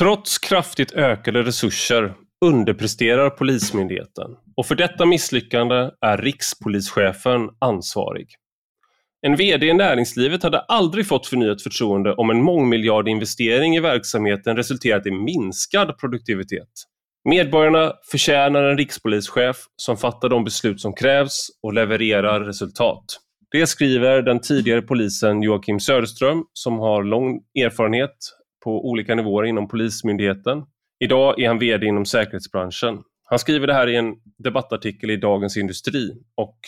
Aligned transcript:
Trots 0.00 0.38
kraftigt 0.38 0.92
ökade 0.92 1.42
resurser 1.42 2.14
underpresterar 2.44 3.30
Polismyndigheten 3.30 4.36
och 4.56 4.66
för 4.66 4.74
detta 4.74 5.06
misslyckande 5.06 5.90
är 6.00 6.18
rikspolischefen 6.18 7.48
ansvarig. 7.58 8.28
En 9.26 9.36
VD 9.36 9.66
i 9.66 9.74
näringslivet 9.74 10.42
hade 10.42 10.60
aldrig 10.60 11.08
fått 11.08 11.26
förnyat 11.26 11.62
förtroende 11.62 12.14
om 12.14 12.30
en 12.30 12.42
mångmiljardinvestering 12.42 13.76
i 13.76 13.80
verksamheten 13.80 14.56
resulterat 14.56 15.06
i 15.06 15.10
minskad 15.10 15.98
produktivitet. 15.98 16.68
Medborgarna 17.28 17.92
förtjänar 18.10 18.62
en 18.62 18.78
rikspolischef 18.78 19.56
som 19.76 19.96
fattar 19.96 20.28
de 20.28 20.44
beslut 20.44 20.80
som 20.80 20.94
krävs 20.94 21.46
och 21.62 21.74
levererar 21.74 22.40
resultat. 22.40 23.04
Det 23.52 23.66
skriver 23.66 24.22
den 24.22 24.40
tidigare 24.40 24.82
polisen 24.82 25.42
Joakim 25.42 25.80
Söderström 25.80 26.44
som 26.52 26.78
har 26.78 27.02
lång 27.02 27.40
erfarenhet 27.64 28.16
på 28.64 28.88
olika 28.88 29.14
nivåer 29.14 29.44
inom 29.44 29.68
Polismyndigheten. 29.68 30.62
Idag 31.00 31.40
är 31.40 31.48
han 31.48 31.58
VD 31.58 31.86
inom 31.86 32.06
säkerhetsbranschen. 32.06 33.02
Han 33.24 33.38
skriver 33.38 33.66
det 33.66 33.74
här 33.74 33.88
i 33.88 33.96
en 33.96 34.14
debattartikel 34.38 35.10
i 35.10 35.16
Dagens 35.16 35.56
Industri 35.56 36.10
och 36.34 36.58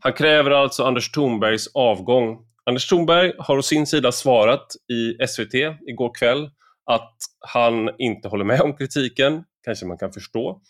han 0.00 0.12
kräver 0.12 0.50
alltså 0.50 0.84
Anders 0.84 1.10
Thornbergs 1.10 1.66
avgång. 1.74 2.38
Anders 2.66 2.88
Thornberg 2.88 3.32
har 3.38 3.58
å 3.58 3.62
sin 3.62 3.86
sida 3.86 4.12
svarat 4.12 4.66
i 4.92 5.26
SVT 5.26 5.54
igår 5.88 6.14
kväll 6.14 6.50
att 6.84 7.16
han 7.40 7.90
inte 7.98 8.28
håller 8.28 8.44
med 8.44 8.60
om 8.60 8.76
kritiken, 8.76 9.44
kanske 9.64 9.86
man 9.86 9.98
kan 9.98 10.12
förstå. 10.12 10.60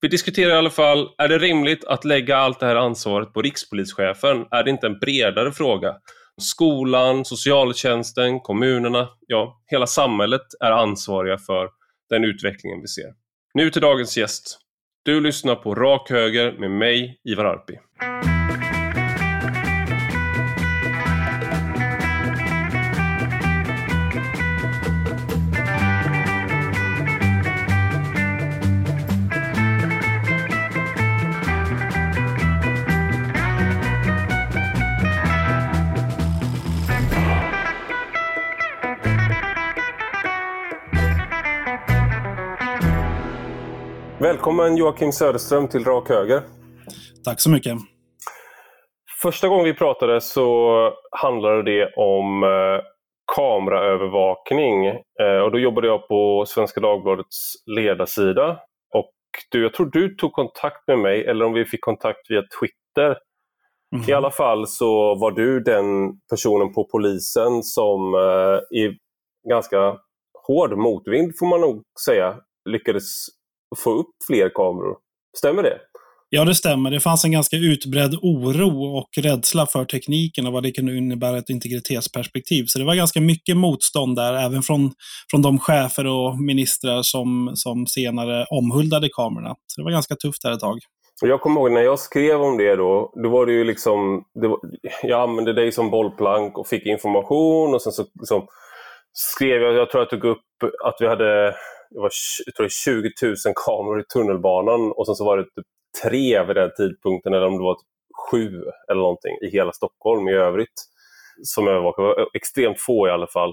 Vi 0.00 0.08
diskuterar 0.08 0.50
i 0.50 0.58
alla 0.58 0.70
fall, 0.70 1.08
är 1.18 1.28
det 1.28 1.38
rimligt 1.38 1.84
att 1.84 2.04
lägga 2.04 2.36
allt 2.36 2.60
det 2.60 2.66
här 2.66 2.76
ansvaret 2.76 3.32
på 3.32 3.42
rikspolischefen? 3.42 4.46
Är 4.50 4.64
det 4.64 4.70
inte 4.70 4.86
en 4.86 4.98
bredare 4.98 5.52
fråga? 5.52 5.94
Skolan, 6.40 7.24
socialtjänsten, 7.24 8.40
kommunerna, 8.40 9.08
ja, 9.26 9.62
hela 9.66 9.86
samhället 9.86 10.46
är 10.60 10.70
ansvariga 10.70 11.38
för 11.38 11.68
den 12.10 12.24
utvecklingen 12.24 12.80
vi 12.80 12.86
ser. 12.86 13.14
Nu 13.54 13.70
till 13.70 13.82
dagens 13.82 14.16
gäst. 14.16 14.58
Du 15.04 15.20
lyssnar 15.20 15.54
på 15.54 15.74
Rak 15.74 16.10
Höger 16.10 16.52
med 16.52 16.70
mig, 16.70 17.20
Ivar 17.24 17.44
Arpi. 17.44 17.78
Välkommen 44.22 44.76
Joakim 44.76 45.12
Söderström 45.12 45.68
till 45.68 45.84
Rak 45.84 46.08
Höger. 46.08 46.42
Tack 47.24 47.40
så 47.40 47.50
mycket. 47.50 47.78
Första 49.22 49.48
gången 49.48 49.64
vi 49.64 49.74
pratade 49.74 50.20
så 50.20 50.90
handlade 51.10 51.62
det 51.62 51.92
om 51.96 52.42
eh, 52.42 52.84
kameraövervakning. 53.36 54.86
Eh, 54.86 55.38
och 55.44 55.52
då 55.52 55.58
jobbade 55.58 55.86
jag 55.86 56.08
på 56.08 56.44
Svenska 56.46 56.80
Dagbladets 56.80 57.52
ledarsida. 57.66 58.60
Och 58.94 59.12
du, 59.50 59.62
jag 59.62 59.74
tror 59.74 59.86
du 59.86 60.14
tog 60.14 60.32
kontakt 60.32 60.88
med 60.88 60.98
mig, 60.98 61.24
eller 61.24 61.44
om 61.44 61.52
vi 61.52 61.64
fick 61.64 61.80
kontakt 61.80 62.30
via 62.30 62.42
Twitter. 62.60 63.18
Mm. 63.96 64.08
I 64.08 64.12
alla 64.12 64.30
fall 64.30 64.66
så 64.66 65.14
var 65.14 65.30
du 65.30 65.60
den 65.60 65.84
personen 66.30 66.72
på 66.72 66.88
polisen 66.92 67.62
som 67.62 68.14
eh, 68.14 68.78
i 68.78 68.98
ganska 69.48 69.96
hård 70.46 70.78
motvind, 70.78 71.32
får 71.38 71.46
man 71.46 71.60
nog 71.60 71.82
säga, 72.06 72.36
lyckades 72.64 73.26
få 73.78 73.90
upp 73.90 74.10
fler 74.26 74.48
kameror. 74.48 74.96
Stämmer 75.38 75.62
det? 75.62 75.78
Ja, 76.34 76.44
det 76.44 76.54
stämmer. 76.54 76.90
Det 76.90 77.00
fanns 77.00 77.24
en 77.24 77.32
ganska 77.32 77.56
utbredd 77.56 78.14
oro 78.22 78.96
och 78.98 79.08
rädsla 79.22 79.66
för 79.66 79.84
tekniken 79.84 80.46
och 80.46 80.52
vad 80.52 80.62
det 80.62 80.72
kunde 80.72 80.96
innebära 80.96 81.38
ett 81.38 81.50
integritetsperspektiv. 81.50 82.64
Så 82.66 82.78
det 82.78 82.84
var 82.84 82.94
ganska 82.94 83.20
mycket 83.20 83.56
motstånd 83.56 84.16
där, 84.16 84.34
även 84.34 84.62
från, 84.62 84.92
från 85.30 85.42
de 85.42 85.58
chefer 85.58 86.06
och 86.06 86.38
ministrar 86.38 87.02
som, 87.02 87.52
som 87.54 87.86
senare 87.86 88.46
omhuldade 88.50 89.08
kamerorna. 89.12 89.54
Så 89.66 89.80
det 89.80 89.84
var 89.84 89.90
ganska 89.90 90.14
tufft 90.14 90.42
där 90.42 90.52
ett 90.52 90.60
tag. 90.60 90.78
Jag 91.24 91.40
kommer 91.40 91.60
ihåg 91.60 91.72
när 91.72 91.82
jag 91.82 91.98
skrev 91.98 92.42
om 92.42 92.58
det 92.58 92.76
då, 92.76 93.12
då 93.22 93.28
var 93.28 93.46
det 93.46 93.52
ju 93.52 93.64
liksom, 93.64 94.24
det 94.40 94.48
var, 94.48 94.58
jag 95.02 95.20
använde 95.20 95.52
dig 95.52 95.72
som 95.72 95.90
bollplank 95.90 96.58
och 96.58 96.68
fick 96.68 96.86
information 96.86 97.74
och 97.74 97.82
sen 97.82 97.92
så 97.92 98.04
liksom, 98.20 98.46
skrev 99.12 99.62
jag, 99.62 99.74
jag 99.74 99.90
tror 99.90 100.00
jag 100.00 100.10
tog 100.10 100.24
upp 100.24 100.38
att 100.84 100.96
vi 101.00 101.06
hade 101.06 101.54
det 101.94 102.00
var 102.00 102.10
jag 102.46 102.54
tror 102.54 102.68
20 102.68 103.10
000 103.22 103.36
kameror 103.66 104.00
i 104.00 104.04
tunnelbanan 104.04 104.92
och 104.92 105.06
sen 105.06 105.14
så 105.14 105.24
var 105.24 105.36
det 105.36 105.44
typ 105.44 105.66
tre 106.02 106.44
vid 106.44 106.56
den 106.56 106.70
tidpunkten, 106.76 107.34
eller 107.34 107.46
om 107.46 107.58
det 107.58 107.64
var 107.64 107.74
typ 107.74 107.88
sju 108.30 108.62
eller 108.90 109.00
någonting 109.00 109.36
i 109.42 109.50
hela 109.50 109.72
Stockholm 109.72 110.28
i 110.28 110.32
övrigt 110.32 110.88
som 111.42 111.68
övervakade. 111.68 112.26
Extremt 112.34 112.80
få 112.80 113.08
i 113.08 113.10
alla 113.10 113.26
fall. 113.26 113.52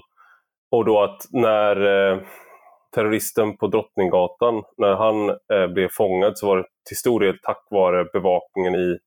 Och 0.70 0.84
då 0.84 1.02
att 1.02 1.22
när 1.30 1.76
eh, 2.12 2.20
terroristen 2.94 3.56
på 3.56 3.66
Drottninggatan, 3.66 4.62
när 4.76 4.94
han 4.94 5.30
eh, 5.30 5.66
blev 5.74 5.88
fångad 5.88 6.38
så 6.38 6.46
var 6.46 6.56
det 6.56 6.64
till 6.88 6.96
stor 6.96 7.20
del 7.20 7.38
tack 7.42 7.66
vare 7.70 8.04
bevakningen 8.12 8.74
i 8.74 8.98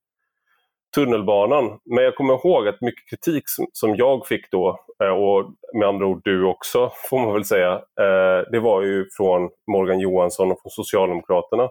tunnelbanan. 0.95 1.79
Men 1.85 2.03
jag 2.03 2.15
kommer 2.15 2.33
ihåg 2.33 2.67
att 2.67 2.81
mycket 2.81 3.09
kritik 3.09 3.43
som, 3.45 3.67
som 3.73 3.95
jag 3.95 4.27
fick 4.27 4.51
då, 4.51 4.79
eh, 5.03 5.09
och 5.09 5.51
med 5.73 5.87
andra 5.87 6.05
ord 6.05 6.21
du 6.23 6.45
också 6.45 6.91
får 7.09 7.19
man 7.19 7.33
väl 7.33 7.45
säga, 7.45 7.71
eh, 7.73 8.51
det 8.51 8.59
var 8.59 8.81
ju 8.81 9.05
från 9.17 9.49
Morgan 9.71 9.99
Johansson 9.99 10.51
och 10.51 10.61
från 10.61 10.71
Socialdemokraterna. 10.71 11.69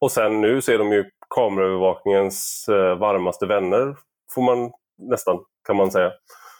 Och 0.00 0.12
sen 0.12 0.40
nu 0.40 0.62
så 0.62 0.72
är 0.72 0.78
de 0.78 0.92
ju 0.92 1.04
kameraövervakningens 1.34 2.68
eh, 2.68 2.98
varmaste 2.98 3.46
vänner, 3.46 3.96
får 4.34 4.42
man 4.42 4.72
nästan, 4.98 5.38
kan 5.66 5.76
man 5.76 5.90
säga. 5.90 6.12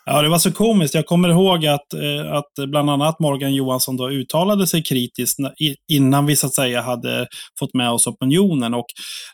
Ja, 0.07 0.23
det 0.23 0.29
var 0.29 0.39
så 0.39 0.53
komiskt. 0.53 0.95
Jag 0.95 1.07
kommer 1.07 1.29
ihåg 1.29 1.67
att, 1.67 1.95
eh, 1.95 2.33
att 2.33 2.69
bland 2.69 2.91
annat 2.91 3.21
Morgan 3.21 3.55
Johansson 3.55 3.97
då 3.97 4.11
uttalade 4.11 4.67
sig 4.67 4.83
kritiskt 4.83 5.39
innan 5.93 6.27
vi 6.27 6.37
så 6.37 6.47
att 6.47 6.55
säga 6.55 6.83
hade 6.83 7.27
fått 7.59 7.75
med 7.75 7.91
oss 7.91 8.07
opinionen. 8.07 8.75
Och 8.75 8.87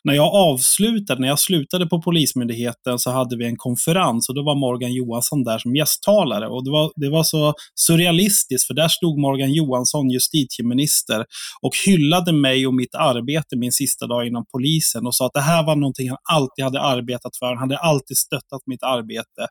när 0.05 0.15
jag 0.15 0.35
avslutade, 0.35 1.21
när 1.21 1.29
jag 1.29 1.39
slutade 1.39 1.87
på 1.87 2.03
Polismyndigheten 2.03 2.99
så 2.99 3.11
hade 3.11 3.37
vi 3.37 3.47
en 3.47 3.57
konferens 3.57 4.29
och 4.29 4.35
då 4.35 4.43
var 4.43 4.55
Morgan 4.55 4.93
Johansson 4.93 5.45
där 5.45 5.59
som 5.59 5.77
gästtalare. 5.77 6.49
Och 6.49 6.65
det 6.65 6.71
var, 6.71 6.93
det 6.97 7.11
var 7.11 7.23
så 7.23 7.55
surrealistiskt 7.75 8.67
för 8.67 8.75
där 8.75 8.89
stod 8.89 9.19
Morgan 9.19 9.53
Johansson, 9.53 10.11
justitieminister, 10.11 11.25
och 11.63 11.73
hyllade 11.87 12.33
mig 12.33 12.67
och 12.67 12.75
mitt 12.75 12.95
arbete 12.95 13.57
min 13.57 13.73
sista 13.73 14.07
dag 14.07 14.27
inom 14.27 14.45
polisen 14.53 15.07
och 15.07 15.15
sa 15.15 15.27
att 15.27 15.35
det 15.35 15.41
här 15.41 15.67
var 15.67 15.77
någonting 15.77 16.09
han 16.09 16.19
alltid 16.33 16.65
hade 16.65 16.81
arbetat 16.81 17.37
för. 17.39 17.47
Han 17.47 17.59
hade 17.59 17.79
alltid 17.79 18.17
stöttat 18.17 18.63
mitt 18.67 18.83
arbete. 18.83 19.43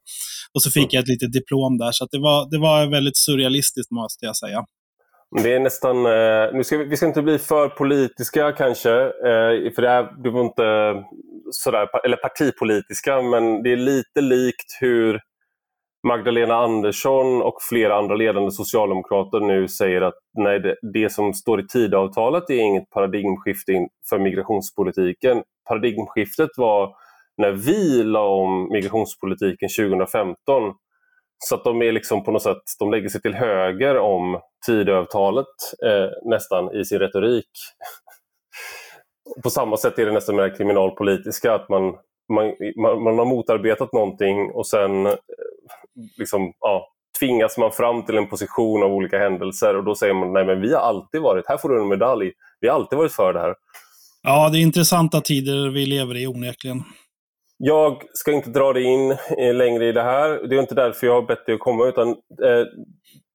Och 0.54 0.62
så 0.64 0.72
fick 0.72 0.94
jag 0.94 1.04
ett 1.04 1.09
litet 1.10 1.34
diplom 1.34 1.78
där. 1.78 1.92
Så 1.92 2.08
det, 2.12 2.20
var, 2.20 2.52
det 2.52 2.60
var 2.60 2.92
väldigt 2.92 3.18
surrealistiskt 3.18 3.92
måste 3.92 4.26
jag 4.26 4.38
säga. 4.38 4.66
Det 5.44 5.54
är 5.54 5.60
nästan, 5.60 5.98
eh, 6.06 6.54
nu 6.54 6.64
ska 6.64 6.78
vi, 6.78 6.86
vi, 6.86 6.98
ska 6.98 7.06
inte 7.06 7.22
bli 7.22 7.38
för 7.38 7.70
politiska 7.70 8.52
kanske, 8.52 8.92
eh, 9.04 9.74
för 9.76 9.82
det, 9.82 9.90
här, 9.90 10.24
det 10.24 10.30
var 10.30 10.42
inte 10.42 10.66
eh, 10.66 11.04
sådär, 11.52 12.06
eller 12.06 12.18
partipolitiska, 12.18 13.22
men 13.22 13.64
det 13.64 13.72
är 13.72 13.78
lite 13.78 14.22
likt 14.22 14.78
hur 14.82 15.20
Magdalena 16.08 16.56
Andersson 16.56 17.42
och 17.42 17.58
flera 17.70 17.98
andra 17.98 18.16
ledande 18.16 18.52
socialdemokrater 18.52 19.40
nu 19.40 19.68
säger 19.68 20.02
att 20.02 20.14
nej, 20.38 20.60
det, 20.60 20.76
det 20.94 21.12
som 21.12 21.34
står 21.34 21.60
i 21.60 21.68
Tidöavtalet 21.68 22.50
är 22.50 22.60
inget 22.60 22.90
paradigmskifte 22.90 23.88
för 24.10 24.20
migrationspolitiken. 24.20 25.44
Paradigmskiftet 25.68 26.50
var 26.58 26.96
när 27.38 27.52
vi 27.52 28.04
la 28.04 28.28
om 28.28 28.70
migrationspolitiken 28.72 29.70
2015 29.70 30.74
så 31.46 31.56
att 31.56 31.64
de 31.64 31.82
är 31.82 31.92
liksom 31.92 32.24
på 32.24 32.32
något 32.32 32.44
sätt, 32.44 32.62
de 32.80 32.92
lägger 32.92 33.10
sig 33.10 33.22
till 33.22 33.34
höger 33.34 33.98
om 33.98 34.40
Tidöavtalet 34.66 35.46
eh, 35.86 36.30
nästan 36.30 36.76
i 36.76 36.86
sin 36.86 37.00
retorik. 37.00 37.50
på 39.44 39.50
samma 39.50 39.78
sätt 39.78 40.00
är 40.00 40.06
det 40.06 40.12
nästan 40.12 40.36
med 40.36 40.46
det 40.46 40.58
kriminalpolitiska, 40.58 41.54
att 41.54 41.70
man, 41.70 41.84
man, 42.34 42.54
man, 42.82 43.04
man, 43.04 43.18
har 43.18 43.26
motarbetat 43.26 43.94
någonting 43.94 44.52
och 44.52 44.68
sen 44.68 45.06
eh, 45.06 45.14
liksom, 46.18 46.54
ja, 46.60 46.88
tvingas 47.20 47.58
man 47.58 47.72
fram 47.72 48.06
till 48.06 48.18
en 48.18 48.30
position 48.30 48.84
av 48.84 48.92
olika 48.92 49.20
händelser 49.20 49.76
och 49.78 49.84
då 49.84 49.96
säger 49.96 50.14
man 50.14 50.34
nej 50.34 50.46
men 50.46 50.62
vi 50.62 50.74
har 50.74 50.82
alltid 50.82 51.22
varit, 51.22 51.48
här 51.48 51.58
får 51.58 51.70
du 51.70 51.82
en 51.82 51.88
medalj, 51.88 52.32
vi 52.60 52.68
har 52.68 52.76
alltid 52.76 52.98
varit 52.98 53.12
för 53.12 53.34
det 53.34 53.40
här. 53.40 53.56
Ja, 54.22 54.50
det 54.50 54.58
är 54.58 54.62
intressanta 54.62 55.22
tider 55.22 55.70
vi 55.70 55.86
lever 55.86 56.18
i 56.18 56.28
onekligen. 56.28 56.84
Jag 57.62 58.04
ska 58.14 58.32
inte 58.32 58.50
dra 58.50 58.74
dig 58.74 58.84
in 58.84 59.12
eh, 59.38 59.54
längre 59.56 59.86
i 59.88 59.92
det 59.92 60.02
här. 60.04 60.30
Det 60.48 60.56
är 60.56 60.60
inte 60.60 60.76
därför 60.76 61.08
jag 61.08 61.14
har 61.14 61.22
bett 61.22 61.46
dig 61.46 61.56
att 61.56 61.62
komma. 61.62 61.88
utan 61.88 62.10
eh, 62.44 62.66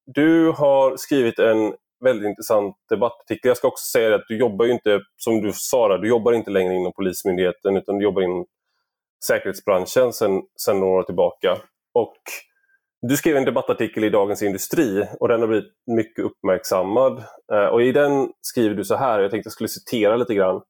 Du 0.06 0.50
har 0.50 0.96
skrivit 0.96 1.38
en 1.38 1.74
väldigt 2.04 2.28
intressant 2.28 2.76
debattartikel. 2.88 3.48
Jag 3.48 3.56
ska 3.56 3.68
också 3.68 3.84
säga 3.84 4.14
att 4.14 4.24
du 4.28 4.38
jobbar 4.38 4.64
ju 4.64 4.72
inte, 4.72 5.00
som 5.16 5.40
du 5.42 5.52
sa, 5.52 5.98
du 5.98 6.08
jobbar 6.08 6.32
inte 6.32 6.50
längre 6.50 6.74
inom 6.74 6.92
Polismyndigheten 6.92 7.76
utan 7.76 7.98
du 7.98 8.04
jobbar 8.04 8.22
inom 8.22 8.46
säkerhetsbranschen 9.26 10.12
sedan 10.12 10.42
några 10.80 10.98
år 10.98 11.02
tillbaka. 11.02 11.58
Och 11.94 12.16
Du 13.02 13.16
skrev 13.16 13.36
en 13.36 13.44
debattartikel 13.44 14.04
i 14.04 14.10
Dagens 14.10 14.42
Industri 14.42 15.06
och 15.20 15.28
den 15.28 15.40
har 15.40 15.48
blivit 15.48 15.72
mycket 15.86 16.24
uppmärksammad. 16.24 17.24
Eh, 17.52 17.66
och 17.66 17.82
I 17.82 17.92
den 17.92 18.32
skriver 18.40 18.74
du 18.74 18.84
så 18.84 18.94
här, 18.96 19.20
jag 19.20 19.30
tänkte 19.30 19.46
jag 19.46 19.52
skulle 19.52 19.68
citera 19.68 20.16
lite 20.16 20.34
grann. 20.34 20.62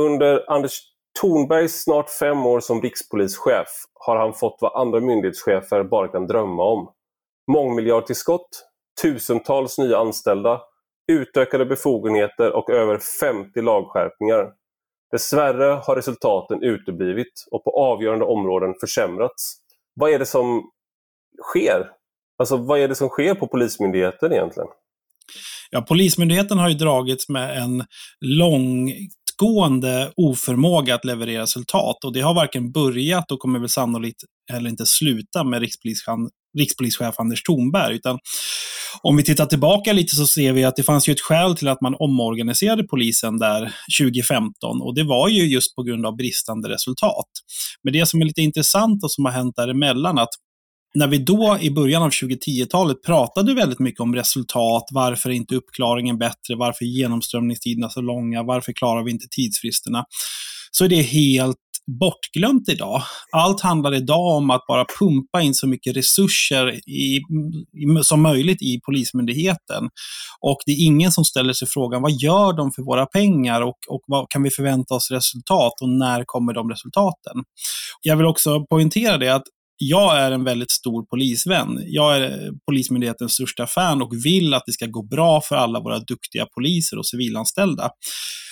Under 0.00 0.50
Anders 0.50 0.80
Tornbergs 1.20 1.82
snart 1.82 2.10
fem 2.10 2.46
år 2.46 2.60
som 2.60 2.82
rikspolischef 2.82 3.68
har 3.94 4.16
han 4.16 4.34
fått 4.34 4.58
vad 4.60 4.80
andra 4.80 5.00
myndighetschefer 5.00 5.84
bara 5.84 6.08
kan 6.08 6.26
drömma 6.26 6.62
om. 6.62 6.88
Mångmiljardtillskott, 7.52 8.48
tusentals 9.02 9.78
nya 9.78 9.98
anställda, 9.98 10.60
utökade 11.12 11.66
befogenheter 11.66 12.52
och 12.52 12.70
över 12.70 12.98
50 13.20 13.62
lagskärpningar. 13.62 14.52
Dessvärre 15.12 15.80
har 15.86 15.96
resultaten 15.96 16.62
uteblivit 16.62 17.44
och 17.50 17.64
på 17.64 17.70
avgörande 17.70 18.24
områden 18.24 18.74
försämrats. 18.80 19.56
Vad 19.94 20.10
är 20.10 20.18
det 20.18 20.26
som 20.26 20.70
sker? 21.42 21.90
Alltså 22.38 22.56
vad 22.56 22.80
är 22.80 22.88
det 22.88 22.94
som 22.94 23.08
sker 23.08 23.34
på 23.34 23.46
Polismyndigheten 23.46 24.32
egentligen? 24.32 24.68
Ja, 25.70 25.82
Polismyndigheten 25.82 26.58
har 26.58 26.68
ju 26.68 26.74
dragits 26.74 27.28
med 27.28 27.62
en 27.62 27.84
lång 28.20 28.92
långtgående 29.42 30.12
oförmåga 30.16 30.94
att 30.94 31.04
leverera 31.04 31.42
resultat 31.42 32.04
och 32.04 32.12
det 32.12 32.20
har 32.20 32.34
varken 32.34 32.72
börjat 32.72 33.32
och 33.32 33.38
kommer 33.38 33.58
väl 33.58 33.68
sannolikt 33.68 34.24
heller 34.52 34.70
inte 34.70 34.86
sluta 34.86 35.44
med 35.44 35.60
rikspolischef 36.58 37.14
Anders 37.18 37.42
Thornberg. 37.42 37.94
Utan 37.96 38.18
om 39.02 39.16
vi 39.16 39.22
tittar 39.22 39.46
tillbaka 39.46 39.92
lite 39.92 40.16
så 40.16 40.26
ser 40.26 40.52
vi 40.52 40.64
att 40.64 40.76
det 40.76 40.82
fanns 40.82 41.08
ju 41.08 41.12
ett 41.12 41.20
skäl 41.20 41.56
till 41.56 41.68
att 41.68 41.80
man 41.80 41.94
omorganiserade 41.98 42.82
polisen 42.82 43.38
där 43.38 43.74
2015 44.00 44.82
och 44.82 44.94
det 44.94 45.04
var 45.04 45.28
ju 45.28 45.42
just 45.46 45.76
på 45.76 45.82
grund 45.82 46.06
av 46.06 46.16
bristande 46.16 46.68
resultat. 46.68 47.28
Men 47.84 47.92
det 47.92 48.06
som 48.06 48.20
är 48.20 48.24
lite 48.24 48.42
intressant 48.42 49.04
och 49.04 49.12
som 49.12 49.24
har 49.24 49.32
hänt 49.32 49.56
däremellan 49.56 50.18
att 50.18 50.30
när 50.94 51.06
vi 51.06 51.18
då 51.18 51.58
i 51.60 51.70
början 51.70 52.02
av 52.02 52.10
2010-talet 52.10 53.02
pratade 53.02 53.54
väldigt 53.54 53.78
mycket 53.78 54.00
om 54.00 54.14
resultat, 54.14 54.84
varför 54.90 55.30
är 55.30 55.34
inte 55.34 55.54
uppklaringen 55.54 56.18
bättre, 56.18 56.56
varför 56.56 56.84
är 56.84 56.88
genomströmningstiderna 56.88 57.88
så 57.88 58.00
långa, 58.00 58.42
varför 58.42 58.72
klarar 58.72 59.04
vi 59.04 59.10
inte 59.10 59.26
tidsfristerna, 59.30 60.04
så 60.70 60.84
är 60.84 60.88
det 60.88 61.02
helt 61.02 61.56
bortglömt 62.00 62.68
idag. 62.68 63.02
Allt 63.32 63.60
handlar 63.60 63.94
idag 63.94 64.36
om 64.36 64.50
att 64.50 64.66
bara 64.66 64.84
pumpa 64.98 65.42
in 65.42 65.54
så 65.54 65.68
mycket 65.68 65.96
resurser 65.96 66.88
i, 66.88 67.16
i, 67.16 68.02
som 68.02 68.22
möjligt 68.22 68.62
i 68.62 68.80
Polismyndigheten. 68.86 69.88
Och 70.40 70.58
det 70.66 70.72
är 70.72 70.86
ingen 70.86 71.12
som 71.12 71.24
ställer 71.24 71.52
sig 71.52 71.68
frågan, 71.68 72.02
vad 72.02 72.12
gör 72.12 72.52
de 72.52 72.72
för 72.72 72.82
våra 72.82 73.06
pengar 73.06 73.62
och, 73.62 73.78
och 73.88 74.00
vad 74.06 74.30
kan 74.30 74.42
vi 74.42 74.50
förvänta 74.50 74.94
oss 74.94 75.10
resultat 75.10 75.72
och 75.80 75.88
när 75.88 76.24
kommer 76.24 76.52
de 76.52 76.70
resultaten? 76.70 77.44
Jag 78.02 78.16
vill 78.16 78.26
också 78.26 78.66
poängtera 78.70 79.18
det 79.18 79.28
att 79.28 79.44
jag 79.78 80.18
är 80.18 80.32
en 80.32 80.44
väldigt 80.44 80.70
stor 80.70 81.06
polisvän. 81.06 81.78
Jag 81.86 82.16
är 82.16 82.22
eh, 82.22 82.52
Polismyndighetens 82.66 83.32
största 83.32 83.66
fan 83.66 84.02
och 84.02 84.12
vill 84.24 84.54
att 84.54 84.62
det 84.66 84.72
ska 84.72 84.86
gå 84.86 85.02
bra 85.02 85.40
för 85.40 85.56
alla 85.56 85.80
våra 85.80 85.98
duktiga 85.98 86.46
poliser 86.54 86.98
och 86.98 87.06
civilanställda. 87.06 87.90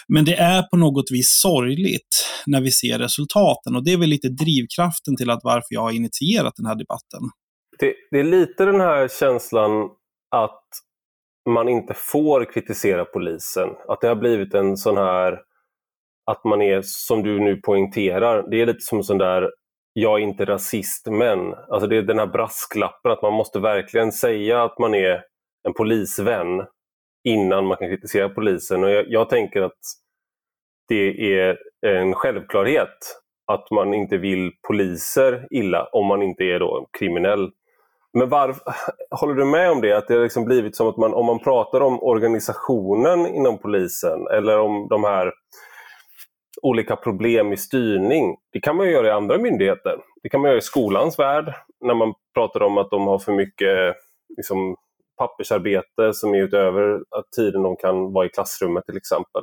Men 0.09 0.25
det 0.25 0.35
är 0.35 0.63
på 0.63 0.77
något 0.77 1.11
vis 1.11 1.41
sorgligt 1.43 2.27
när 2.47 2.61
vi 2.61 2.71
ser 2.71 2.99
resultaten 2.99 3.77
och 3.77 3.85
det 3.85 3.93
är 3.93 3.97
väl 3.97 4.09
lite 4.09 4.29
drivkraften 4.29 5.17
till 5.17 5.31
att 5.31 5.41
varför 5.43 5.69
jag 5.69 5.81
har 5.81 5.93
initierat 5.93 6.53
den 6.57 6.67
här 6.67 6.75
debatten. 6.75 7.21
Det, 7.79 7.95
det 8.11 8.21
är 8.21 8.25
lite 8.25 8.65
den 8.65 8.81
här 8.81 9.09
känslan 9.09 9.89
att 10.31 10.65
man 11.49 11.69
inte 11.69 11.95
får 11.97 12.53
kritisera 12.53 13.05
polisen. 13.05 13.69
Att 13.89 14.01
det 14.01 14.09
har 14.09 14.17
blivit 14.17 14.55
en 14.55 14.77
sån 14.77 14.97
här, 14.97 15.41
att 16.31 16.45
man 16.45 16.63
är, 16.63 16.83
som 16.85 17.23
du 17.23 17.41
nu 17.41 17.57
poängterar, 17.57 18.51
det 18.51 18.61
är 18.61 18.67
lite 18.67 18.81
som 18.81 18.99
en 18.99 19.05
sån 19.05 19.19
där 19.19 19.51
jag 19.95 20.21
är 20.21 20.23
inte 20.23 20.45
rasist 20.45 21.07
men, 21.07 21.55
alltså 21.55 21.87
det 21.87 21.97
är 21.97 22.03
den 22.03 22.19
här 22.19 22.27
brasklappen 22.27 23.13
att 23.13 23.23
man 23.23 23.33
måste 23.33 23.59
verkligen 23.59 24.13
säga 24.13 24.63
att 24.63 24.79
man 24.79 24.95
är 24.95 25.23
en 25.67 25.75
polisvän 25.75 26.67
innan 27.25 27.67
man 27.67 27.77
kan 27.77 27.89
kritisera 27.89 28.29
polisen. 28.29 28.85
Och 28.85 28.91
jag, 28.91 29.05
jag 29.09 29.29
tänker 29.29 29.63
att 29.63 29.79
det 30.89 31.35
är 31.39 31.59
en 31.87 32.15
självklarhet 32.15 32.99
att 33.47 33.71
man 33.71 33.95
inte 33.95 34.17
vill 34.17 34.53
poliser 34.69 35.47
illa 35.51 35.89
om 35.93 36.07
man 36.07 36.23
inte 36.23 36.45
är 36.45 36.61
då 36.61 36.89
kriminell. 36.99 37.51
Men 38.19 38.29
varför, 38.29 38.63
håller 39.11 39.35
du 39.35 39.45
med 39.45 39.71
om 39.71 39.81
det? 39.81 39.93
Att 39.93 40.09
det 40.09 40.15
har 40.15 40.23
liksom 40.23 40.45
blivit 40.45 40.77
som 40.77 40.89
att 40.89 40.97
man, 40.97 41.15
om 41.15 41.27
man 41.27 41.39
pratar 41.39 41.81
om 41.81 42.03
organisationen 42.03 43.27
inom 43.27 43.59
polisen 43.59 44.27
eller 44.33 44.59
om 44.59 44.89
de 44.91 45.05
här 45.05 45.33
olika 46.63 46.97
problem 46.97 47.53
i 47.53 47.57
styrning. 47.57 48.37
Det 48.53 48.61
kan 48.61 48.77
man 48.77 48.91
göra 48.91 49.07
i 49.07 49.11
andra 49.11 49.39
myndigheter. 49.39 49.99
Det 50.23 50.29
kan 50.29 50.41
man 50.41 50.51
göra 50.51 50.59
i 50.59 50.63
skolans 50.63 51.19
värld 51.19 51.55
när 51.81 51.95
man 51.95 52.15
pratar 52.35 52.63
om 52.63 52.79
att 52.79 52.91
de 52.91 53.07
har 53.07 53.19
för 53.19 53.33
mycket 53.33 53.95
liksom, 54.37 54.77
pappersarbete 55.19 56.13
som 56.15 56.35
är 56.35 56.43
utöver 56.43 57.01
tiden 57.37 57.63
de 57.63 57.77
kan 57.77 58.13
vara 58.13 58.27
i 58.27 58.29
klassrummet 58.29 58.87
till 58.87 58.97
exempel. 58.97 59.43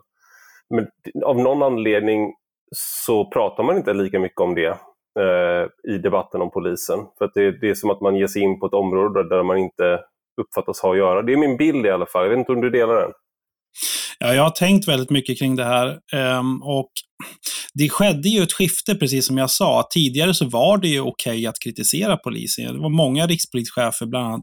Men 0.69 0.88
av 1.25 1.38
någon 1.38 1.63
anledning 1.63 2.34
så 2.75 3.30
pratar 3.30 3.63
man 3.63 3.78
inte 3.78 3.94
lika 3.94 4.19
mycket 4.19 4.42
om 4.42 4.56
det 4.56 4.78
eh, 5.19 5.94
i 5.94 5.98
debatten 5.98 6.42
om 6.42 6.52
polisen. 6.52 7.00
För 7.18 7.25
att 7.25 7.34
det, 7.34 7.52
det, 7.52 7.69
är 7.69 7.74
som 7.74 7.90
att 7.90 8.02
man 8.02 8.16
ger 8.16 8.28
sig 8.28 8.42
in 8.42 8.60
på 8.60 8.66
ett 8.66 8.74
område 8.74 9.30
där 9.30 9.44
man 9.44 9.58
inte 9.58 10.00
uppfattas 10.42 10.81
ha 10.81 10.92
att 10.92 10.98
göra. 10.98 11.22
Det 11.22 11.34
är 11.34 11.38
min 11.38 11.58
bild 11.58 11.86
i 11.86 11.90
alla 11.90 12.06
fall. 12.06 12.24
Jag 12.24 12.30
vet 12.30 12.40
inte 12.40 12.52
om 12.52 12.62
du 12.62 12.69
delar 12.69 12.96
den? 12.96 13.12
Ja, 14.23 14.33
jag 14.33 14.44
har 14.44 14.50
tänkt 14.50 14.88
väldigt 14.88 15.09
mycket 15.09 15.39
kring 15.39 15.56
det 15.56 15.63
här. 15.63 16.00
Ehm, 16.13 16.62
och 16.63 16.91
det 17.73 17.89
skedde 17.89 18.29
ju 18.29 18.44
ett 18.44 18.53
skifte, 18.53 18.95
precis 18.95 19.27
som 19.27 19.38
jag 19.38 19.50
sa. 19.50 19.88
Tidigare 19.94 20.33
så 20.33 20.45
var 20.45 20.77
det 20.77 20.88
ju 20.88 21.00
okej 21.00 21.31
okay 21.31 21.45
att 21.45 21.59
kritisera 21.63 22.18
polisen. 22.18 22.73
Det 22.73 22.79
var 22.79 22.89
många 22.89 23.27
rikspolischefer, 23.27 24.06
bland 24.06 24.25
annat 24.25 24.41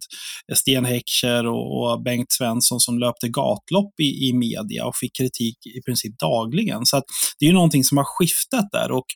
Sten 0.54 0.84
Heckscher 0.84 1.46
och, 1.46 2.02
Bengt 2.02 2.32
Svensson, 2.32 2.80
som 2.80 2.98
löpte 2.98 3.28
gatlopp 3.28 4.00
i, 4.00 4.28
i 4.28 4.32
media 4.32 4.86
och 4.86 4.96
fick 4.96 5.16
kritik 5.16 5.66
i 5.78 5.82
princip 5.86 6.19
dagligen. 6.19 6.86
Så 6.86 7.02
det 7.38 7.44
är 7.44 7.48
ju 7.48 7.54
någonting 7.54 7.84
som 7.84 7.96
har 7.96 8.04
skiftat 8.04 8.69
där. 8.72 8.90
Och 8.90 9.06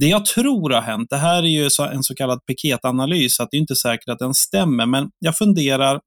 det 0.00 0.06
jag 0.06 0.24
tror 0.26 0.70
har 0.70 0.82
hänt, 0.82 1.06
det 1.10 1.16
här 1.16 1.42
är 1.42 1.48
ju 1.48 1.68
en 1.92 2.02
så 2.02 2.14
kallad 2.14 2.38
piketanalys, 2.46 3.36
så 3.36 3.42
att 3.42 3.48
det 3.50 3.56
är 3.56 3.60
inte 3.60 3.76
säkert 3.76 4.08
att 4.08 4.18
den 4.18 4.34
stämmer, 4.34 4.86
men 4.86 5.08
jag 5.18 5.36
funderar, 5.36 6.00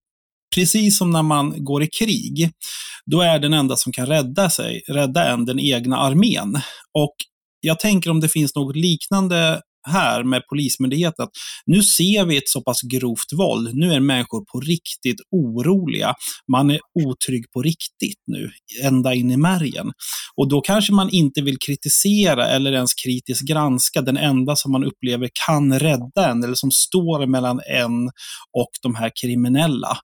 Precis 0.55 0.97
som 0.97 1.11
när 1.11 1.23
man 1.23 1.63
går 1.63 1.83
i 1.83 1.87
krig, 1.87 2.51
då 3.05 3.21
är 3.21 3.39
den 3.39 3.53
enda 3.53 3.75
som 3.75 3.91
kan 3.91 4.05
rädda 4.05 4.49
sig, 4.49 4.81
rädda 4.87 5.29
en, 5.29 5.45
den 5.45 5.59
egna 5.59 5.97
armén. 5.97 6.59
Och 6.93 7.15
jag 7.61 7.79
tänker 7.79 8.09
om 8.09 8.19
det 8.19 8.29
finns 8.29 8.55
något 8.55 8.75
liknande 8.75 9.61
här 9.83 10.23
med 10.23 10.41
Polismyndigheten 10.49 11.23
att 11.23 11.31
nu 11.65 11.83
ser 11.83 12.25
vi 12.25 12.37
ett 12.37 12.49
så 12.49 12.61
pass 12.61 12.81
grovt 12.81 13.33
våld. 13.37 13.69
Nu 13.73 13.93
är 13.93 13.99
människor 13.99 14.45
på 14.51 14.59
riktigt 14.59 15.21
oroliga. 15.31 16.13
Man 16.51 16.71
är 16.71 16.79
otrygg 17.05 17.51
på 17.51 17.61
riktigt 17.61 18.23
nu, 18.27 18.51
ända 18.83 19.13
in 19.13 19.31
i 19.31 19.37
märgen. 19.37 19.91
Och 20.35 20.49
då 20.49 20.61
kanske 20.61 20.93
man 20.93 21.09
inte 21.09 21.41
vill 21.41 21.57
kritisera 21.57 22.47
eller 22.47 22.71
ens 22.73 22.93
kritiskt 22.93 23.47
granska 23.47 24.01
den 24.01 24.17
enda 24.17 24.55
som 24.55 24.71
man 24.71 24.83
upplever 24.83 25.29
kan 25.47 25.79
rädda 25.79 26.29
en 26.29 26.43
eller 26.43 26.55
som 26.55 26.71
står 26.71 27.27
mellan 27.27 27.59
en 27.69 28.05
och 28.57 28.71
de 28.81 28.95
här 28.95 29.11
kriminella. 29.21 29.97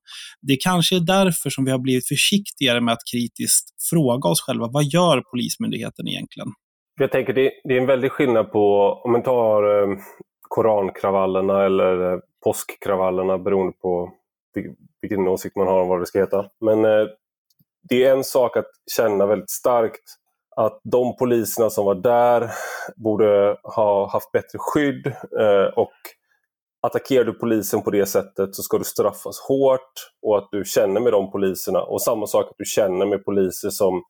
Det 0.47 0.57
kanske 0.57 0.95
är 0.95 0.99
därför 0.99 1.49
som 1.49 1.65
vi 1.65 1.71
har 1.71 1.79
blivit 1.79 2.07
försiktigare 2.07 2.81
med 2.81 2.93
att 2.93 3.01
kritiskt 3.11 3.65
fråga 3.89 4.29
oss 4.29 4.41
själva, 4.41 4.67
vad 4.67 4.85
gör 4.85 5.21
Polismyndigheten 5.31 6.07
egentligen? 6.07 6.47
Jag 6.99 7.11
tänker 7.11 7.33
det, 7.33 7.51
det 7.63 7.73
är 7.73 7.81
en 7.81 7.87
väldig 7.87 8.11
skillnad 8.11 8.51
på, 8.51 8.93
om 9.03 9.11
man 9.11 9.23
tar 9.23 9.81
eh, 9.81 9.97
korankravallerna 10.41 11.65
eller 11.65 12.13
eh, 12.13 12.19
påskkravallerna 12.43 13.37
beroende 13.37 13.73
på 13.81 14.13
vilken 15.01 15.27
åsikt 15.27 15.55
man 15.55 15.67
har 15.67 15.81
om 15.81 15.87
vad 15.87 15.99
det 15.99 16.05
ska 16.05 16.19
heta. 16.19 16.49
Men 16.61 16.85
eh, 16.85 17.07
det 17.89 18.03
är 18.03 18.11
en 18.11 18.23
sak 18.23 18.57
att 18.57 18.67
känna 18.95 19.25
väldigt 19.25 19.49
starkt 19.49 20.03
att 20.55 20.79
de 20.83 21.15
poliserna 21.15 21.69
som 21.69 21.85
var 21.85 21.95
där 21.95 22.51
borde 22.95 23.57
ha 23.63 24.09
haft 24.11 24.31
bättre 24.31 24.59
skydd 24.59 25.07
eh, 25.39 25.73
och 25.75 25.93
attackerar 26.81 27.23
du 27.23 27.33
polisen 27.33 27.81
på 27.81 27.91
det 27.91 28.05
sättet 28.05 28.55
så 28.55 28.63
ska 28.63 28.77
du 28.77 28.83
straffas 28.83 29.39
hårt 29.39 29.93
och 30.21 30.37
att 30.37 30.47
du 30.51 30.63
känner 30.65 31.01
med 31.01 31.13
de 31.13 31.31
poliserna. 31.31 31.81
Och 31.81 32.01
samma 32.01 32.27
sak 32.27 32.45
att 32.45 32.57
du 32.57 32.65
känner 32.65 33.05
med 33.05 33.25
poliser 33.25 33.69
som 33.69 34.03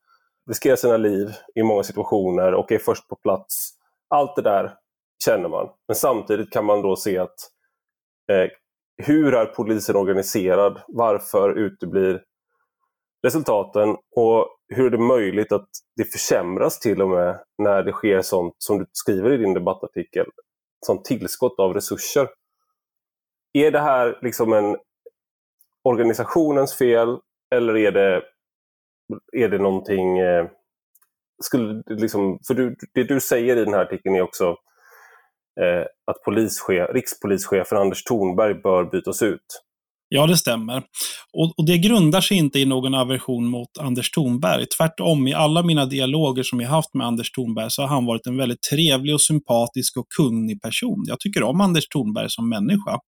riskerar 0.47 0.75
sina 0.75 0.97
liv 0.97 1.27
i 1.55 1.63
många 1.63 1.83
situationer 1.83 2.53
och 2.53 2.71
är 2.71 2.77
först 2.77 3.07
på 3.07 3.15
plats. 3.15 3.71
Allt 4.09 4.35
det 4.35 4.41
där 4.41 4.73
känner 5.25 5.49
man. 5.49 5.69
Men 5.87 5.95
samtidigt 5.95 6.51
kan 6.51 6.65
man 6.65 6.81
då 6.81 6.95
se 6.95 7.17
att 7.17 7.35
eh, 8.31 8.49
hur 8.97 9.33
är 9.33 9.45
polisen 9.45 9.95
organiserad? 9.95 10.81
Varför 10.87 11.57
uteblir 11.57 12.23
resultaten? 13.25 13.89
Och 14.15 14.47
hur 14.67 14.85
är 14.85 14.89
det 14.89 15.03
möjligt 15.03 15.51
att 15.51 15.69
det 15.95 16.03
försämras 16.03 16.79
till 16.79 17.01
och 17.01 17.09
med 17.09 17.39
när 17.57 17.83
det 17.83 17.91
sker 17.91 18.21
sånt 18.21 18.55
som 18.57 18.79
du 18.79 18.85
skriver 18.91 19.31
i 19.31 19.37
din 19.37 19.53
debattartikel? 19.53 20.25
som 20.85 21.03
tillskott 21.03 21.59
av 21.59 21.73
resurser. 21.73 22.27
Är 23.53 23.71
det 23.71 23.79
här 23.79 24.19
liksom 24.21 24.53
en 24.53 24.77
organisationens 25.83 26.77
fel 26.77 27.17
eller 27.55 27.77
är 27.77 27.91
det 27.91 28.23
är 29.33 29.49
det 29.49 29.57
någonting... 29.57 30.19
Eh, 30.19 30.47
skulle 31.43 31.83
liksom, 31.87 32.39
för 32.47 32.53
du, 32.53 32.75
det 32.93 33.03
du 33.03 33.19
säger 33.19 33.57
i 33.57 33.65
den 33.65 33.73
här 33.73 33.81
artikeln 33.81 34.15
är 34.15 34.21
också 34.21 34.45
eh, 35.61 35.85
att 36.05 36.23
polischef, 36.25 36.89
rikspolischefen 36.89 37.77
Anders 37.77 38.03
Thornberg 38.03 38.53
bör 38.53 38.83
bytas 38.83 39.21
ut. 39.21 39.63
Ja, 40.09 40.27
det 40.27 40.37
stämmer. 40.37 40.83
Och, 41.33 41.53
och, 41.57 41.65
det 41.65 41.77
grundar 41.77 42.21
sig 42.21 42.37
inte 42.37 42.59
i 42.59 42.65
någon 42.65 42.93
aversion 42.93 43.47
mot 43.47 43.77
Anders 43.79 44.11
Thornberg. 44.11 44.65
Tvärtom, 44.77 45.27
i 45.27 45.33
alla 45.33 45.63
mina 45.63 45.85
dialoger 45.85 46.43
som 46.43 46.59
jag 46.59 46.69
haft 46.69 46.93
med 46.93 47.07
Anders 47.07 47.31
Thornberg 47.31 47.71
så 47.71 47.81
har 47.81 47.89
han 47.89 48.05
varit 48.05 48.27
en 48.27 48.37
väldigt 48.37 48.61
trevlig 48.61 49.15
och 49.15 49.21
sympatisk 49.21 49.97
och 49.97 50.05
kunnig 50.17 50.61
person. 50.61 51.03
Jag 51.07 51.19
tycker 51.19 51.43
om 51.43 51.61
Anders 51.61 51.87
Thornberg 51.87 52.29
som 52.29 52.49
människa. 52.49 52.99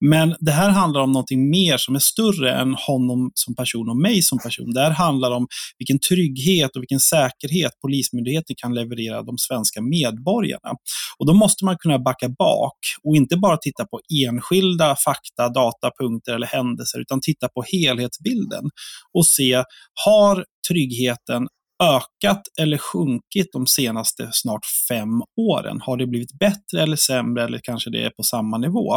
Men 0.00 0.34
det 0.40 0.50
här 0.50 0.70
handlar 0.70 1.00
om 1.00 1.12
någonting 1.12 1.50
mer 1.50 1.76
som 1.76 1.94
är 1.94 1.98
större 1.98 2.52
än 2.52 2.74
honom 2.74 3.30
som 3.34 3.54
person 3.54 3.88
och 3.88 3.96
mig 3.96 4.22
som 4.22 4.38
person. 4.38 4.72
Det 4.72 4.80
här 4.80 4.90
handlar 4.90 5.30
om 5.30 5.46
vilken 5.78 5.98
trygghet 5.98 6.76
och 6.76 6.82
vilken 6.82 7.00
säkerhet 7.00 7.72
Polismyndigheten 7.82 8.56
kan 8.58 8.74
leverera 8.74 9.22
de 9.22 9.38
svenska 9.38 9.82
medborgarna. 9.82 10.70
Och 11.18 11.26
då 11.26 11.34
måste 11.34 11.64
man 11.64 11.76
kunna 11.78 11.98
backa 11.98 12.28
bak 12.28 12.78
och 13.04 13.16
inte 13.16 13.36
bara 13.36 13.56
titta 13.56 13.84
på 13.84 14.00
enskilda 14.26 14.96
fakta, 15.04 15.48
datapunkter 15.48 16.27
eller 16.34 16.46
händelser, 16.46 17.00
utan 17.00 17.20
titta 17.20 17.48
på 17.48 17.64
helhetsbilden 17.72 18.64
och 19.12 19.26
se, 19.26 19.64
har 20.06 20.44
tryggheten 20.68 21.48
ökat 21.82 22.42
eller 22.60 22.78
sjunkit 22.78 23.48
de 23.52 23.66
senaste 23.66 24.28
snart 24.32 24.66
fem 24.88 25.22
åren? 25.40 25.80
Har 25.80 25.96
det 25.96 26.06
blivit 26.06 26.38
bättre 26.38 26.82
eller 26.82 26.96
sämre 26.96 27.44
eller 27.44 27.60
kanske 27.62 27.90
det 27.90 28.04
är 28.04 28.10
på 28.10 28.22
samma 28.22 28.58
nivå? 28.58 28.88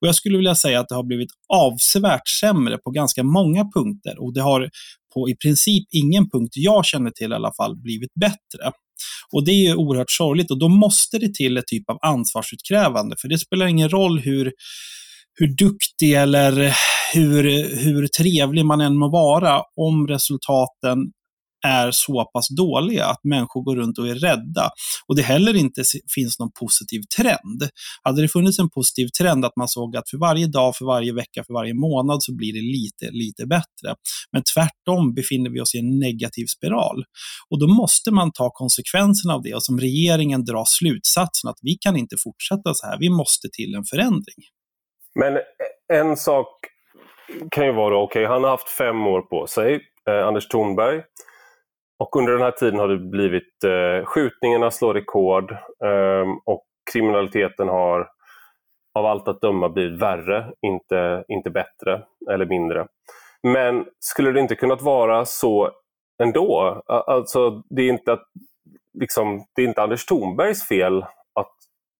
Och 0.00 0.06
Jag 0.06 0.14
skulle 0.14 0.36
vilja 0.36 0.54
säga 0.54 0.80
att 0.80 0.88
det 0.88 0.94
har 0.94 1.06
blivit 1.06 1.30
avsevärt 1.48 2.28
sämre 2.40 2.78
på 2.78 2.90
ganska 2.90 3.22
många 3.22 3.64
punkter 3.74 4.22
och 4.22 4.34
det 4.34 4.40
har 4.40 4.70
på 5.14 5.28
i 5.28 5.36
princip 5.36 5.84
ingen 5.90 6.30
punkt 6.30 6.52
jag 6.54 6.86
känner 6.86 7.10
till 7.10 7.32
i 7.32 7.34
alla 7.34 7.52
fall 7.56 7.76
blivit 7.76 8.14
bättre. 8.20 8.72
Och 9.32 9.44
Det 9.44 9.66
är 9.66 9.76
oerhört 9.76 10.10
sorgligt 10.10 10.50
och 10.50 10.58
då 10.58 10.68
måste 10.68 11.18
det 11.18 11.34
till 11.34 11.56
ett 11.56 11.66
typ 11.66 11.90
av 11.90 11.98
ansvarsutkrävande 12.02 13.16
för 13.20 13.28
det 13.28 13.38
spelar 13.38 13.66
ingen 13.66 13.88
roll 13.88 14.18
hur 14.18 14.52
hur 15.38 15.56
duktig 15.56 16.12
eller 16.12 16.76
hur, 17.14 17.44
hur 17.76 18.06
trevlig 18.06 18.66
man 18.66 18.80
än 18.80 18.96
må 18.96 19.10
vara, 19.10 19.62
om 19.76 20.06
resultaten 20.08 20.98
är 21.66 21.90
så 21.90 22.24
pass 22.24 22.48
dåliga 22.48 23.06
att 23.06 23.24
människor 23.24 23.62
går 23.62 23.76
runt 23.76 23.98
och 23.98 24.08
är 24.08 24.14
rädda. 24.14 24.70
Och 25.06 25.16
det 25.16 25.22
heller 25.22 25.56
inte 25.56 25.82
finns 26.14 26.38
någon 26.38 26.50
positiv 26.60 27.02
trend. 27.16 27.68
Hade 28.02 28.22
det 28.22 28.28
funnits 28.28 28.58
en 28.58 28.70
positiv 28.70 29.08
trend 29.18 29.44
att 29.44 29.56
man 29.56 29.68
såg 29.68 29.96
att 29.96 30.10
för 30.10 30.18
varje 30.18 30.46
dag, 30.46 30.76
för 30.76 30.84
varje 30.84 31.12
vecka, 31.14 31.44
för 31.46 31.54
varje 31.54 31.74
månad 31.74 32.22
så 32.22 32.36
blir 32.36 32.52
det 32.52 32.60
lite, 32.60 33.16
lite 33.16 33.46
bättre. 33.46 33.94
Men 34.32 34.42
tvärtom 34.54 35.14
befinner 35.14 35.50
vi 35.50 35.60
oss 35.60 35.74
i 35.74 35.78
en 35.78 35.98
negativ 35.98 36.46
spiral. 36.46 37.04
Och 37.50 37.60
då 37.60 37.66
måste 37.66 38.10
man 38.10 38.32
ta 38.32 38.50
konsekvenserna 38.50 39.34
av 39.34 39.42
det 39.42 39.54
och 39.54 39.62
som 39.62 39.80
regeringen 39.80 40.44
dra 40.44 40.64
slutsatsen 40.66 41.50
att 41.50 41.58
vi 41.62 41.76
kan 41.80 41.96
inte 41.96 42.16
fortsätta 42.24 42.74
så 42.74 42.86
här. 42.86 42.98
Vi 43.00 43.10
måste 43.10 43.48
till 43.52 43.74
en 43.74 43.84
förändring. 43.84 44.42
Men 45.20 45.36
eh, 45.36 45.42
en 45.92 46.16
sak 46.16 46.48
kan 47.50 47.66
ju 47.66 47.72
vara, 47.72 47.96
okej, 47.96 48.22
okay, 48.22 48.32
han 48.32 48.44
har 48.44 48.50
haft 48.50 48.68
fem 48.68 49.06
år 49.06 49.22
på 49.22 49.46
sig, 49.46 49.80
eh, 50.08 50.26
Anders 50.26 50.48
Thornberg. 50.48 51.02
Och 51.98 52.16
under 52.16 52.32
den 52.32 52.42
här 52.42 52.50
tiden 52.50 52.80
har 52.80 52.88
det 52.88 52.98
blivit 52.98 53.64
eh, 53.64 54.04
skjutningarna 54.04 54.70
slår 54.70 54.94
rekord 54.94 55.52
eh, 55.84 56.26
och 56.46 56.64
kriminaliteten 56.92 57.68
har 57.68 58.08
av 58.94 59.06
allt 59.06 59.28
att 59.28 59.40
döma 59.40 59.68
blivit 59.68 60.02
värre, 60.02 60.52
inte, 60.62 61.24
inte 61.28 61.50
bättre 61.50 62.02
eller 62.30 62.46
mindre. 62.46 62.86
Men 63.42 63.86
skulle 63.98 64.32
det 64.32 64.40
inte 64.40 64.54
kunnat 64.54 64.82
vara 64.82 65.24
så 65.24 65.70
ändå? 66.22 66.82
Alltså, 66.86 67.62
det 67.70 67.82
är 67.82 67.88
inte, 67.88 68.12
att, 68.12 68.24
liksom, 69.00 69.44
det 69.54 69.62
är 69.62 69.66
inte 69.66 69.82
Anders 69.82 70.06
Thornbergs 70.06 70.68
fel 70.68 71.02
att 71.34 71.54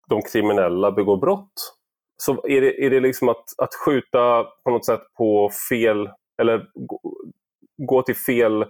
de 0.09 0.23
kriminella 0.23 0.93
begår 0.93 1.17
brott. 1.17 1.78
Så 2.23 2.47
är 2.47 2.61
det, 2.61 2.85
är 2.85 2.91
det 2.91 3.01
liksom 3.01 3.29
att, 3.29 3.45
att 3.59 3.75
skjuta 3.75 4.45
på 4.65 4.71
något 4.71 4.87
sätt 4.87 5.03
på 5.17 5.51
fel, 5.71 6.09
eller 6.43 6.59
gå, 6.75 7.01
gå 7.89 8.03
till 8.03 8.17
fel 8.17 8.65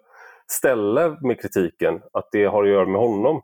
ställe 0.50 1.16
med 1.20 1.40
kritiken, 1.40 1.94
att 2.12 2.28
det 2.32 2.44
har 2.44 2.64
att 2.64 2.70
göra 2.70 2.86
med 2.86 3.00
honom. 3.00 3.42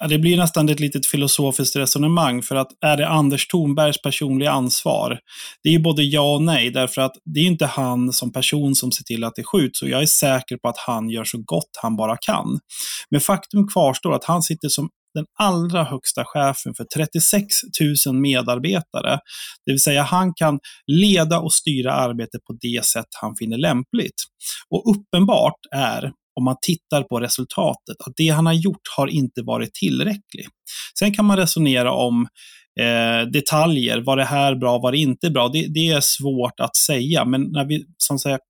Ja, 0.00 0.06
det 0.06 0.18
blir 0.18 0.36
nästan 0.36 0.68
ett 0.68 0.80
litet 0.80 1.06
filosofiskt 1.06 1.76
resonemang, 1.76 2.42
för 2.42 2.56
att 2.56 2.68
är 2.80 2.96
det 2.96 3.08
Anders 3.08 3.46
Thornbergs 3.46 4.02
personliga 4.02 4.50
ansvar? 4.50 5.18
Det 5.62 5.68
är 5.68 5.72
ju 5.72 5.78
både 5.78 6.02
ja 6.02 6.34
och 6.34 6.42
nej, 6.42 6.70
därför 6.70 7.02
att 7.02 7.12
det 7.24 7.40
är 7.40 7.44
inte 7.44 7.66
han 7.66 8.12
som 8.12 8.32
person 8.32 8.74
som 8.74 8.92
ser 8.92 9.04
till 9.04 9.24
att 9.24 9.34
det 9.34 9.44
skjuts, 9.44 9.82
och 9.82 9.88
jag 9.88 10.02
är 10.02 10.06
säker 10.06 10.56
på 10.56 10.68
att 10.68 10.78
han 10.78 11.10
gör 11.10 11.24
så 11.24 11.38
gott 11.44 11.70
han 11.82 11.96
bara 11.96 12.16
kan. 12.16 12.58
Men 13.10 13.20
faktum 13.20 13.68
kvarstår 13.68 14.14
att 14.14 14.24
han 14.24 14.42
sitter 14.42 14.68
som 14.68 14.88
den 15.14 15.24
allra 15.38 15.84
högsta 15.84 16.24
chefen 16.26 16.74
för 16.74 16.84
36 16.84 17.46
000 18.06 18.16
medarbetare. 18.16 19.18
Det 19.66 19.72
vill 19.72 19.82
säga 19.82 20.02
han 20.02 20.34
kan 20.34 20.58
leda 20.86 21.40
och 21.40 21.52
styra 21.52 21.92
arbetet 21.92 22.44
på 22.44 22.56
det 22.60 22.84
sätt 22.84 23.06
han 23.20 23.36
finner 23.38 23.58
lämpligt. 23.58 24.14
Och 24.70 24.84
uppenbart 24.96 25.58
är, 25.76 26.12
om 26.38 26.44
man 26.44 26.56
tittar 26.62 27.02
på 27.02 27.20
resultatet, 27.20 27.96
att 28.06 28.12
det 28.16 28.28
han 28.28 28.46
har 28.46 28.52
gjort 28.52 28.82
har 28.96 29.06
inte 29.06 29.42
varit 29.42 29.74
tillräckligt. 29.74 30.48
Sen 30.98 31.14
kan 31.14 31.24
man 31.24 31.36
resonera 31.36 31.92
om 31.92 32.28
eh, 32.80 33.30
detaljer. 33.32 33.98
Var 33.98 34.16
det 34.16 34.24
här 34.24 34.54
bra? 34.54 34.78
Var 34.78 34.92
det 34.92 34.98
inte 34.98 35.30
bra? 35.30 35.48
Det, 35.48 35.66
det, 35.74 35.88
är 35.88 36.00
svårt 36.00 36.60
att 36.60 36.76
säga, 36.76 37.24
men 37.24 37.42
när 37.52 37.64
vi 37.64 37.84
som 37.96 38.18
sagt 38.18 38.44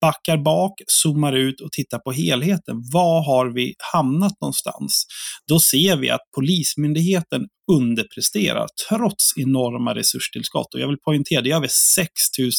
backar 0.00 0.36
bak, 0.36 0.72
zoomar 0.86 1.32
ut 1.32 1.60
och 1.60 1.72
tittar 1.72 1.98
på 1.98 2.12
helheten. 2.12 2.82
Var 2.92 3.24
har 3.26 3.46
vi 3.54 3.74
hamnat 3.92 4.32
någonstans? 4.40 5.06
Då 5.48 5.60
ser 5.60 5.96
vi 5.96 6.10
att 6.10 6.20
Polismyndigheten 6.34 7.46
underpresterar 7.72 8.66
trots 8.88 9.36
enorma 9.36 9.94
resurstillskott. 9.94 10.74
Och 10.74 10.80
jag 10.80 10.88
vill 10.88 10.98
poängtera, 11.04 11.40
det 11.40 11.50
är 11.50 11.56
över 11.56 11.68
6 11.96 12.10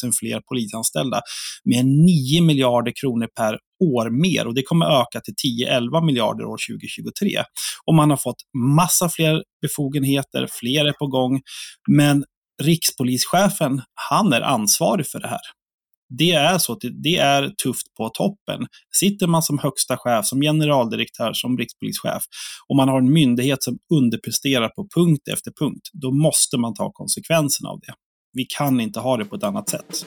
000 0.04 0.12
fler 0.20 0.40
polisanställda 0.48 1.20
med 1.64 1.86
9 1.86 2.42
miljarder 2.42 2.92
kronor 3.00 3.28
per 3.36 3.58
år 3.84 4.10
mer 4.10 4.46
och 4.46 4.54
det 4.54 4.62
kommer 4.62 4.86
öka 4.86 5.20
till 5.20 5.34
10-11 5.68 6.06
miljarder 6.06 6.44
år 6.44 6.58
2023. 6.70 7.42
Och 7.86 7.94
man 7.94 8.10
har 8.10 8.16
fått 8.16 8.42
massa 8.76 9.08
fler 9.08 9.42
befogenheter, 9.62 10.48
fler 10.50 10.84
är 10.84 10.92
på 10.92 11.06
gång, 11.06 11.40
men 11.88 12.24
rikspolischefen, 12.62 13.82
han 13.94 14.32
är 14.32 14.40
ansvarig 14.40 15.06
för 15.06 15.20
det 15.20 15.28
här 15.28 15.40
det 16.18 16.32
är 16.32 16.58
så, 16.58 16.72
att 16.72 16.78
det 17.02 17.16
är 17.16 17.48
tufft 17.48 17.94
på 17.96 18.08
toppen. 18.08 18.66
Sitter 18.96 19.26
man 19.26 19.42
som 19.42 19.58
högsta 19.58 19.96
chef, 19.96 20.26
som 20.26 20.40
generaldirektör, 20.40 21.32
som 21.32 21.58
rikspolischef 21.58 22.22
och 22.68 22.76
man 22.76 22.88
har 22.88 22.98
en 22.98 23.12
myndighet 23.12 23.62
som 23.62 23.78
underpresterar 23.94 24.68
på 24.68 24.88
punkt 24.94 25.28
efter 25.32 25.52
punkt, 25.60 25.88
då 25.92 26.10
måste 26.10 26.58
man 26.58 26.74
ta 26.74 26.92
konsekvenserna 26.92 27.70
av 27.70 27.80
det. 27.80 27.94
Vi 28.32 28.46
kan 28.58 28.80
inte 28.80 29.00
ha 29.00 29.16
det 29.16 29.24
på 29.24 29.36
ett 29.36 29.44
annat 29.44 29.68
sätt. 29.68 30.06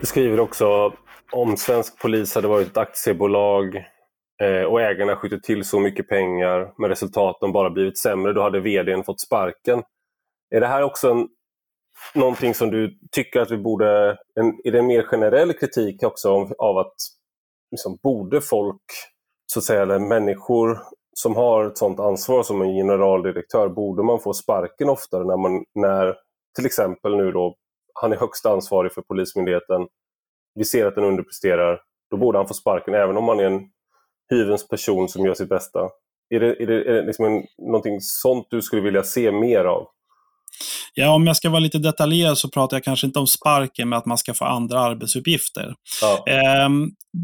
Du 0.00 0.06
skriver 0.06 0.40
också 0.40 0.92
om 1.32 1.56
svensk 1.56 1.98
polis 1.98 2.34
hade 2.34 2.48
varit 2.48 2.68
ett 2.68 2.76
aktiebolag 2.76 3.76
eh, 4.42 4.62
och 4.62 4.80
ägarna 4.80 5.16
skjutit 5.16 5.42
till 5.42 5.64
så 5.64 5.80
mycket 5.80 6.08
pengar 6.08 6.72
men 6.78 6.90
resultaten 6.90 7.52
bara 7.52 7.70
blivit 7.70 7.98
sämre, 7.98 8.32
då 8.32 8.42
hade 8.42 8.60
vdn 8.60 9.04
fått 9.04 9.20
sparken. 9.20 9.82
Är 10.50 10.60
det 10.60 10.66
här 10.66 10.82
också 10.82 11.10
en, 11.10 11.28
någonting 12.14 12.54
som 12.54 12.70
du 12.70 12.98
tycker 13.10 13.40
att 13.40 13.50
vi 13.50 13.58
borde, 13.58 14.18
en, 14.34 14.60
är 14.64 14.72
det 14.72 14.78
en 14.78 14.86
mer 14.86 15.02
generell 15.02 15.52
kritik 15.52 16.02
också 16.02 16.32
om, 16.32 16.52
av 16.58 16.78
att 16.78 16.94
liksom, 17.70 17.98
borde 18.02 18.40
folk, 18.40 18.82
så 19.46 19.58
att 19.58 19.64
säga, 19.64 19.82
eller 19.82 19.98
människor 19.98 20.78
som 21.12 21.36
har 21.36 21.64
ett 21.64 21.78
sådant 21.78 22.00
ansvar 22.00 22.42
som 22.42 22.62
en 22.62 22.74
generaldirektör, 22.74 23.68
borde 23.68 24.02
man 24.02 24.20
få 24.20 24.32
sparken 24.32 24.88
oftare 24.88 25.24
när 25.24 25.36
man, 25.36 25.64
när 25.74 26.16
till 26.56 26.66
exempel 26.66 27.16
nu 27.16 27.32
då, 27.32 27.56
han 27.94 28.12
är 28.12 28.16
högst 28.16 28.46
ansvarig 28.46 28.92
för 28.92 29.02
Polismyndigheten, 29.02 29.88
vi 30.54 30.64
ser 30.64 30.86
att 30.86 30.94
den 30.94 31.04
underpresterar, 31.04 31.80
då 32.10 32.16
borde 32.16 32.38
han 32.38 32.48
få 32.48 32.54
sparken 32.54 32.94
även 32.94 33.16
om 33.16 33.28
han 33.28 33.40
är 33.40 33.44
en 33.44 33.70
hyvens 34.30 34.68
person 34.68 35.08
som 35.08 35.26
gör 35.26 35.34
sitt 35.34 35.48
bästa. 35.48 35.90
Är 36.28 36.40
det, 36.40 36.62
är 36.62 36.66
det, 36.66 36.74
är 36.74 36.92
det 36.94 37.02
liksom 37.02 37.24
en, 37.24 37.46
någonting 37.58 38.00
sånt 38.00 38.46
du 38.50 38.62
skulle 38.62 38.82
vilja 38.82 39.02
se 39.02 39.32
mer 39.32 39.64
av? 39.64 39.86
Ja, 40.94 41.10
om 41.14 41.26
jag 41.26 41.36
ska 41.36 41.50
vara 41.50 41.60
lite 41.60 41.78
detaljerad 41.78 42.38
så 42.38 42.48
pratar 42.48 42.76
jag 42.76 42.84
kanske 42.84 43.06
inte 43.06 43.18
om 43.18 43.26
sparken 43.26 43.88
med 43.88 43.98
att 43.98 44.06
man 44.06 44.18
ska 44.18 44.34
få 44.34 44.44
andra 44.44 44.80
arbetsuppgifter. 44.80 45.74
Ja. 46.02 46.24
Eh, 46.32 46.68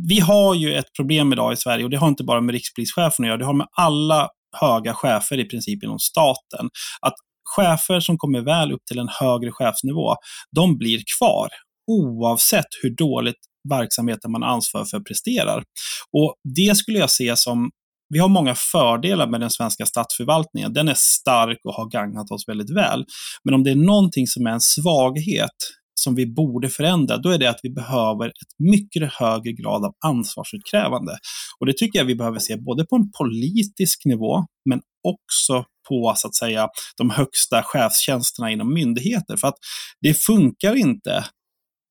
vi 0.09 0.21
har 0.21 0.55
ju 0.55 0.75
ett 0.75 0.93
problem 0.97 1.33
idag 1.33 1.53
i 1.53 1.57
Sverige 1.57 1.85
och 1.85 1.91
det 1.91 1.97
har 1.97 2.09
inte 2.09 2.25
bara 2.25 2.41
med 2.41 2.53
rikspolischefen 2.53 3.25
att 3.25 3.29
göra, 3.29 3.39
det 3.39 3.45
har 3.45 3.55
med 3.55 3.67
alla 3.77 4.29
höga 4.61 4.95
chefer 4.95 5.39
i 5.39 5.45
princip 5.45 5.85
inom 5.85 5.99
staten. 5.99 6.69
Att 7.01 7.15
chefer 7.57 8.01
som 8.01 8.19
kommer 8.19 8.41
väl 8.41 8.73
upp 8.73 8.85
till 8.89 8.99
en 8.99 9.09
högre 9.09 9.53
chefsnivå, 9.53 10.15
de 10.57 10.79
blir 10.79 11.03
kvar 11.19 11.49
oavsett 11.87 12.67
hur 12.83 12.97
dåligt 12.97 13.37
verksamheten 13.69 14.33
man 14.33 14.43
ansvarar 14.43 14.85
för 14.85 15.01
presterar. 15.01 15.65
Och 16.13 16.35
Det 16.57 16.77
skulle 16.77 16.99
jag 16.99 17.11
se 17.11 17.37
som 17.37 17.71
vi 18.09 18.19
har 18.19 18.29
många 18.29 18.55
fördelar 18.55 19.27
med 19.27 19.41
den 19.41 19.51
svenska 19.51 19.87
statsförvaltningen. 19.87 20.73
Den 20.73 20.89
är 20.89 20.97
stark 20.97 21.59
och 21.65 21.75
har 21.75 21.91
gagnat 21.91 22.31
oss 22.31 22.49
väldigt 22.49 22.77
väl. 22.77 23.05
Men 23.45 23.55
om 23.55 23.65
det 23.65 23.71
är 23.71 23.75
någonting 23.75 24.27
som 24.27 24.47
är 24.47 24.51
en 24.51 24.61
svaghet 24.61 25.57
som 26.01 26.15
vi 26.15 26.27
borde 26.27 26.69
förändra, 26.69 27.17
då 27.17 27.31
är 27.31 27.39
det 27.39 27.51
att 27.51 27.61
vi 27.63 27.71
behöver 27.71 28.29
ett 28.29 28.73
mycket 28.73 29.13
högre 29.13 29.53
grad 29.53 29.85
av 29.85 29.93
ansvarsutkrävande. 30.07 31.13
Och 31.61 31.67
det 31.67 31.77
tycker 31.77 31.99
jag 31.99 32.07
vi 32.07 32.15
behöver 32.15 32.39
se 32.39 32.57
både 32.57 32.85
på 32.87 32.97
en 32.97 33.11
politisk 33.19 34.05
nivå, 34.05 34.45
men 34.71 34.81
också 35.09 35.65
på 35.89 36.13
så 36.17 36.29
att 36.29 36.35
säga, 36.35 36.69
de 36.97 37.11
högsta 37.11 37.63
chefstjänsterna 37.63 38.51
inom 38.51 38.75
myndigheter. 38.75 39.37
För 39.37 39.49
att 39.49 39.59
det 40.01 40.15
funkar 40.15 40.75
inte 40.75 41.25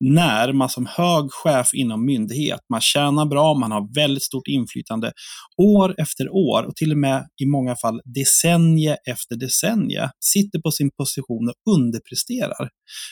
när 0.00 0.52
man 0.52 0.68
som 0.68 0.86
hög 0.86 1.32
chef 1.32 1.74
inom 1.74 2.06
myndighet, 2.06 2.60
man 2.70 2.80
tjänar 2.80 3.26
bra, 3.26 3.54
man 3.54 3.72
har 3.72 3.94
väldigt 3.94 4.22
stort 4.22 4.48
inflytande 4.48 5.12
år 5.62 5.94
efter 5.98 6.28
år 6.28 6.62
och 6.62 6.76
till 6.76 6.92
och 6.92 6.98
med 6.98 7.26
i 7.42 7.46
många 7.46 7.76
fall 7.76 8.00
decennie 8.04 8.96
efter 9.10 9.36
decennie 9.36 10.10
sitter 10.24 10.58
på 10.58 10.70
sin 10.70 10.90
position 10.90 11.48
och 11.48 11.72
underpresterar. 11.74 12.68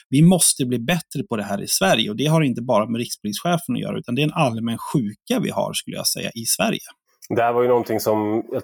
Vi 0.08 0.22
måste 0.22 0.66
bli 0.66 0.78
bättre 0.78 1.22
på 1.28 1.36
det 1.36 1.42
här 1.42 1.62
i 1.62 1.68
Sverige 1.68 2.10
och 2.10 2.16
det 2.16 2.26
har 2.26 2.42
inte 2.42 2.62
bara 2.62 2.86
med 2.86 2.98
rikspolischefen 2.98 3.74
att 3.74 3.80
göra 3.80 3.98
utan 3.98 4.14
det 4.14 4.22
är 4.22 4.26
en 4.26 4.32
allmän 4.32 4.78
sjuka 4.78 5.40
vi 5.42 5.50
har 5.50 5.72
skulle 5.72 5.96
jag 5.96 6.06
säga 6.06 6.30
i 6.34 6.44
Sverige. 6.46 6.80
Det 7.28 7.42
här 7.42 7.52
var 7.52 7.62
ju 7.62 7.68
någonting 7.68 8.00
som 8.00 8.42
jag, 8.52 8.62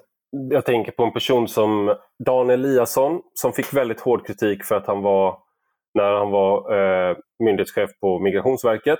jag 0.51 0.65
tänker 0.65 0.91
på 0.91 1.03
en 1.03 1.13
person 1.13 1.47
som 1.47 1.95
Dan 2.25 2.49
Eliasson 2.49 3.21
som 3.33 3.53
fick 3.53 3.73
väldigt 3.73 3.99
hård 3.99 4.27
kritik 4.27 4.63
för 4.63 4.75
att 4.75 4.87
han 4.87 5.01
var 5.01 5.37
när 5.93 6.11
han 6.13 6.31
var 6.31 6.75
eh, 6.75 7.17
myndighetschef 7.39 7.89
på 8.01 8.19
Migrationsverket. 8.19 8.99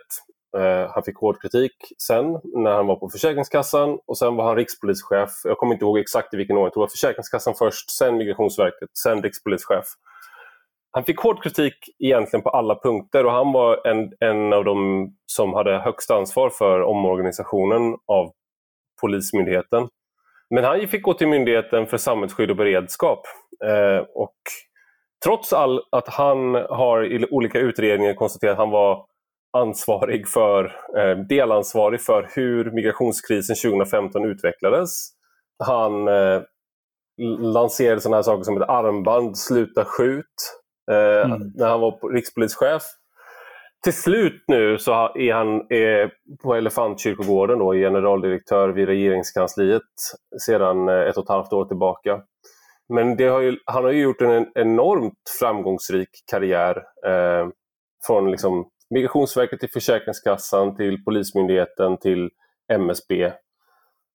Eh, 0.58 0.92
han 0.94 1.04
fick 1.04 1.18
hård 1.18 1.42
kritik 1.42 1.74
sen 1.98 2.40
när 2.44 2.72
han 2.72 2.88
var 2.88 2.96
på 2.96 3.10
Försäkringskassan 3.10 4.00
och 4.06 4.18
sen 4.18 4.36
var 4.36 4.46
han 4.46 4.56
rikspolischef. 4.56 5.30
Jag 5.44 5.58
kommer 5.58 5.74
inte 5.74 5.86
ihåg 5.86 6.00
exakt 6.00 6.34
i 6.34 6.38
vilken 6.38 6.56
ordning, 6.56 6.66
jag 6.66 6.74
tror 6.74 6.82
det 6.82 6.86
var 6.86 6.90
Försäkringskassan 6.90 7.54
först, 7.58 7.92
sen 7.92 8.18
Migrationsverket, 8.18 8.90
sen 9.04 9.24
rikspolischef. 9.24 9.86
Han 10.92 11.04
fick 11.04 11.20
hård 11.20 11.44
kritik 11.44 11.74
egentligen 12.00 12.44
på 12.44 12.50
alla 12.50 12.76
punkter 12.76 13.26
och 13.26 13.32
han 13.32 13.52
var 13.52 13.88
en, 13.88 14.12
en 14.20 14.54
av 14.54 14.66
de 14.66 15.08
som 15.26 15.54
hade 15.54 15.78
högst 15.78 16.12
ansvar 16.12 16.50
för 16.50 16.82
omorganisationen 16.82 17.98
av 18.08 18.32
Polismyndigheten. 19.02 19.88
Men 20.50 20.64
han 20.64 20.88
fick 20.88 21.04
gå 21.04 21.14
till 21.14 21.28
Myndigheten 21.28 21.88
för 21.88 21.98
samhällsskydd 21.98 22.52
och 22.52 22.58
beredskap. 22.58 23.20
Eh, 23.66 24.06
och 24.14 24.38
trots 25.26 25.54
all 25.54 25.82
att 25.92 26.08
han 26.08 26.56
har 26.56 27.04
i 27.04 27.28
olika 27.32 27.60
utredningar 27.60 28.14
konstaterat 28.14 28.52
att 28.52 28.58
han 28.58 28.70
var 28.70 29.06
ansvarig 29.58 30.28
för, 30.28 30.66
eh, 30.98 31.18
delansvarig 31.18 32.02
för 32.02 32.30
hur 32.36 32.72
migrationskrisen 32.72 33.56
2015 33.56 34.26
utvecklades. 34.26 35.10
Han 35.64 36.08
eh, 36.08 36.42
lanserade 37.40 38.02
sådana 38.02 38.18
här 38.18 38.24
saker 38.24 38.44
som 38.44 38.62
ett 38.62 38.70
armband, 38.70 39.38
sluta 39.38 39.86
skjut, 39.86 40.26
eh, 40.92 41.32
mm. 41.32 41.52
när 41.56 41.70
han 41.70 41.80
var 41.80 42.14
rikspolischef. 42.14 42.84
Till 43.84 43.94
slut 43.94 44.44
nu 44.48 44.78
så 44.78 44.92
är 45.16 45.34
han 45.34 45.62
på 46.44 46.56
Elefantkyrkogården, 46.56 47.60
då, 47.60 47.74
generaldirektör 47.74 48.70
vid 48.70 48.88
regeringskansliet 48.88 49.82
sedan 50.46 50.90
eh, 50.90 50.96
ett 50.96 51.18
och 51.18 51.24
ett 51.24 51.30
halvt 51.30 51.54
år 51.54 51.66
tillbaka. 51.66 52.22
Men 52.94 53.30
har 53.30 53.40
ju, 53.40 53.58
han 53.66 53.84
har 53.84 53.92
ju 53.92 54.02
gjort 54.02 54.22
en 54.22 54.48
enormt 54.56 55.20
framgångsrik 55.40 56.10
karriär 56.32 56.84
eh, 57.06 57.48
från 58.08 58.32
liksom 58.32 58.70
Migrationsverket 58.90 59.60
till 59.60 59.70
Försäkringskassan 59.70 60.76
till 60.76 61.04
Polismyndigheten 61.04 61.98
till 61.98 62.30
MSB. 62.74 63.32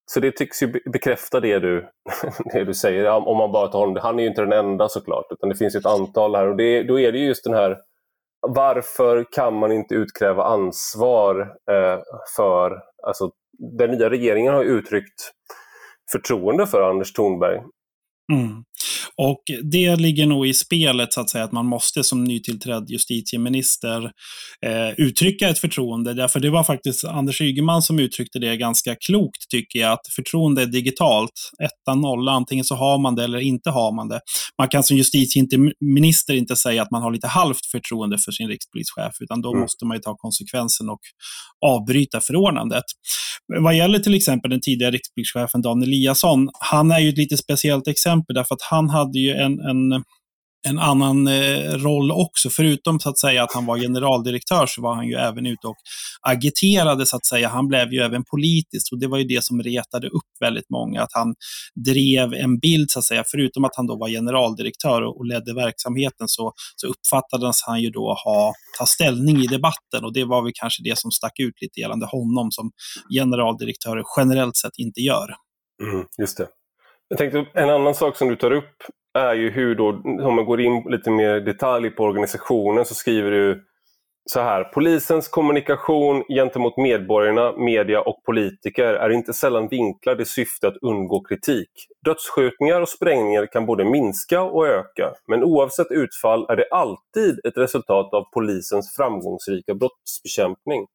Så 0.05 0.19
det 0.19 0.31
tycks 0.31 0.63
ju 0.63 0.73
bekräfta 0.91 1.39
det 1.39 1.59
du, 1.59 1.89
det 2.53 2.63
du 2.63 2.73
säger, 2.73 3.09
om 3.09 3.37
man 3.37 3.51
bara 3.51 3.67
tar 3.67 3.79
honom. 3.79 3.97
Han 4.01 4.19
är 4.19 4.23
ju 4.23 4.29
inte 4.29 4.41
den 4.41 4.65
enda 4.65 4.89
såklart, 4.89 5.25
utan 5.29 5.49
det 5.49 5.55
finns 5.55 5.75
ett 5.75 5.85
antal 5.85 6.35
här. 6.35 6.47
Och 6.47 6.57
det, 6.57 6.83
då 6.83 6.99
är 6.99 7.11
det 7.11 7.19
just 7.19 7.43
den 7.43 7.53
här, 7.53 7.77
varför 8.41 9.25
kan 9.31 9.53
man 9.53 9.71
inte 9.71 9.95
utkräva 9.95 10.43
ansvar 10.43 11.39
eh, 11.71 11.99
för, 12.35 12.79
alltså 13.03 13.31
den 13.77 13.91
nya 13.91 14.09
regeringen 14.09 14.53
har 14.53 14.63
uttryckt 14.63 15.31
förtroende 16.11 16.67
för 16.67 16.81
Anders 16.81 17.13
Thornberg. 17.13 17.61
Mm. 18.33 18.63
Och 19.15 19.43
det 19.71 19.95
ligger 19.95 20.25
nog 20.25 20.47
i 20.47 20.53
spelet, 20.53 21.13
så 21.13 21.21
att 21.21 21.29
säga, 21.29 21.43
att 21.43 21.51
man 21.51 21.65
måste 21.65 22.03
som 22.03 22.23
nytillträdd 22.23 22.89
justitieminister 22.89 24.03
eh, 24.65 24.89
uttrycka 24.97 25.49
ett 25.49 25.59
förtroende. 25.59 26.13
Därför 26.13 26.39
det 26.39 26.49
var 26.49 26.63
faktiskt 26.63 27.05
Anders 27.05 27.41
Ygeman 27.41 27.81
som 27.81 27.99
uttryckte 27.99 28.39
det 28.39 28.57
ganska 28.57 28.95
klokt, 28.95 29.49
tycker 29.49 29.79
jag, 29.79 29.91
att 29.91 30.07
förtroende 30.15 30.61
är 30.61 30.65
digitalt. 30.65 31.31
Etta, 31.63 31.95
nolla, 31.95 32.31
antingen 32.31 32.65
så 32.65 32.75
har 32.75 32.97
man 32.97 33.15
det 33.15 33.23
eller 33.23 33.39
inte 33.39 33.69
har 33.69 33.95
man 33.95 34.07
det. 34.07 34.19
Man 34.57 34.67
kan 34.67 34.83
som 34.83 34.97
justitieminister 34.97 36.33
inte 36.33 36.55
säga 36.55 36.81
att 36.81 36.91
man 36.91 37.01
har 37.01 37.11
lite 37.11 37.27
halvt 37.27 37.65
förtroende 37.71 38.17
för 38.17 38.31
sin 38.31 38.47
rikspolischef, 38.47 39.13
utan 39.19 39.41
då 39.41 39.49
mm. 39.49 39.61
måste 39.61 39.85
man 39.85 39.97
ju 39.97 40.01
ta 40.01 40.15
konsekvensen 40.15 40.89
och 40.89 41.01
avbryta 41.65 42.21
förordnandet. 42.21 42.83
Vad 43.61 43.75
gäller 43.75 43.99
till 43.99 44.13
exempel 44.13 44.51
den 44.51 44.61
tidigare 44.61 44.91
rikspolischefen 44.91 45.61
Dan 45.61 45.83
Eliasson, 45.83 46.49
han 46.59 46.91
är 46.91 46.99
ju 46.99 47.09
ett 47.09 47.17
lite 47.17 47.37
speciellt 47.37 47.87
exempel 47.87 48.16
därför 48.27 48.55
att 48.55 48.61
han 48.61 48.89
hade 48.89 49.19
ju 49.19 49.31
en, 49.31 49.59
en 49.59 50.03
en 50.67 50.79
annan 50.79 51.27
eh, 51.27 51.71
roll 51.71 52.11
också. 52.11 52.49
Förutom 52.49 52.99
så 52.99 53.09
att 53.09 53.19
säga 53.19 53.43
att 53.43 53.53
han 53.53 53.65
var 53.65 53.77
generaldirektör 53.77 54.65
så 54.65 54.81
var 54.81 54.95
han 54.95 55.07
ju 55.07 55.13
även 55.13 55.45
ute 55.45 55.67
och 55.67 55.75
agiterade 56.21 57.05
så 57.05 57.15
att 57.15 57.25
säga. 57.25 57.49
Han 57.49 57.67
blev 57.67 57.93
ju 57.93 57.99
även 57.99 58.23
politisk 58.23 58.93
och 58.93 58.99
det 58.99 59.07
var 59.07 59.17
ju 59.17 59.23
det 59.23 59.43
som 59.43 59.63
retade 59.63 60.07
upp 60.07 60.31
väldigt 60.39 60.69
många. 60.69 61.01
Att 61.01 61.13
han 61.13 61.35
drev 61.85 62.33
en 62.33 62.59
bild 62.59 62.91
så 62.91 62.99
att 62.99 63.05
säga. 63.05 63.23
Förutom 63.27 63.63
att 63.63 63.75
han 63.75 63.87
då 63.87 63.97
var 63.97 64.09
generaldirektör 64.09 65.01
och, 65.01 65.17
och 65.17 65.25
ledde 65.25 65.53
verksamheten 65.53 66.27
så, 66.27 66.53
så 66.75 66.87
uppfattades 66.87 67.63
han 67.67 67.81
ju 67.81 67.89
då 67.89 68.17
ha 68.25 68.53
ta 68.79 68.85
ställning 68.85 69.37
i 69.37 69.47
debatten 69.47 70.05
och 70.05 70.13
det 70.13 70.25
var 70.25 70.43
väl 70.43 70.51
kanske 70.55 70.83
det 70.83 70.97
som 70.97 71.11
stack 71.11 71.39
ut 71.39 71.61
lite 71.61 71.79
gällande 71.79 72.05
honom 72.05 72.51
som 72.51 72.71
generaldirektörer 73.13 74.03
generellt 74.17 74.57
sett 74.57 74.77
inte 74.77 75.01
gör. 75.01 75.27
Mm, 75.83 76.05
just 76.17 76.37
det. 76.37 76.47
Jag 77.09 77.17
tänkte 77.17 77.45
en 77.53 77.69
annan 77.69 77.95
sak 77.95 78.17
som 78.17 78.27
du 78.27 78.35
tar 78.35 78.51
upp 78.51 78.83
är 79.13 79.33
ju 79.33 79.49
hur 79.49 79.75
då, 79.75 79.89
om 80.27 80.35
man 80.35 80.45
går 80.45 80.61
in 80.61 80.83
lite 80.89 81.11
mer 81.11 81.39
detalj 81.39 81.89
på 81.89 82.03
organisationen 82.03 82.85
så 82.85 82.95
skriver 82.95 83.31
du 83.31 83.63
så 84.29 84.39
här, 84.39 84.63
polisens 84.63 85.27
kommunikation 85.27 86.23
gentemot 86.29 86.77
medborgarna, 86.77 87.53
media 87.57 88.01
och 88.01 88.23
politiker 88.25 88.93
är 88.93 89.09
inte 89.09 89.33
sällan 89.33 89.67
vinklad 89.67 90.21
i 90.21 90.25
syfte 90.25 90.67
att 90.67 90.77
undgå 90.81 91.23
kritik. 91.23 91.69
Dödsskjutningar 92.05 92.81
och 92.81 92.89
sprängningar 92.89 93.45
kan 93.45 93.65
både 93.65 93.85
minska 93.85 94.41
och 94.41 94.67
öka, 94.67 95.13
men 95.27 95.43
oavsett 95.43 95.91
utfall 95.91 96.45
är 96.49 96.55
det 96.55 96.67
alltid 96.71 97.45
ett 97.45 97.57
resultat 97.57 98.13
av 98.13 98.23
polisens 98.33 98.95
framgångsrika 98.95 99.73
brottsbekämpning. 99.75 100.85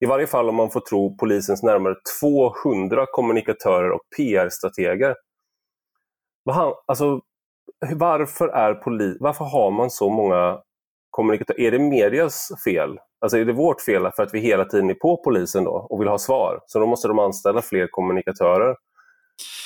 I 0.00 0.06
varje 0.06 0.26
fall 0.26 0.48
om 0.48 0.54
man 0.54 0.70
får 0.70 0.80
tro 0.80 1.16
polisens 1.16 1.62
närmare 1.62 1.94
200 2.20 3.06
kommunikatörer 3.12 3.90
och 3.90 4.02
PR-strateger. 4.16 5.14
Alltså, 6.86 7.20
varför, 7.94 8.48
är 8.48 8.74
poli 8.74 9.16
varför 9.20 9.44
har 9.44 9.70
man 9.70 9.90
så 9.90 10.10
många 10.10 10.60
kommunikatörer? 11.10 11.60
Är 11.60 11.70
det 11.70 11.78
medias 11.78 12.48
fel? 12.64 12.98
Alltså 13.20 13.38
är 13.38 13.44
det 13.44 13.52
vårt 13.52 13.80
fel 13.80 14.10
för 14.16 14.22
att 14.22 14.34
vi 14.34 14.40
hela 14.40 14.64
tiden 14.64 14.90
är 14.90 14.94
på 14.94 15.22
polisen 15.24 15.64
då 15.64 15.86
och 15.90 16.00
vill 16.00 16.08
ha 16.08 16.18
svar? 16.18 16.60
Så 16.66 16.78
då 16.78 16.86
måste 16.86 17.08
de 17.08 17.18
anställa 17.18 17.62
fler 17.62 17.88
kommunikatörer? 17.90 18.76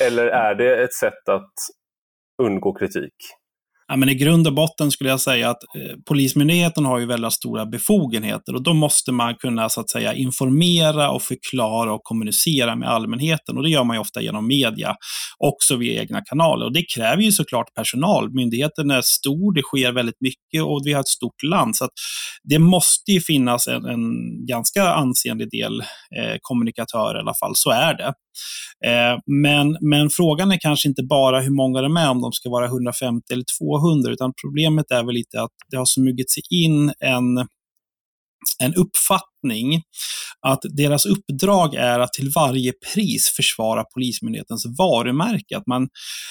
Eller 0.02 0.26
är 0.26 0.54
det 0.54 0.82
ett 0.84 0.94
sätt 0.94 1.28
att 1.28 1.52
undgå 2.42 2.74
kritik? 2.74 3.14
Ja, 3.92 3.96
men 3.96 4.08
I 4.08 4.14
grund 4.14 4.46
och 4.46 4.54
botten 4.54 4.90
skulle 4.90 5.10
jag 5.10 5.20
säga 5.20 5.50
att 5.50 5.62
eh, 5.76 5.96
Polismyndigheten 6.08 6.84
har 6.84 6.98
ju 6.98 7.06
väldigt 7.06 7.32
stora 7.32 7.66
befogenheter 7.66 8.54
och 8.54 8.62
då 8.62 8.74
måste 8.74 9.12
man 9.12 9.34
kunna 9.34 9.68
så 9.68 9.80
att 9.80 9.90
säga 9.90 10.14
informera 10.14 11.10
och 11.10 11.22
förklara 11.22 11.92
och 11.92 12.00
kommunicera 12.04 12.76
med 12.76 12.88
allmänheten 12.88 13.56
och 13.56 13.62
det 13.62 13.70
gör 13.70 13.84
man 13.84 13.96
ju 13.96 14.00
ofta 14.00 14.22
genom 14.22 14.46
media, 14.46 14.94
också 15.38 15.76
via 15.76 16.02
egna 16.02 16.20
kanaler. 16.20 16.66
Och 16.66 16.72
det 16.72 16.84
kräver 16.94 17.22
ju 17.22 17.32
såklart 17.32 17.74
personal. 17.74 18.34
Myndigheten 18.34 18.90
är 18.90 19.00
stor, 19.00 19.54
det 19.54 19.62
sker 19.62 19.92
väldigt 19.92 20.20
mycket 20.20 20.62
och 20.62 20.82
vi 20.84 20.92
har 20.92 21.00
ett 21.00 21.08
stort 21.08 21.42
land. 21.42 21.76
Så 21.76 21.84
att 21.84 21.92
det 22.42 22.58
måste 22.58 23.12
ju 23.12 23.20
finnas 23.20 23.66
en, 23.66 23.84
en 23.84 24.02
ganska 24.46 24.94
ansenlig 24.94 25.50
del 25.50 25.80
eh, 25.80 26.36
kommunikatörer 26.40 27.18
i 27.18 27.20
alla 27.20 27.34
fall, 27.34 27.52
så 27.54 27.70
är 27.70 27.94
det. 27.94 28.12
Eh, 28.86 29.18
men, 29.26 29.76
men 29.80 30.10
frågan 30.10 30.52
är 30.52 30.58
kanske 30.60 30.88
inte 30.88 31.02
bara 31.02 31.40
hur 31.40 31.50
många 31.50 31.80
de 31.80 31.96
är, 31.96 32.10
om 32.10 32.20
de 32.20 32.32
ska 32.32 32.50
vara 32.50 32.66
150 32.66 33.32
eller 33.32 33.44
200, 33.58 34.12
utan 34.12 34.32
problemet 34.42 34.90
är 34.90 35.04
väl 35.04 35.14
lite 35.14 35.42
att 35.42 35.50
det 35.70 35.76
har 35.76 35.86
smugit 35.86 36.30
sig 36.30 36.42
in 36.50 36.92
en 37.00 37.48
en 38.58 38.74
uppfattning 38.74 39.82
att 40.46 40.60
deras 40.76 41.06
uppdrag 41.06 41.74
är 41.74 42.00
att 42.00 42.12
till 42.12 42.30
varje 42.34 42.72
pris 42.94 43.28
försvara 43.36 43.84
Polismyndighetens 43.84 44.66
varumärke. 44.78 45.56
Att 45.56 45.66
man 45.66 45.88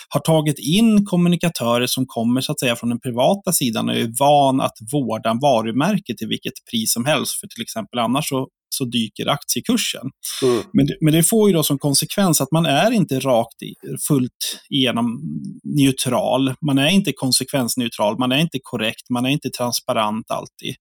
har 0.10 0.22
tagit 0.22 0.60
in 0.60 1.06
kommunikatörer 1.06 1.88
som 1.88 2.06
kommer 2.08 2.42
så 2.42 2.52
att 2.52 2.60
säga 2.60 2.76
från 2.76 2.90
den 2.90 3.00
privata 3.00 3.52
sidan 3.52 3.90
och 3.90 3.96
är 3.96 4.12
van 4.20 4.62
att 4.62 4.78
vårda 4.92 5.38
varumärket 5.42 6.18
till 6.18 6.28
vilket 6.28 6.54
pris 6.72 6.94
som 6.94 7.06
helst. 7.06 7.40
För 7.40 7.48
till 7.48 7.62
exempel 7.62 8.00
annars 8.00 8.30
så 8.30 8.48
så 8.74 8.86
dyker 8.86 9.28
aktiekursen. 9.28 10.10
Mm. 10.44 10.64
Men, 10.74 10.86
det, 10.86 10.98
men 11.02 11.14
det 11.14 11.24
får 11.24 11.50
ju 11.50 11.54
då 11.54 11.64
som 11.64 11.80
konsekvens 11.80 12.42
att 12.42 12.52
man 12.52 12.66
är 12.66 12.92
inte 12.92 13.20
rakt 13.20 13.62
i, 13.62 13.74
fullt 14.08 14.62
igenom 14.70 15.22
neutral. 15.64 16.54
Man 16.66 16.78
är 16.78 16.90
inte 16.90 17.12
konsekvensneutral, 17.14 18.20
man 18.20 18.32
är 18.32 18.40
inte 18.40 18.60
korrekt, 18.64 19.10
man 19.10 19.26
är 19.26 19.30
inte 19.30 19.50
transparent 19.50 20.32
alltid. 20.32 20.76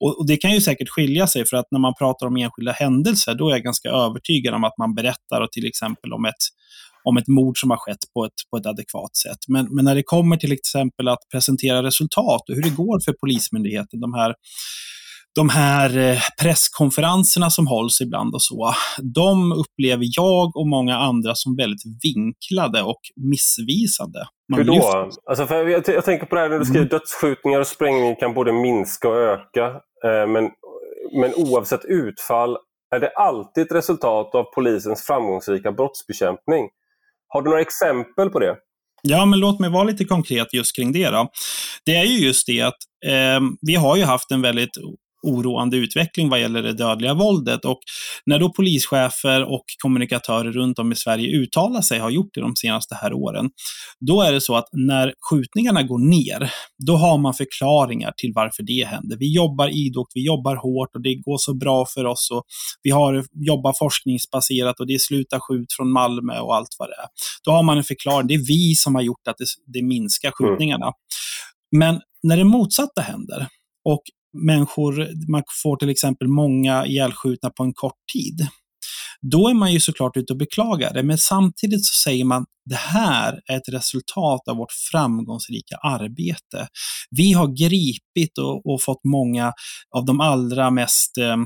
Och, 0.00 0.18
och, 0.18 0.26
Det 0.26 0.36
kan 0.36 0.54
ju 0.54 0.60
säkert 0.60 0.88
skilja 0.88 1.26
sig 1.26 1.46
för 1.46 1.56
att 1.56 1.66
när 1.70 1.80
man 1.80 1.94
pratar 1.98 2.26
om 2.26 2.36
enskilda 2.36 2.72
händelser, 2.72 3.34
då 3.34 3.48
är 3.48 3.52
jag 3.52 3.62
ganska 3.62 3.88
övertygad 3.88 4.54
om 4.54 4.64
att 4.64 4.78
man 4.78 4.94
berättar 4.94 5.46
till 5.52 5.66
exempel 5.66 6.12
om 6.12 6.24
ett 6.24 6.44
om 7.04 7.16
ett 7.16 7.28
mord 7.28 7.60
som 7.60 7.70
har 7.70 7.76
skett 7.76 8.04
på 8.14 8.24
ett, 8.24 8.40
på 8.50 8.56
ett 8.56 8.66
adekvat 8.66 9.16
sätt. 9.16 9.38
Men, 9.48 9.74
men 9.74 9.84
när 9.84 9.94
det 9.94 10.02
kommer 10.02 10.36
till 10.36 10.52
exempel 10.52 11.08
att 11.08 11.18
presentera 11.32 11.82
resultat 11.82 12.48
och 12.48 12.54
hur 12.54 12.62
det 12.62 12.76
går 12.76 13.00
för 13.04 13.12
Polismyndigheten, 13.12 14.00
de 14.00 14.14
här 14.14 14.34
de 15.34 15.48
här 15.48 15.98
eh, 15.98 16.18
presskonferenserna 16.42 17.50
som 17.50 17.66
hålls 17.66 18.00
ibland 18.00 18.34
och 18.34 18.42
så, 18.42 18.74
de 19.14 19.52
upplever 19.52 20.04
jag 20.16 20.56
och 20.56 20.68
många 20.68 20.96
andra 20.96 21.34
som 21.34 21.56
väldigt 21.56 21.82
vinklade 22.04 22.82
och 22.82 23.00
missvisande. 23.30 24.26
Man 24.48 24.58
Hur 24.58 24.66
då? 24.66 24.72
Lyfter... 24.72 25.10
Alltså 25.30 25.46
för 25.46 25.68
jag, 25.68 25.88
jag, 25.88 26.04
tänker 26.04 26.26
på 26.26 26.34
det 26.34 26.40
här 26.40 26.48
när 26.48 26.58
du 26.58 26.64
skriver 26.64 26.80
mm. 26.80 26.88
dödsskjutningar 26.88 27.60
och 27.60 27.66
sprängningar 27.66 28.20
kan 28.20 28.34
både 28.34 28.52
minska 28.52 29.08
och 29.08 29.16
öka. 29.16 29.66
Eh, 30.04 30.26
men, 30.28 30.50
men 31.20 31.34
oavsett 31.34 31.84
utfall 31.84 32.56
är 32.94 33.00
det 33.00 33.10
alltid 33.10 33.64
ett 33.64 33.72
resultat 33.72 34.34
av 34.34 34.42
polisens 34.42 35.02
framgångsrika 35.02 35.72
brottsbekämpning. 35.72 36.68
Har 37.28 37.42
du 37.42 37.50
några 37.50 37.60
exempel 37.60 38.30
på 38.30 38.38
det? 38.38 38.56
Ja, 39.02 39.26
men 39.26 39.40
låt 39.40 39.60
mig 39.60 39.70
vara 39.70 39.84
lite 39.84 40.04
konkret 40.04 40.54
just 40.54 40.76
kring 40.76 40.92
det. 40.92 41.10
Då. 41.10 41.28
Det 41.84 41.96
är 41.96 42.04
ju 42.04 42.26
just 42.26 42.46
det 42.46 42.60
att 42.60 42.76
eh, 43.06 43.40
vi 43.60 43.74
har 43.74 43.96
ju 43.96 44.04
haft 44.04 44.30
en 44.30 44.42
väldigt 44.42 44.76
oroande 45.22 45.76
utveckling 45.76 46.28
vad 46.28 46.40
gäller 46.40 46.62
det 46.62 46.72
dödliga 46.72 47.14
våldet. 47.14 47.64
Och 47.64 47.78
när 48.26 48.38
då 48.38 48.52
polischefer 48.52 49.44
och 49.44 49.64
kommunikatörer 49.82 50.52
runt 50.52 50.78
om 50.78 50.92
i 50.92 50.96
Sverige 50.96 51.36
uttalar 51.36 51.80
sig, 51.80 51.98
har 51.98 52.10
gjort 52.10 52.30
det 52.34 52.40
de 52.40 52.56
senaste 52.56 52.94
här 52.94 53.12
åren, 53.12 53.50
då 54.00 54.22
är 54.22 54.32
det 54.32 54.40
så 54.40 54.56
att 54.56 54.68
när 54.72 55.14
skjutningarna 55.30 55.82
går 55.82 55.98
ner, 55.98 56.52
då 56.86 56.96
har 56.96 57.18
man 57.18 57.34
förklaringar 57.34 58.12
till 58.16 58.32
varför 58.34 58.62
det 58.62 58.86
händer. 58.86 59.16
Vi 59.16 59.34
jobbar 59.34 59.86
idogt, 59.86 60.12
vi 60.14 60.26
jobbar 60.26 60.56
hårt 60.56 60.94
och 60.94 61.02
det 61.02 61.14
går 61.14 61.38
så 61.38 61.54
bra 61.54 61.86
för 61.94 62.04
oss 62.04 62.30
och 62.30 62.42
vi 62.82 62.90
har 62.90 63.24
jobbat 63.32 63.78
forskningsbaserat 63.78 64.80
och 64.80 64.86
det 64.86 64.94
är 64.94 64.98
sluta 64.98 65.40
skjut 65.40 65.72
från 65.76 65.92
Malmö 65.92 66.38
och 66.38 66.56
allt 66.56 66.76
vad 66.78 66.88
det 66.88 66.94
är. 66.94 67.08
Då 67.44 67.50
har 67.50 67.62
man 67.62 67.78
en 67.78 67.84
förklaring. 67.84 68.28
Det 68.28 68.34
är 68.34 68.46
vi 68.46 68.74
som 68.74 68.94
har 68.94 69.02
gjort 69.02 69.28
att 69.28 69.38
det, 69.38 69.46
det 69.66 69.82
minskar 69.82 70.30
skjutningarna. 70.30 70.86
Mm. 70.86 70.94
Men 71.76 72.00
när 72.22 72.36
det 72.36 72.44
motsatta 72.44 73.00
händer 73.00 73.46
och 73.84 74.02
människor, 74.32 75.08
man 75.30 75.42
får 75.62 75.76
till 75.76 75.90
exempel 75.90 76.28
många 76.28 76.86
ihjälskjutna 76.86 77.50
på 77.50 77.62
en 77.62 77.72
kort 77.74 77.98
tid. 78.12 78.48
Då 79.22 79.48
är 79.48 79.54
man 79.54 79.72
ju 79.72 79.80
såklart 79.80 80.16
ute 80.16 80.32
och 80.32 80.38
beklagar 80.38 80.94
det, 80.94 81.02
men 81.02 81.18
samtidigt 81.18 81.86
så 81.86 81.94
säger 81.94 82.24
man 82.24 82.46
det 82.70 82.76
här 82.76 83.40
är 83.46 83.56
ett 83.56 83.68
resultat 83.68 84.48
av 84.48 84.56
vårt 84.56 84.72
framgångsrika 84.92 85.76
arbete. 85.76 86.68
Vi 87.10 87.32
har 87.32 87.46
gripit 87.46 88.38
och, 88.38 88.66
och 88.66 88.82
fått 88.82 89.04
många 89.04 89.52
av 89.96 90.04
de 90.04 90.20
allra 90.20 90.70
mest 90.70 91.18
eh, 91.18 91.36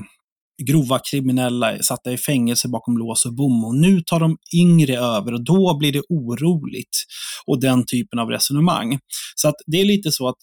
grova 0.63 0.99
kriminella 1.11 1.83
satta 1.83 2.11
i 2.11 2.17
fängelse 2.17 2.67
bakom 2.67 2.97
lås 2.97 3.25
och 3.25 3.35
bom 3.35 3.65
och 3.65 3.75
nu 3.75 4.01
tar 4.01 4.19
de 4.19 4.37
yngre 4.55 4.97
över 4.97 5.33
och 5.33 5.43
då 5.45 5.77
blir 5.77 5.91
det 5.91 6.03
oroligt 6.09 6.97
och 7.45 7.61
den 7.61 7.85
typen 7.85 8.19
av 8.19 8.29
resonemang. 8.29 8.99
Så 9.35 9.47
att 9.47 9.55
det 9.65 9.81
är 9.81 9.85
lite 9.85 10.11
så 10.11 10.27
att 10.27 10.37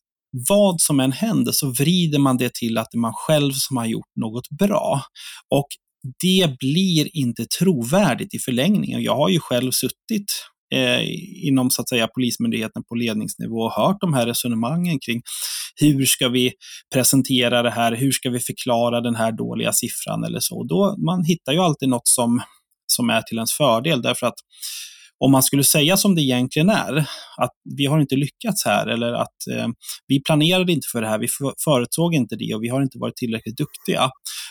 vad 0.49 0.81
som 0.81 1.01
än 1.01 1.12
händer 1.12 1.53
så 1.53 1.71
vrider 1.71 2.18
man 2.18 2.37
det 2.37 2.55
till 2.55 2.79
att 2.79 2.88
det 2.90 2.97
är 2.97 3.01
man 3.01 3.14
själv 3.14 3.53
som 3.53 3.77
har 3.77 3.87
gjort 3.87 4.16
något 4.21 4.49
bra. 4.59 5.03
Och 5.55 5.66
det 6.23 6.59
blir 6.59 7.16
inte 7.16 7.47
trovärdigt 7.59 8.35
i 8.35 8.38
förlängningen. 8.38 9.03
Jag 9.03 9.16
har 9.16 9.29
ju 9.29 9.40
själv 9.40 9.71
suttit 9.71 10.27
eh, 10.75 11.01
inom 11.49 11.71
så 11.71 11.83
att 11.83 11.88
säga 11.88 12.09
Polismyndigheten 12.09 12.83
på 12.88 12.95
ledningsnivå 12.95 13.57
och 13.57 13.73
hört 13.73 14.01
de 14.01 14.14
här 14.14 14.27
resonemangen 14.27 14.99
kring 15.07 15.23
hur 15.81 16.07
ska 16.07 16.29
vi 16.29 16.53
presentera 16.95 17.62
det 17.62 17.71
här, 17.71 17.97
hur 17.97 18.12
ska 18.12 18.31
vi 18.31 18.40
förklara 18.40 19.01
den 19.01 19.14
här 19.14 19.33
dåliga 19.33 19.73
siffran 19.73 20.25
eller 20.25 20.40
så. 20.40 20.64
Då, 20.64 20.97
man 21.07 21.25
hittar 21.25 21.53
ju 21.53 21.59
alltid 21.59 21.88
något 21.88 22.09
som, 22.09 22.42
som 22.87 23.11
är 23.11 23.23
till 23.23 23.37
ens 23.37 23.53
fördel 23.53 24.03
därför 24.03 24.27
att 24.27 24.38
om 25.24 25.32
man 25.32 25.42
skulle 25.42 25.64
säga 25.64 25.96
som 25.96 26.14
det 26.14 26.22
egentligen 26.22 26.68
är, 26.70 26.98
att 27.37 27.52
vi 27.76 27.87
har 27.87 28.00
inte 28.00 28.16
lyckats 28.16 28.64
här 28.64 28.87
eller 28.87 29.12
att 29.12 29.46
eh, 29.52 29.68
vi 30.06 30.22
planerade 30.22 30.72
inte 30.72 30.87
för 30.92 31.02
det 31.02 31.08
här, 31.08 31.18
vi 31.18 31.28
förutsåg 31.64 32.14
inte 32.14 32.37
det 32.37 32.54
och 32.54 32.62
vi 32.62 32.68
har 32.68 32.82
inte 32.82 32.98
varit 32.98 33.16
tillräckligt 33.16 33.56
duktiga, 33.56 34.11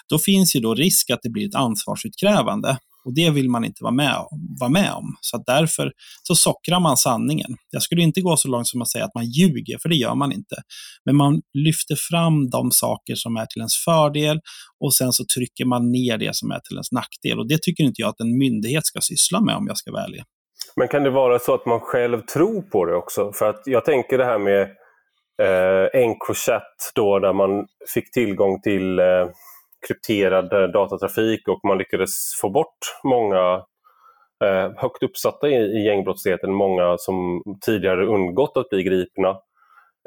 då 0.09 0.19
finns 0.19 0.55
ju 0.55 0.59
då 0.59 0.75
risk 0.75 1.09
att 1.09 1.19
det 1.23 1.29
blir 1.29 1.47
ett 1.47 1.55
ansvarsutkrävande. 1.55 2.77
Och 3.05 3.13
det 3.15 3.29
vill 3.29 3.49
man 3.49 3.65
inte 3.65 3.83
vara 3.83 3.93
med, 3.93 4.15
vara 4.59 4.69
med 4.69 4.91
om. 4.91 5.17
Så 5.21 5.43
därför 5.45 5.91
så 6.23 6.35
sockrar 6.35 6.79
man 6.79 6.97
sanningen. 6.97 7.55
Jag 7.71 7.81
skulle 7.81 8.01
inte 8.01 8.21
gå 8.21 8.37
så 8.37 8.47
långt 8.47 8.67
som 8.67 8.81
att 8.81 8.89
säga 8.89 9.05
att 9.05 9.15
man 9.15 9.25
ljuger, 9.25 9.77
för 9.81 9.89
det 9.89 9.95
gör 9.95 10.15
man 10.15 10.31
inte. 10.31 10.55
Men 11.05 11.15
man 11.15 11.41
lyfter 11.53 11.95
fram 11.95 12.49
de 12.49 12.71
saker 12.71 13.15
som 13.15 13.35
är 13.37 13.45
till 13.45 13.59
ens 13.59 13.75
fördel 13.85 14.39
och 14.79 14.93
sen 14.93 15.11
så 15.13 15.23
trycker 15.35 15.65
man 15.65 15.91
ner 15.91 16.17
det 16.17 16.35
som 16.35 16.51
är 16.51 16.59
till 16.59 16.75
ens 16.75 16.91
nackdel. 16.91 17.39
Och 17.39 17.47
det 17.47 17.61
tycker 17.61 17.83
inte 17.83 18.01
jag 18.01 18.09
att 18.09 18.19
en 18.19 18.37
myndighet 18.37 18.85
ska 18.85 19.01
syssla 19.01 19.41
med 19.41 19.55
om 19.55 19.67
jag 19.67 19.77
ska 19.77 19.91
vara 19.91 20.03
ärlig. 20.03 20.23
Men 20.75 20.87
kan 20.87 21.03
det 21.03 21.09
vara 21.09 21.39
så 21.39 21.53
att 21.53 21.65
man 21.65 21.79
själv 21.79 22.21
tror 22.21 22.61
på 22.61 22.85
det 22.85 22.95
också? 22.95 23.31
För 23.33 23.49
att 23.49 23.61
jag 23.65 23.85
tänker 23.85 24.17
det 24.17 24.25
här 24.25 24.39
med 24.39 24.61
eh, 25.41 26.01
Encrochat 26.01 26.91
då 26.95 27.19
där 27.19 27.33
man 27.33 27.67
fick 27.93 28.11
tillgång 28.11 28.61
till 28.61 28.99
eh, 28.99 29.27
krypterad 29.87 30.53
eh, 30.53 30.67
datatrafik 30.67 31.47
och 31.47 31.59
man 31.63 31.77
lyckades 31.77 32.11
få 32.41 32.49
bort 32.49 32.99
många 33.03 33.65
eh, 34.43 34.71
högt 34.77 35.03
uppsatta 35.03 35.49
i, 35.49 35.55
i 35.55 35.85
gängbrottsligheten, 35.85 36.53
många 36.53 36.97
som 36.97 37.43
tidigare 37.65 38.05
undgått 38.05 38.57
att 38.57 38.69
bli 38.69 38.83
gripna 38.83 39.29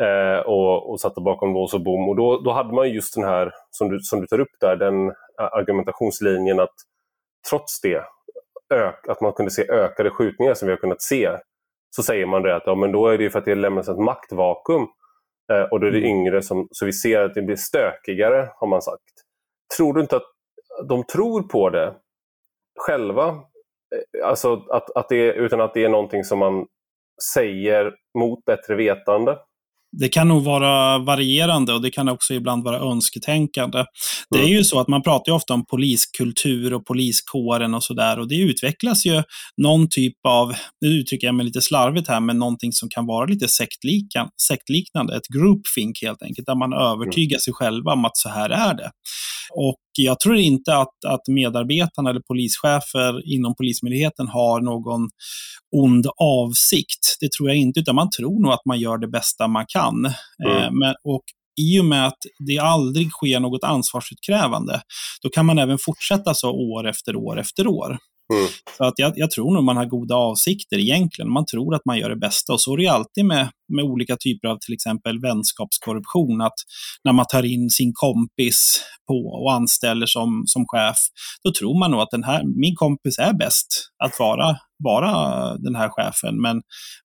eh, 0.03 0.40
och, 0.46 0.90
och 0.90 1.00
satte 1.00 1.20
bakom 1.20 1.55
lås 1.55 1.74
och 1.74 1.81
bom. 1.81 2.09
Och 2.09 2.16
då, 2.16 2.40
då 2.40 2.53
hade 2.53 2.74
man 2.74 2.90
just 2.90 3.14
den 3.14 3.24
här, 3.24 3.53
som 3.70 3.90
du, 3.90 4.00
som 4.00 4.20
du 4.20 4.27
tar 4.27 4.40
upp 4.40 4.57
där, 4.61 4.77
den 4.77 5.09
eh, 5.09 5.14
argumentationslinjen 5.53 6.61
att 6.61 6.74
trots 7.50 7.81
det 7.81 8.05
ök, 8.74 9.09
att 9.09 9.20
man 9.20 9.33
kunde 9.33 9.50
se 9.50 9.70
ökade 9.70 10.11
skjutningar 10.11 10.55
som 10.55 10.66
vi 10.66 10.72
har 10.72 10.81
kunnat 10.81 11.03
se, 11.03 11.31
så 11.96 12.03
säger 12.03 12.27
man 12.27 12.42
det 12.42 12.57
att 12.57 12.62
ja, 12.66 12.74
men 12.74 12.92
då 12.92 13.09
är 13.09 13.18
det 13.18 13.31
för 13.31 13.38
att 13.38 13.44
det 13.44 13.55
lämnas 13.55 13.88
ett 13.88 13.98
maktvakuum 13.98 14.87
eh, 15.53 15.62
och 15.62 15.81
då 15.81 15.87
är 15.87 15.90
det 15.90 15.98
mm. 15.98 16.11
yngre 16.11 16.42
som, 16.42 16.68
så 16.70 16.87
vi 16.87 16.92
ser 16.92 17.20
att 17.20 17.35
det 17.35 17.42
blir 17.42 17.57
stökigare 17.57 18.50
har 18.55 18.66
man 18.66 18.83
sagt. 18.83 19.03
Tror 19.77 19.94
du 19.94 20.00
inte 20.00 20.16
att 20.16 20.31
de 20.88 21.05
tror 21.05 21.42
på 21.42 21.70
det 21.70 21.94
själva? 22.79 23.29
Eh, 23.29 24.27
alltså 24.27 24.64
att, 24.68 24.90
att 24.96 25.09
det, 25.09 25.33
utan 25.33 25.61
att 25.61 25.74
det 25.74 25.85
är 25.85 25.88
någonting 25.88 26.24
som 26.24 26.38
man 26.38 26.66
säger 27.35 27.94
mot 28.18 28.44
bättre 28.44 28.74
vetande? 28.74 29.38
Det 29.98 30.09
kan 30.09 30.28
nog 30.28 30.44
vara 30.44 30.98
varierande 30.98 31.72
och 31.72 31.83
det 31.83 31.90
kan 31.90 32.09
också 32.09 32.35
ibland 32.35 32.64
vara 32.64 32.78
önsketänkande. 32.78 33.85
Det 34.30 34.42
är 34.42 34.48
ju 34.48 34.64
så 34.64 34.80
att 34.80 34.88
man 34.88 35.02
pratar 35.02 35.33
ju 35.33 35.37
ofta 35.37 35.54
om 35.54 35.66
poliskultur 35.66 36.74
och 36.74 36.87
poliskåren 36.87 37.74
och 37.74 37.85
sådär 37.85 38.18
och 38.18 38.28
det 38.28 38.37
utvecklas 38.37 39.07
ju 39.07 39.22
någon 39.62 39.88
typ 39.88 40.14
av, 40.28 40.54
nu 40.80 40.88
uttrycker 40.88 41.26
jag 41.26 41.35
mig 41.35 41.46
lite 41.46 41.61
slarvigt 41.61 42.09
här, 42.09 42.20
men 42.20 42.38
någonting 42.38 42.72
som 42.72 42.88
kan 42.88 43.07
vara 43.07 43.26
lite 43.26 43.48
sektlika, 43.48 44.28
sektliknande, 44.48 45.16
ett 45.16 45.28
groupthink 45.35 46.02
helt 46.02 46.22
enkelt, 46.22 46.46
där 46.46 46.59
man 46.59 46.72
övertygar 46.72 47.38
sig 47.38 47.52
själva 47.52 47.92
om 47.92 48.04
att 48.04 48.16
så 48.16 48.28
här 48.28 48.50
är 48.50 48.74
det. 48.74 48.90
Och 49.54 49.76
jag 50.02 50.20
tror 50.20 50.37
inte 50.37 50.76
att, 50.76 51.04
att 51.07 51.28
medarbetarna 51.28 52.11
eller 52.11 52.20
polischefer 52.20 53.35
inom 53.35 53.54
Polismyndigheten 53.54 54.28
har 54.28 54.61
någon 54.61 55.09
ond 55.76 56.07
avsikt. 56.16 57.16
Det 57.20 57.33
tror 57.33 57.48
jag 57.48 57.59
inte, 57.59 57.80
utan 57.80 57.94
man 57.94 58.11
tror 58.11 58.42
nog 58.42 58.52
att 58.52 58.64
man 58.64 58.78
gör 58.78 58.98
det 58.98 59.09
bästa 59.09 59.48
man 59.48 59.64
kan. 59.68 60.04
Mm. 60.44 60.57
Eh, 60.57 60.70
men, 60.72 60.94
och 61.04 61.22
i 61.61 61.80
och 61.80 61.85
med 61.85 62.07
att 62.07 62.18
det 62.46 62.59
aldrig 62.59 63.11
sker 63.11 63.40
något 63.40 63.64
ansvarsutkrävande, 63.64 64.83
då 65.22 65.28
kan 65.28 65.46
man 65.46 65.59
även 65.59 65.78
fortsätta 65.78 66.35
så 66.35 66.50
år 66.50 66.88
efter 66.88 67.16
år 67.16 67.40
efter 67.40 67.66
år. 67.66 67.98
Mm. 68.33 68.47
Så 68.77 68.85
att 68.85 68.95
jag, 68.97 69.13
jag, 69.17 69.31
tror 69.31 69.55
nog 69.55 69.65
man 69.65 69.77
har 69.77 69.85
goda 69.85 70.15
avsikter 70.15 70.79
egentligen. 70.79 71.33
Man 71.33 71.47
tror 71.47 71.75
att 71.75 71.85
man 71.85 71.99
gör 71.99 72.09
det 72.11 72.17
bästa. 72.17 72.53
Och 72.53 72.61
så 72.61 72.73
är 72.73 72.77
det 72.77 72.83
ju 72.83 72.89
alltid 72.89 73.25
med, 73.25 73.49
med 73.69 73.85
olika 73.85 74.17
typer 74.17 74.49
av 74.49 74.59
till 74.59 74.75
exempel 74.75 75.21
vänskapskorruption. 75.21 76.41
Att 76.41 76.55
när 77.05 77.13
man 77.13 77.27
tar 77.29 77.43
in 77.43 77.71
sin 77.71 77.93
kompis 77.95 78.81
på 79.09 79.43
och 79.43 79.53
anställer 79.53 80.07
som, 80.07 80.43
som 80.47 80.65
chef, 80.67 80.97
då 81.45 81.53
tror 81.53 81.79
man 81.79 81.91
nog 81.91 82.01
att 82.01 82.11
den 82.11 82.25
här, 82.25 82.43
min 82.61 82.75
kompis 82.75 83.19
är 83.19 83.33
bäst 83.33 83.67
att 84.05 84.19
vara, 84.19 84.57
vara 84.85 85.11
den 85.57 85.75
här 85.75 85.89
chefen. 85.89 86.41
Men, 86.41 86.63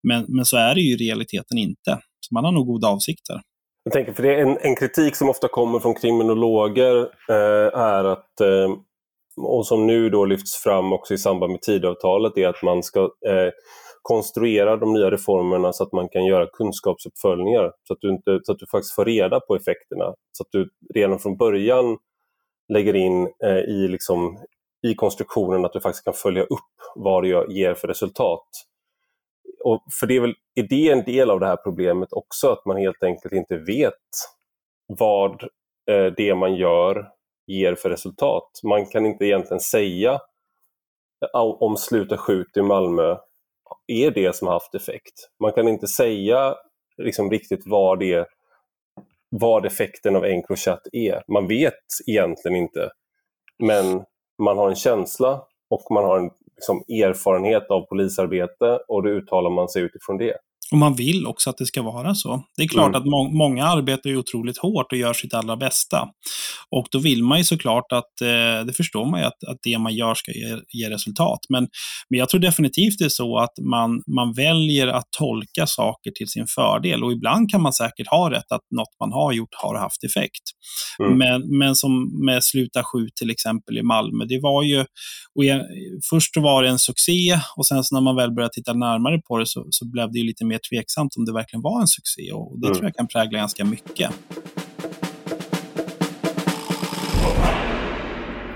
men, 0.08 0.26
men 0.28 0.46
så 0.46 0.58
är 0.58 0.76
det 0.76 0.82
ju 0.82 0.94
i 0.94 0.98
realiteten 0.98 1.58
inte. 1.58 2.00
Så 2.20 2.34
man 2.34 2.46
har 2.46 2.52
nog 2.52 2.68
goda 2.68 2.88
avsikter. 2.88 3.42
Jag 3.84 3.94
tänker, 3.94 4.14
för 4.14 4.24
det 4.24 4.36
är 4.36 4.42
en, 4.42 4.58
en 4.62 4.76
kritik 4.76 5.16
som 5.16 5.30
ofta 5.30 5.48
kommer 5.48 5.80
från 5.80 5.94
kriminologer 5.94 7.00
eh, 7.30 7.80
är 7.80 8.04
att 8.04 8.42
eh, 8.42 8.70
och 9.39 9.67
som 9.67 9.88
nu 9.88 10.10
då 10.10 10.25
lyfts 10.25 10.63
fram 10.63 10.93
också 10.93 11.13
i 11.13 11.17
samband 11.17 11.52
med 11.52 11.62
tidavtalet 11.62 12.38
är 12.38 12.47
att 12.47 12.63
man 12.63 12.84
ska 12.84 12.99
eh, 13.02 13.52
konstruera 14.02 14.78
de 14.78 14.93
nya 14.93 15.12
reformerna 15.12 15.73
så 15.73 15.84
att 15.84 15.91
man 15.91 16.10
kan 16.10 16.25
göra 16.25 16.47
kunskapsuppföljningar 16.54 17.71
så 17.88 17.93
att, 17.93 17.99
du 18.02 18.10
inte, 18.10 18.39
så 18.43 18.52
att 18.52 18.60
du 18.60 18.67
faktiskt 18.71 18.95
får 18.95 19.06
reda 19.06 19.39
på 19.39 19.56
effekterna. 19.56 20.13
Så 20.32 20.43
att 20.43 20.47
du 20.52 20.69
redan 20.93 21.19
från 21.19 21.38
början 21.38 21.97
lägger 22.73 22.95
in 22.95 23.34
eh, 23.43 23.58
i, 23.58 23.88
liksom, 23.88 24.38
i 24.88 24.95
konstruktionen 24.95 25.65
att 25.65 25.73
du 25.73 25.82
faktiskt 25.82 26.06
kan 26.06 26.13
följa 26.13 26.43
upp 26.43 26.60
vad 26.95 27.23
det 27.23 27.54
ger 27.54 27.73
för 27.73 27.88
resultat. 27.88 28.47
Och 29.63 29.84
för 29.99 30.08
det 30.08 30.15
är 30.15 30.21
väl 30.21 30.36
är 30.56 30.63
det 30.63 30.89
en 30.91 31.04
del 31.04 31.30
av 31.30 31.39
det 31.39 31.45
här 31.45 31.56
problemet 31.56 32.13
också, 32.13 32.49
att 32.49 32.65
man 32.65 32.78
helt 32.78 33.04
enkelt 33.04 33.34
inte 33.34 33.58
vet 33.58 33.93
vad 34.88 35.43
eh, 35.91 36.06
det 36.17 36.36
man 36.36 36.56
gör 36.56 37.08
ger 37.50 37.76
för 37.76 37.90
resultat. 37.90 38.60
Man 38.64 38.86
kan 38.86 39.06
inte 39.06 39.26
egentligen 39.26 39.60
säga 39.60 40.20
om 41.60 41.78
Sluta 41.78 42.18
skjut 42.18 42.58
i 42.58 42.62
Malmö 42.62 43.16
är 43.88 44.12
det 44.12 44.36
som 44.36 44.48
har 44.48 44.54
haft 44.54 44.76
effekt. 44.76 45.30
Man 45.40 45.54
kan 45.54 45.68
inte 45.68 45.88
säga 45.88 46.56
liksom 46.98 47.32
riktigt 47.32 47.64
vad, 47.66 48.00
det, 48.00 48.28
vad 49.30 49.66
effekten 49.66 50.16
av 50.16 50.26
Encrochat 50.26 50.88
är. 50.92 51.24
Man 51.28 51.48
vet 51.48 51.74
egentligen 52.08 52.56
inte. 52.56 52.90
Men 53.64 54.04
man 54.42 54.58
har 54.58 54.70
en 54.70 54.76
känsla 54.76 55.44
och 55.70 55.92
man 55.92 56.04
har 56.04 56.20
en 56.20 56.30
liksom, 56.56 56.84
erfarenhet 56.88 57.68
av 57.70 57.82
polisarbete 57.82 58.80
och 58.88 59.04
då 59.04 59.10
uttalar 59.10 59.50
man 59.50 59.70
sig 59.70 59.82
utifrån 59.82 60.18
det. 60.18 60.38
Och 60.72 60.78
man 60.78 60.96
vill 60.96 61.28
också 61.28 61.50
att 61.50 61.58
det 61.58 61.66
ska 61.66 61.82
vara 61.82 62.16
så. 62.16 62.44
Det 62.58 62.64
är 62.64 62.68
klart 62.68 62.90
mm. 62.90 63.02
att 63.02 63.06
må 63.06 63.30
många 63.30 63.66
arbetar 63.66 64.10
ju 64.10 64.18
otroligt 64.18 64.58
hårt 64.58 64.92
och 64.92 64.98
gör 64.98 65.14
sitt 65.14 65.34
allra 65.34 65.58
bästa. 65.58 66.08
Och 66.76 66.88
då 66.92 67.00
vill 67.00 67.24
man 67.24 67.38
ju 67.38 67.44
såklart 67.44 67.92
att, 67.92 68.22
eh, 68.22 68.66
det 68.66 68.74
förstår 68.78 69.06
man 69.06 69.20
ju, 69.20 69.26
att, 69.26 69.44
att 69.48 69.58
det 69.64 69.78
man 69.78 69.96
gör 69.96 70.14
ska 70.14 70.32
ge, 70.32 70.58
ge, 70.74 70.90
resultat. 70.90 71.40
Men, 71.50 71.68
men 72.10 72.20
jag 72.20 72.30
tror 72.30 72.42
definitivt 72.42 73.00
det 73.00 73.06
är 73.06 73.10
så 73.10 73.38
att 73.38 73.54
man, 73.70 74.02
man 74.16 74.34
väljer 74.34 74.88
att 74.88 75.08
tolka 75.18 75.68
saker 75.68 76.12
till 76.12 76.28
sin 76.28 76.46
fördel. 76.56 77.04
Och 77.04 77.12
ibland 77.12 77.52
kan 77.52 77.62
man 77.62 77.74
säkert 77.74 78.08
ha 78.08 78.32
rätt 78.32 78.52
att 78.52 78.62
något 78.76 78.96
man 79.00 79.12
har 79.12 79.34
gjort 79.34 79.54
har 79.64 79.76
haft 79.76 80.04
effekt. 80.04 80.44
Mm. 81.04 81.18
Men, 81.18 81.58
men 81.58 81.76
som 81.76 82.26
med 82.26 82.44
Sluta 82.44 82.84
skjut 82.84 83.16
till 83.16 83.30
exempel 83.30 83.78
i 83.78 83.84
Malmö, 83.84 84.26
det 84.26 84.40
var 84.42 84.64
ju, 84.64 84.80
och 85.36 85.44
först 86.10 86.38
var 86.38 86.64
det 86.64 86.70
en 86.70 86.80
succé 86.80 87.40
och 87.58 87.68
sen 87.68 87.84
så 87.84 87.96
när 87.96 88.02
man 88.02 88.16
väl 88.16 88.32
började 88.32 88.54
titta 88.54 88.74
närmare 88.74 89.22
på 89.28 89.38
det 89.38 89.46
så, 89.46 89.68
så 89.70 89.92
blev 89.92 90.12
det 90.12 90.20
ju 90.20 90.26
lite 90.26 90.46
mer 90.46 90.59
mer 90.60 90.78
tveksamt 90.78 91.17
om 91.17 91.26
det 91.26 91.34
verkligen 91.34 91.62
var 91.62 91.82
en 91.82 91.88
succé. 91.88 92.32
Och 92.34 92.60
det 92.60 92.67
mm. 92.67 92.76
tror 92.76 92.86
jag 92.86 92.95
kan 92.95 93.08
prägla 93.08 93.39
ganska 93.39 93.65
mycket. 93.65 94.12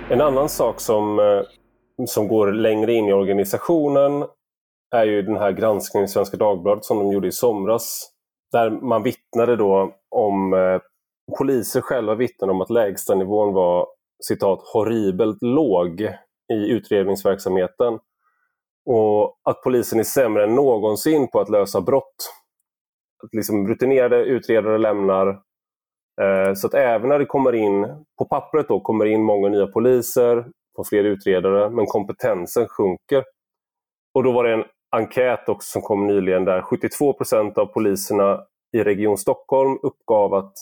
En 0.09 0.21
annan 0.21 0.49
sak 0.49 0.81
som, 0.81 1.19
eh, 1.19 2.05
som 2.05 2.27
går 2.27 2.51
längre 2.51 2.93
in 2.93 3.07
i 3.07 3.13
organisationen 3.13 4.25
är 4.95 5.05
ju 5.05 5.21
den 5.21 5.37
här 5.37 5.51
granskningen 5.51 6.05
i 6.05 6.07
Svenska 6.07 6.37
Dagbladet 6.37 6.85
som 6.85 6.99
de 6.99 7.11
gjorde 7.11 7.27
i 7.27 7.31
somras. 7.31 8.09
Där 8.51 8.69
man 8.69 9.03
vittnade 9.03 9.55
då 9.55 9.95
om, 10.15 10.53
eh, 10.53 10.81
poliser 11.37 11.81
själva 11.81 12.15
vittnade 12.15 12.53
om 12.53 12.61
att 12.61 12.69
lägstanivån 12.69 13.53
var 13.53 13.87
citat 14.23 14.59
horribelt 14.73 15.37
låg 15.41 16.01
i 16.53 16.69
utredningsverksamheten 16.69 17.99
och 18.85 19.39
att 19.43 19.61
polisen 19.63 19.99
är 19.99 20.03
sämre 20.03 20.43
än 20.43 20.55
någonsin 20.55 21.27
på 21.27 21.39
att 21.39 21.49
lösa 21.49 21.81
brott. 21.81 22.33
Att 23.23 23.33
liksom 23.33 23.67
rutinerade 23.67 24.25
utredare 24.25 24.77
lämnar. 24.77 25.27
Eh, 26.21 26.53
så 26.55 26.67
att 26.67 26.73
även 26.73 27.09
när 27.09 27.19
det 27.19 27.25
kommer 27.25 27.55
in, 27.55 28.05
på 28.17 28.25
pappret 28.25 28.67
då, 28.67 28.79
kommer 28.79 29.05
in 29.05 29.23
många 29.23 29.49
nya 29.49 29.67
poliser, 29.67 30.45
på 30.75 30.83
fler 30.83 31.03
utredare, 31.03 31.69
men 31.69 31.85
kompetensen 31.85 32.67
sjunker. 32.67 33.23
Och 34.13 34.23
då 34.23 34.31
var 34.31 34.43
det 34.43 34.53
en 34.53 34.63
enkät 34.91 35.49
också 35.49 35.71
som 35.71 35.81
kom 35.81 36.07
nyligen 36.07 36.45
där 36.45 36.61
72 36.61 37.13
procent 37.13 37.57
av 37.57 37.65
poliserna 37.65 38.43
i 38.73 38.83
Region 38.83 39.17
Stockholm 39.17 39.79
uppgav 39.83 40.33
att 40.33 40.53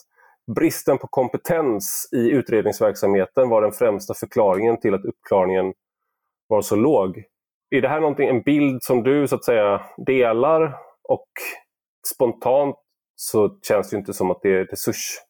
bristen 0.56 0.98
på 0.98 1.08
kompetens 1.08 2.10
i 2.12 2.30
utredningsverksamheten 2.30 3.50
var 3.50 3.62
den 3.62 3.72
främsta 3.72 4.14
förklaringen 4.14 4.80
till 4.80 4.94
att 4.94 5.06
uppklarningen 5.06 5.74
var 6.48 6.62
så 6.62 6.76
låg. 6.76 7.24
Är 7.76 7.82
det 7.82 7.88
här 7.88 8.00
någonting, 8.00 8.30
en 8.30 8.42
bild 8.42 8.84
som 8.84 9.04
du 9.04 9.28
så 9.28 9.36
att 9.36 9.46
säga 9.46 9.82
delar 10.06 10.74
och 11.10 11.28
spontant 12.16 12.76
så 13.16 13.60
känns 13.68 13.90
det 13.90 13.98
inte 13.98 14.14
som 14.14 14.32
att 14.32 14.40
det 14.42 14.50
är 14.50 14.66
resursbrist 14.66 15.22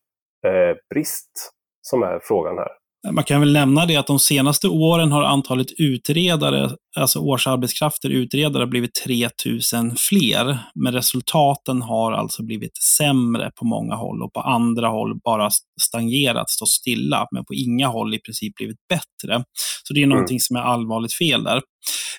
eh, 1.36 1.52
som 1.82 2.04
är 2.04 2.20
frågan 2.24 2.58
här. 2.58 2.68
Man 3.12 3.24
kan 3.24 3.40
väl 3.40 3.54
nämna 3.54 3.86
det 3.86 3.98
att 3.98 4.08
de 4.08 4.20
senaste 4.20 4.68
åren 4.68 5.12
har 5.12 5.24
antalet 5.24 5.68
utredare, 5.80 6.70
alltså 6.96 7.20
årsarbetskrafter 7.20 8.10
utredare, 8.10 8.68
blivit 8.68 8.94
3000 8.94 9.96
fler. 9.98 10.60
Men 10.76 10.94
resultaten 10.94 11.82
har 11.82 12.12
alltså 12.12 12.44
blivit 12.44 12.78
sämre 12.98 13.52
på 13.56 13.66
många 13.66 13.96
håll 13.96 14.24
och 14.24 14.34
på 14.34 14.40
andra 14.40 14.88
håll 14.88 15.20
bara 15.24 15.50
stagnerat, 15.82 16.50
stått 16.50 16.70
stilla, 16.70 17.28
men 17.32 17.46
på 17.46 17.54
inga 17.54 17.88
håll 17.88 18.14
i 18.14 18.20
princip 18.20 18.56
blivit 18.56 18.88
bättre. 18.90 19.44
Så 19.84 19.94
det 19.94 20.00
är 20.00 20.04
mm. 20.04 20.16
någonting 20.16 20.40
som 20.40 20.56
är 20.56 20.62
allvarligt 20.62 21.14
fel 21.14 21.44
där. 21.44 21.62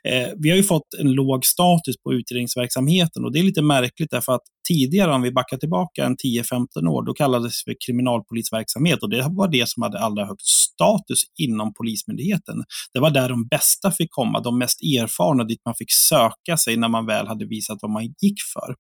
Eh, 0.09 0.29
vi 0.43 0.51
har 0.51 0.57
ju 0.57 0.63
fått 0.63 0.95
en 0.99 1.13
låg 1.13 1.45
status 1.45 1.95
på 2.05 2.13
utredningsverksamheten 2.13 3.25
och 3.25 3.33
det 3.33 3.39
är 3.39 3.43
lite 3.43 3.63
märkligt 3.63 4.11
därför 4.11 4.33
att 4.33 4.43
tidigare, 4.69 5.15
om 5.15 5.23
vi 5.23 5.33
backar 5.33 5.57
tillbaka 5.57 6.05
en 6.05 6.17
10-15 6.17 6.89
år, 6.89 7.07
då 7.07 7.15
kallades 7.15 7.65
det 7.65 7.71
för 7.71 7.77
kriminalpolisverksamhet 7.87 9.03
och 9.03 9.11
det 9.11 9.27
var 9.31 9.49
det 9.49 9.69
som 9.69 9.83
hade 9.83 9.99
allra 9.99 10.27
högst 10.27 10.47
status 10.47 11.23
inom 11.39 11.75
Polismyndigheten. 11.75 12.65
Det 12.95 13.01
var 13.01 13.11
där 13.11 13.29
de 13.29 13.49
bästa 13.49 13.91
fick 13.91 14.11
komma, 14.11 14.41
de 14.41 14.59
mest 14.63 14.79
erfarna, 14.83 15.45
dit 15.45 15.63
man 15.65 15.75
fick 15.75 15.93
söka 15.93 16.57
sig 16.65 16.77
när 16.77 16.89
man 16.89 17.07
väl 17.07 17.27
hade 17.27 17.47
visat 17.47 17.79
vad 17.83 17.91
man 17.91 18.05
gick 18.05 18.39
för. 18.55 18.75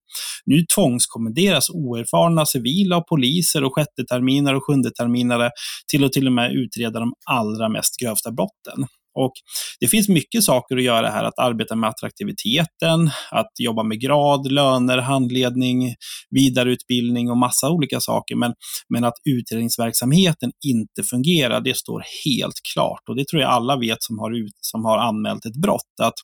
Nu 0.44 0.64
tvångskommenderas 0.74 1.70
oerfarna 1.70 2.46
civila 2.46 2.96
och 2.96 3.06
poliser 3.06 3.64
och 3.64 3.74
sjätteterminare 3.74 4.56
och 4.56 4.66
sjundeterminare 4.66 5.50
till 5.90 6.04
att 6.04 6.12
till 6.12 6.26
och 6.26 6.32
med 6.32 6.52
utreda 6.52 7.00
de 7.00 7.12
allra 7.30 7.68
mest 7.68 8.00
grövsta 8.02 8.30
brotten. 8.32 8.86
Och 9.14 9.32
det 9.80 9.88
finns 9.88 10.08
mycket 10.08 10.44
saker 10.44 10.76
att 10.76 10.82
göra 10.82 11.10
här, 11.10 11.24
att 11.24 11.38
arbeta 11.38 11.76
med 11.76 11.90
attraktiviteten, 11.90 13.10
att 13.30 13.50
jobba 13.58 13.82
med 13.82 14.00
grad, 14.00 14.52
löner, 14.52 14.98
handledning, 14.98 15.94
vidareutbildning 16.30 17.30
och 17.30 17.36
massa 17.36 17.70
olika 17.70 18.00
saker. 18.00 18.36
Men, 18.36 18.52
men 18.88 19.04
att 19.04 19.14
utredningsverksamheten 19.30 20.52
inte 20.66 21.02
fungerar, 21.02 21.60
det 21.60 21.76
står 21.76 22.04
helt 22.24 22.60
klart. 22.74 23.08
Och 23.08 23.16
det 23.16 23.28
tror 23.28 23.42
jag 23.42 23.50
alla 23.50 23.76
vet 23.76 24.02
som 24.02 24.18
har, 24.18 24.30
ut, 24.30 24.56
som 24.60 24.84
har 24.84 24.98
anmält 24.98 25.46
ett 25.46 25.56
brott. 25.62 25.92
Att 26.02 26.14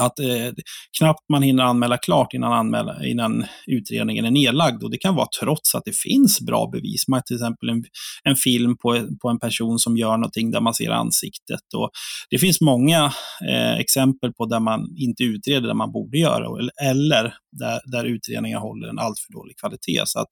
att 0.00 0.18
eh, 0.18 0.52
knappt 0.98 1.28
man 1.28 1.42
hinner 1.42 1.64
anmäla 1.64 1.98
klart 1.98 2.34
innan, 2.34 2.52
anmäla, 2.52 3.04
innan 3.04 3.44
utredningen 3.66 4.24
är 4.24 4.30
nedlagd. 4.30 4.82
Och 4.82 4.90
det 4.90 4.98
kan 4.98 5.14
vara 5.14 5.28
trots 5.40 5.74
att 5.74 5.84
det 5.84 5.96
finns 5.96 6.40
bra 6.40 6.70
bevis. 6.72 7.08
Man 7.08 7.16
har 7.16 7.22
till 7.22 7.36
exempel 7.36 7.68
en, 7.68 7.84
en 8.24 8.36
film 8.36 8.76
på, 8.76 9.08
på 9.22 9.28
en 9.28 9.38
person 9.38 9.78
som 9.78 9.96
gör 9.96 10.16
någonting 10.16 10.50
där 10.50 10.60
man 10.60 10.74
ser 10.74 10.90
ansiktet. 10.90 11.74
Och 11.76 11.90
det 12.30 12.38
finns 12.38 12.60
många 12.60 13.12
eh, 13.48 13.74
exempel 13.78 14.32
på 14.32 14.46
där 14.46 14.60
man 14.60 14.80
inte 14.96 15.24
utreder 15.24 15.66
där 15.66 15.74
man 15.74 15.92
borde 15.92 16.18
göra, 16.18 16.58
eller, 16.58 16.72
eller 16.90 17.34
där, 17.52 17.80
där 17.92 18.04
utredningar 18.04 18.58
håller 18.58 18.88
en 18.88 18.98
alltför 18.98 19.32
dålig 19.32 19.58
kvalitet. 19.58 20.02
Så 20.04 20.20
att 20.20 20.28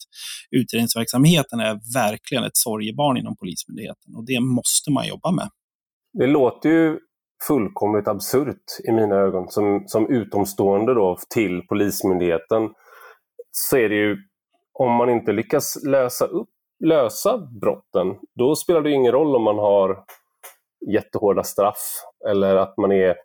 utredningsverksamheten 0.51 1.61
är 1.61 1.81
verkligen 1.95 2.45
ett 2.45 2.57
sorgebarn 2.57 3.17
inom 3.17 3.37
Polismyndigheten 3.37 4.15
och 4.15 4.27
det 4.27 4.41
måste 4.41 4.91
man 4.91 5.07
jobba 5.09 5.31
med. 5.31 5.49
Det 6.19 6.27
låter 6.27 6.69
ju 6.69 6.99
fullkomligt 7.49 8.09
absurt 8.09 8.65
i 8.85 8.93
mina 8.93 9.15
ögon. 9.15 9.51
Som, 9.51 9.85
som 9.87 10.09
utomstående 10.09 10.95
då 10.95 11.17
till 11.31 11.67
Polismyndigheten 11.67 12.75
så 13.51 13.77
är 13.77 13.89
det 13.89 13.95
ju, 13.95 14.17
om 14.73 14.93
man 14.93 15.11
inte 15.11 15.33
lyckas 15.33 15.85
lösa, 15.85 16.27
upp, 16.27 16.49
lösa 16.85 17.39
brotten, 17.39 18.19
då 18.35 18.57
spelar 18.57 18.81
det 18.81 18.91
ingen 18.91 19.13
roll 19.13 19.37
om 19.37 19.43
man 19.43 19.59
har 19.59 20.05
jättehårda 20.93 21.43
straff 21.43 22.03
eller 22.29 22.57
att 22.57 22.77
man 22.77 22.93
är 22.93 23.17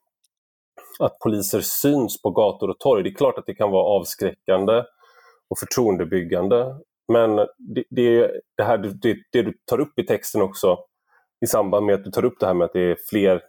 att 0.99 1.19
poliser 1.19 1.61
syns 1.61 2.21
på 2.21 2.29
gator 2.29 2.69
och 2.69 2.79
torg. 2.79 3.03
Det 3.03 3.09
är 3.09 3.15
klart 3.15 3.37
att 3.37 3.45
det 3.45 3.53
kan 3.53 3.71
vara 3.71 3.83
avskräckande 3.83 4.83
och 5.49 5.59
förtroendebyggande. 5.59 6.75
Men 7.07 7.35
det, 7.57 7.83
det, 7.89 8.31
det 8.57 8.63
här, 8.63 8.77
det, 8.77 9.17
det, 9.31 9.41
du 9.41 9.53
tar 9.65 9.79
upp 9.79 9.99
i 9.99 10.05
texten 10.05 10.41
också 10.41 10.77
i 11.45 11.47
samband 11.47 11.85
med 11.85 11.95
att 11.95 12.03
du 12.03 12.11
tar 12.11 12.25
upp 12.25 12.39
det 12.39 12.45
här 12.45 12.53
med 12.53 12.65
att 12.65 12.73
det 12.73 12.91
är 12.91 12.97
fler 13.09 13.41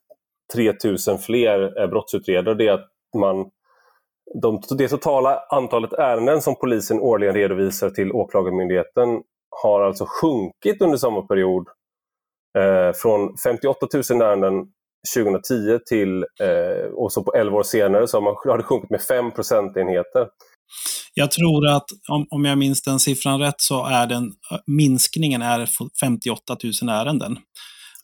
3000 0.54 1.18
fler 1.18 1.80
eh, 1.80 1.86
brottsutredare, 1.86 2.54
det 2.54 2.68
är 2.68 2.72
att 2.72 2.90
man 3.16 3.50
de, 4.42 4.62
det 4.78 4.88
totala 4.88 5.38
antalet 5.50 5.92
ärenden 5.92 6.42
som 6.42 6.56
polisen 6.56 7.00
årligen 7.00 7.34
redovisar 7.34 7.90
till 7.90 8.12
Åklagarmyndigheten 8.12 9.08
har 9.62 9.80
alltså 9.80 10.06
sjunkit 10.20 10.82
under 10.82 10.96
samma 10.96 11.22
period. 11.22 11.66
Eh, 12.58 12.92
från 12.94 13.36
58 13.44 13.86
000 14.10 14.22
ärenden 14.22 14.52
2010 15.16 15.78
till, 15.86 16.24
eh, 16.42 16.92
och 16.92 17.12
så 17.12 17.22
på 17.22 17.34
11 17.34 17.58
år 17.58 17.62
senare, 17.62 18.08
så 18.08 18.16
har, 18.16 18.22
man, 18.22 18.34
har 18.44 18.58
det 18.58 18.64
sjunkit 18.64 18.90
med 18.90 19.02
5 19.02 19.30
procentenheter. 19.30 20.28
Jag 21.14 21.30
tror 21.30 21.66
att, 21.66 21.84
om, 22.10 22.26
om 22.30 22.44
jag 22.44 22.58
minns 22.58 22.82
den 22.82 22.98
siffran 22.98 23.40
rätt, 23.40 23.60
så 23.60 23.86
är 23.86 24.06
den 24.06 24.32
minskningen 24.66 25.42
är 25.42 25.68
58 26.00 26.56
000 26.82 26.90
ärenden. 26.90 27.36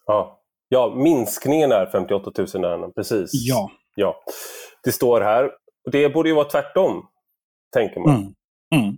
Ja. 0.06 0.40
Ja, 0.74 0.94
minskningen 0.96 1.72
är 1.72 1.86
58 1.86 2.30
000 2.54 2.64
ärenden, 2.64 2.92
precis. 2.92 3.30
Ja. 3.32 3.70
ja. 3.94 4.16
Det 4.84 4.92
står 4.92 5.20
här. 5.20 5.50
Det 5.92 6.08
borde 6.08 6.28
ju 6.28 6.34
vara 6.34 6.48
tvärtom, 6.48 7.06
tänker 7.74 8.00
man. 8.00 8.14
Mm. 8.16 8.34
Mm. 8.74 8.96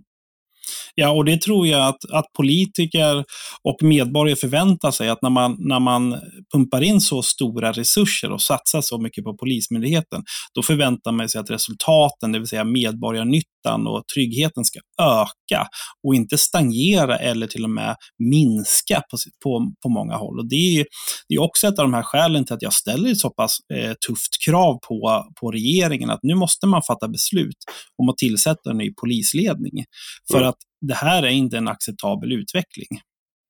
Ja, 0.99 1.11
och 1.11 1.25
det 1.25 1.41
tror 1.41 1.67
jag 1.67 1.87
att, 1.87 2.11
att 2.11 2.25
politiker 2.37 3.23
och 3.63 3.83
medborgare 3.83 4.35
förväntar 4.35 4.91
sig 4.91 5.09
att 5.09 5.21
när 5.21 5.29
man, 5.29 5.55
när 5.59 5.79
man 5.79 6.19
pumpar 6.53 6.81
in 6.81 7.01
så 7.01 7.21
stora 7.21 7.71
resurser 7.71 8.31
och 8.31 8.41
satsar 8.41 8.81
så 8.81 9.01
mycket 9.01 9.23
på 9.23 9.37
Polismyndigheten, 9.37 10.23
då 10.53 10.63
förväntar 10.63 11.11
man 11.11 11.29
sig 11.29 11.41
att 11.41 11.49
resultaten, 11.49 12.31
det 12.31 12.39
vill 12.39 12.47
säga 12.47 12.63
medborgarnyttan 12.63 13.87
och 13.87 14.03
tryggheten 14.15 14.65
ska 14.65 14.79
öka 15.01 15.67
och 16.07 16.15
inte 16.15 16.37
stagnera 16.37 17.17
eller 17.17 17.47
till 17.47 17.63
och 17.63 17.69
med 17.69 17.95
minska 18.19 19.01
på, 19.11 19.17
på, 19.43 19.71
på 19.83 19.89
många 19.89 20.15
håll. 20.15 20.39
Och 20.39 20.49
det 20.49 20.79
är, 20.79 20.85
det 21.29 21.35
är 21.35 21.41
också 21.41 21.67
ett 21.67 21.79
av 21.79 21.85
de 21.85 21.93
här 21.93 22.03
skälen 22.03 22.45
till 22.45 22.55
att 22.55 22.61
jag 22.61 22.73
ställer 22.73 23.11
ett 23.11 23.17
så 23.17 23.29
pass 23.29 23.57
eh, 23.73 23.93
tufft 24.07 24.45
krav 24.45 24.79
på, 24.87 25.25
på 25.39 25.51
regeringen 25.51 26.09
att 26.09 26.19
nu 26.23 26.35
måste 26.35 26.67
man 26.67 26.81
fatta 26.87 27.07
beslut 27.07 27.57
om 27.97 28.09
att 28.09 28.17
tillsätta 28.17 28.69
en 28.71 28.77
ny 28.77 28.93
polisledning. 29.01 29.85
För 30.31 30.41
att 30.41 30.57
det 30.81 30.93
här 30.93 31.23
är 31.23 31.29
inte 31.29 31.57
en 31.57 31.67
acceptabel 31.67 32.31
utveckling. 32.31 32.99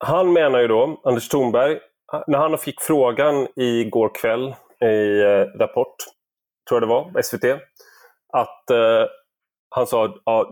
Han 0.05 0.33
menar 0.33 0.59
ju 0.59 0.67
då, 0.67 1.01
Anders 1.03 1.29
Thornberg, 1.29 1.79
när 2.27 2.37
han 2.37 2.57
fick 2.57 2.81
frågan 2.81 3.47
igår 3.55 4.11
kväll 4.21 4.55
i 4.89 5.21
eh, 5.21 5.59
Rapport, 5.59 5.95
tror 6.69 6.81
jag 6.81 6.81
det 6.81 6.87
var, 6.87 7.21
SVT, 7.21 7.43
att 8.33 8.69
eh, 8.69 9.05
han 9.69 9.87
sa 9.87 10.05
att 10.05 10.15
ja, 10.25 10.51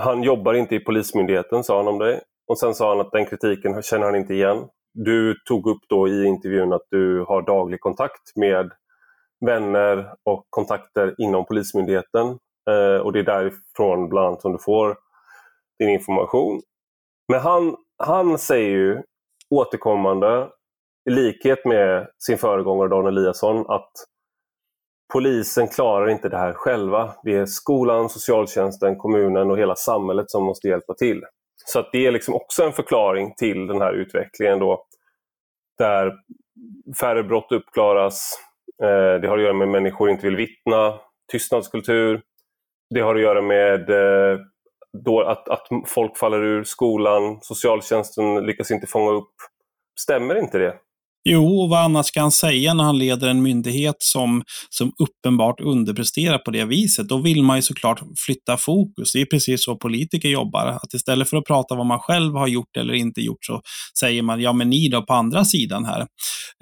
han 0.00 0.22
jobbar 0.22 0.54
inte 0.54 0.74
i 0.74 0.80
Polismyndigheten, 0.80 1.64
sa 1.64 1.76
han 1.76 1.88
om 1.88 1.98
dig. 1.98 2.20
Och 2.48 2.58
sen 2.58 2.74
sa 2.74 2.88
han 2.88 3.00
att 3.00 3.12
den 3.12 3.26
kritiken 3.26 3.82
känner 3.82 4.06
han 4.06 4.16
inte 4.16 4.34
igen. 4.34 4.68
Du 4.94 5.34
tog 5.48 5.66
upp 5.66 5.82
då 5.88 6.08
i 6.08 6.24
intervjun 6.24 6.72
att 6.72 6.86
du 6.90 7.24
har 7.28 7.42
daglig 7.42 7.80
kontakt 7.80 8.36
med 8.36 8.70
vänner 9.46 10.14
och 10.24 10.46
kontakter 10.50 11.14
inom 11.18 11.46
Polismyndigheten. 11.46 12.26
Eh, 12.70 13.00
och 13.02 13.12
det 13.12 13.18
är 13.18 13.24
därifrån 13.24 14.08
bland 14.08 14.26
annat 14.26 14.42
som 14.42 14.52
du 14.52 14.58
får 14.58 14.96
din 15.78 15.88
information. 15.88 16.60
Men 17.28 17.40
han, 17.40 17.76
han 17.98 18.38
säger 18.38 18.70
ju 18.70 19.02
återkommande, 19.50 20.48
i 21.08 21.10
likhet 21.10 21.64
med 21.64 22.08
sin 22.18 22.38
föregångare 22.38 22.88
Dan 22.88 23.06
Eliasson, 23.06 23.64
att 23.68 23.90
polisen 25.12 25.68
klarar 25.68 26.08
inte 26.08 26.28
det 26.28 26.38
här 26.38 26.52
själva. 26.52 27.14
Det 27.24 27.34
är 27.34 27.46
skolan, 27.46 28.08
socialtjänsten, 28.08 28.96
kommunen 28.96 29.50
och 29.50 29.58
hela 29.58 29.74
samhället 29.74 30.30
som 30.30 30.44
måste 30.44 30.68
hjälpa 30.68 30.94
till. 30.94 31.22
Så 31.64 31.78
att 31.78 31.92
det 31.92 32.06
är 32.06 32.12
liksom 32.12 32.34
också 32.34 32.62
en 32.62 32.72
förklaring 32.72 33.34
till 33.34 33.66
den 33.66 33.80
här 33.80 33.92
utvecklingen 33.92 34.58
då, 34.58 34.84
där 35.78 36.12
färre 37.00 37.22
brott 37.22 37.52
uppklaras, 37.52 38.32
eh, 38.82 39.20
det 39.20 39.28
har 39.28 39.36
att 39.38 39.44
göra 39.44 39.52
med 39.52 39.68
människor 39.68 40.10
inte 40.10 40.26
vill 40.26 40.36
vittna, 40.36 41.00
tystnadskultur, 41.32 42.22
det 42.94 43.00
har 43.00 43.14
att 43.14 43.20
göra 43.20 43.42
med 43.42 43.90
eh, 43.90 44.38
då 44.92 45.20
att, 45.22 45.48
att 45.48 45.66
folk 45.86 46.16
faller 46.16 46.42
ur 46.42 46.64
skolan, 46.64 47.38
socialtjänsten 47.42 48.46
lyckas 48.46 48.70
inte 48.70 48.86
fånga 48.86 49.10
upp. 49.10 49.34
Stämmer 50.00 50.38
inte 50.38 50.58
det? 50.58 50.76
Jo, 51.30 51.66
vad 51.66 51.84
annars 51.84 52.06
ska 52.06 52.20
han 52.20 52.32
säga 52.32 52.74
när 52.74 52.84
han 52.84 52.98
leder 52.98 53.28
en 53.28 53.42
myndighet 53.42 53.96
som, 53.98 54.42
som 54.70 54.92
uppenbart 54.98 55.60
underpresterar 55.60 56.38
på 56.38 56.50
det 56.50 56.64
viset? 56.64 57.08
Då 57.08 57.18
vill 57.18 57.42
man 57.42 57.56
ju 57.56 57.62
såklart 57.62 58.00
flytta 58.26 58.56
fokus. 58.56 59.12
Det 59.12 59.20
är 59.20 59.26
precis 59.26 59.64
så 59.64 59.76
politiker 59.76 60.28
jobbar. 60.28 60.66
Att 60.66 60.94
istället 60.94 61.30
för 61.30 61.36
att 61.36 61.44
prata 61.44 61.74
vad 61.74 61.86
man 61.86 61.98
själv 61.98 62.34
har 62.34 62.46
gjort 62.46 62.76
eller 62.76 62.94
inte 62.94 63.20
gjort 63.20 63.44
så 63.44 63.60
säger 64.00 64.22
man, 64.22 64.40
ja 64.40 64.52
men 64.52 64.70
ni 64.70 64.88
då 64.88 65.02
på 65.02 65.12
andra 65.12 65.44
sidan 65.44 65.84
här. 65.84 66.00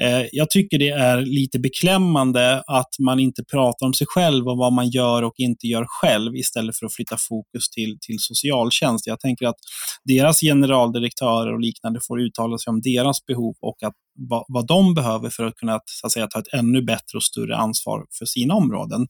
Eh, 0.03 0.27
jag 0.33 0.51
tycker 0.51 0.79
det 0.79 0.89
är 0.89 1.21
lite 1.21 1.59
beklämmande 1.59 2.63
att 2.67 2.91
man 3.01 3.21
inte 3.21 3.45
pratar 3.45 3.87
om 3.87 3.95
sig 3.95 4.07
själv 4.11 4.49
och 4.49 4.59
vad 4.59 4.73
man 4.73 4.91
gör 4.91 5.23
och 5.23 5.35
inte 5.37 5.67
gör 5.67 5.85
själv 5.89 6.37
istället 6.37 6.79
för 6.79 6.87
att 6.87 6.95
flytta 6.95 7.17
fokus 7.29 7.71
till, 7.71 7.99
till 8.07 8.17
socialtjänst. 8.19 9.07
Jag 9.07 9.21
tänker 9.21 9.47
att 9.47 9.59
deras 10.05 10.41
generaldirektörer 10.41 11.55
och 11.55 11.61
liknande 11.61 12.01
får 12.09 12.21
uttala 12.21 12.59
sig 12.59 12.71
om 12.71 12.81
deras 12.81 13.27
behov 13.27 13.55
och 13.61 13.83
att 13.83 13.95
vad, 14.17 14.45
vad 14.49 14.67
de 14.67 14.95
behöver 14.95 15.31
för 15.31 15.45
att 15.45 15.55
kunna 15.55 15.81
så 15.85 16.07
att 16.07 16.13
säga, 16.13 16.27
ta 16.27 16.39
ett 16.39 16.55
ännu 16.55 16.83
bättre 16.83 17.17
och 17.17 17.23
större 17.23 17.57
ansvar 17.57 18.07
för 18.19 18.25
sina 18.25 18.55
områden. 18.55 19.07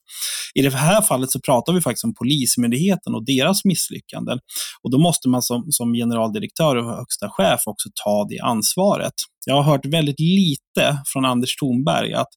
I 0.55 0.63
det 0.63 0.75
här 0.75 1.03
fallet 1.03 1.31
så 1.31 1.41
pratar 1.41 1.73
vi 1.73 1.81
faktiskt 1.81 2.05
om 2.05 2.15
Polismyndigheten 2.15 3.15
och 3.15 3.25
deras 3.25 3.65
misslyckanden. 3.65 4.39
Och 4.83 4.91
då 4.91 4.99
måste 4.99 5.29
man 5.29 5.43
som, 5.43 5.67
som 5.71 5.95
generaldirektör 5.95 6.77
och 6.77 6.97
högsta 6.97 7.31
chef 7.31 7.61
också 7.67 7.89
ta 8.05 8.27
det 8.29 8.39
ansvaret. 8.39 9.15
Jag 9.49 9.55
har 9.55 9.63
hört 9.63 9.87
väldigt 9.87 10.21
lite 10.21 11.03
från 11.13 11.25
Anders 11.25 11.57
Thornberg 11.57 12.13
att 12.13 12.29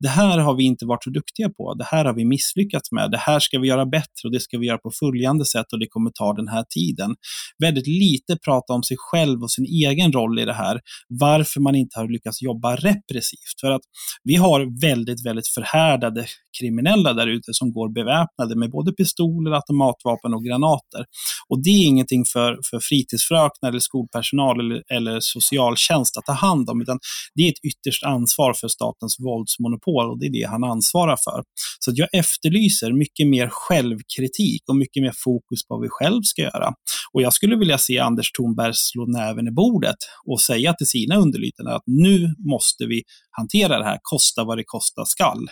det 0.00 0.08
här 0.08 0.38
har 0.38 0.56
vi 0.56 0.64
inte 0.64 0.86
varit 0.86 1.04
så 1.04 1.10
duktiga 1.10 1.48
på, 1.48 1.74
det 1.74 1.84
här 1.84 2.04
har 2.04 2.14
vi 2.14 2.24
misslyckats 2.24 2.92
med, 2.92 3.10
det 3.10 3.18
här 3.18 3.40
ska 3.40 3.58
vi 3.58 3.68
göra 3.68 3.86
bättre 3.86 4.22
och 4.24 4.32
det 4.32 4.40
ska 4.40 4.58
vi 4.58 4.66
göra 4.66 4.78
på 4.78 4.90
följande 5.00 5.44
sätt 5.44 5.72
och 5.72 5.78
det 5.78 5.86
kommer 5.86 6.10
ta 6.10 6.32
den 6.32 6.48
här 6.48 6.64
tiden. 6.68 7.16
Väldigt 7.62 7.86
lite 7.86 8.36
prata 8.44 8.72
om 8.72 8.82
sig 8.82 8.96
själv 9.00 9.42
och 9.42 9.50
sin 9.50 9.64
egen 9.64 10.12
roll 10.12 10.38
i 10.38 10.44
det 10.44 10.52
här, 10.52 10.80
varför 11.08 11.60
man 11.60 11.74
inte 11.74 11.98
har 11.98 12.08
lyckats 12.08 12.42
jobba 12.42 12.76
repressivt. 12.76 13.60
För 13.60 13.70
att 13.70 13.82
vi 14.24 14.34
har 14.34 14.80
väldigt, 14.80 15.26
väldigt 15.26 15.48
förhärdade 15.48 16.26
kriminella 16.60 17.12
där 17.12 17.26
ute 17.26 17.50
som 17.52 17.72
går 17.72 17.88
beväpnade 17.88 18.56
med 18.56 18.70
både 18.70 18.92
pistoler, 18.92 19.50
automatvapen 19.50 20.34
och 20.34 20.44
granater. 20.44 21.04
Och 21.48 21.62
det 21.64 21.70
är 21.70 21.86
ingenting 21.86 22.24
för, 22.32 22.58
för 22.70 22.80
fritidsfröknar 22.80 23.68
eller 23.68 23.78
skolpersonal 23.78 24.60
eller, 24.60 24.82
eller 24.96 25.18
socialtjänst 25.20 26.16
att 26.16 26.26
ta 26.26 26.32
hand 26.32 26.45
om, 26.46 26.82
utan 26.82 26.98
det 27.34 27.42
är 27.42 27.48
ett 27.48 27.64
ytterst 27.64 28.04
ansvar 28.04 28.54
för 28.54 28.68
statens 28.68 29.16
våldsmonopol 29.18 30.10
och 30.10 30.18
det 30.20 30.26
är 30.26 30.32
det 30.32 30.48
han 30.48 30.64
ansvarar 30.64 31.16
för. 31.24 31.42
Så 31.78 31.92
jag 31.94 32.08
efterlyser 32.12 32.92
mycket 32.92 33.26
mer 33.28 33.48
självkritik 33.50 34.62
och 34.68 34.76
mycket 34.76 35.02
mer 35.02 35.12
fokus 35.24 35.66
på 35.68 35.74
vad 35.74 35.82
vi 35.82 35.88
själv 35.90 36.22
ska 36.22 36.42
göra. 36.42 36.72
Och 37.12 37.22
jag 37.22 37.32
skulle 37.32 37.56
vilja 37.56 37.78
se 37.78 37.98
Anders 37.98 38.32
Thornberg 38.32 38.72
slå 38.74 39.06
näven 39.06 39.48
i 39.48 39.50
bordet 39.50 39.96
och 40.26 40.40
säga 40.40 40.74
till 40.74 40.86
sina 40.86 41.16
underlydande 41.16 41.72
att 41.72 41.86
nu 41.86 42.34
måste 42.50 42.86
vi 42.86 43.02
hantera 43.30 43.78
det 43.78 43.84
här, 43.84 43.98
kosta 44.02 44.44
vad 44.44 44.58
det 44.58 44.64
kosta 44.66 45.04
skall. 45.04 45.48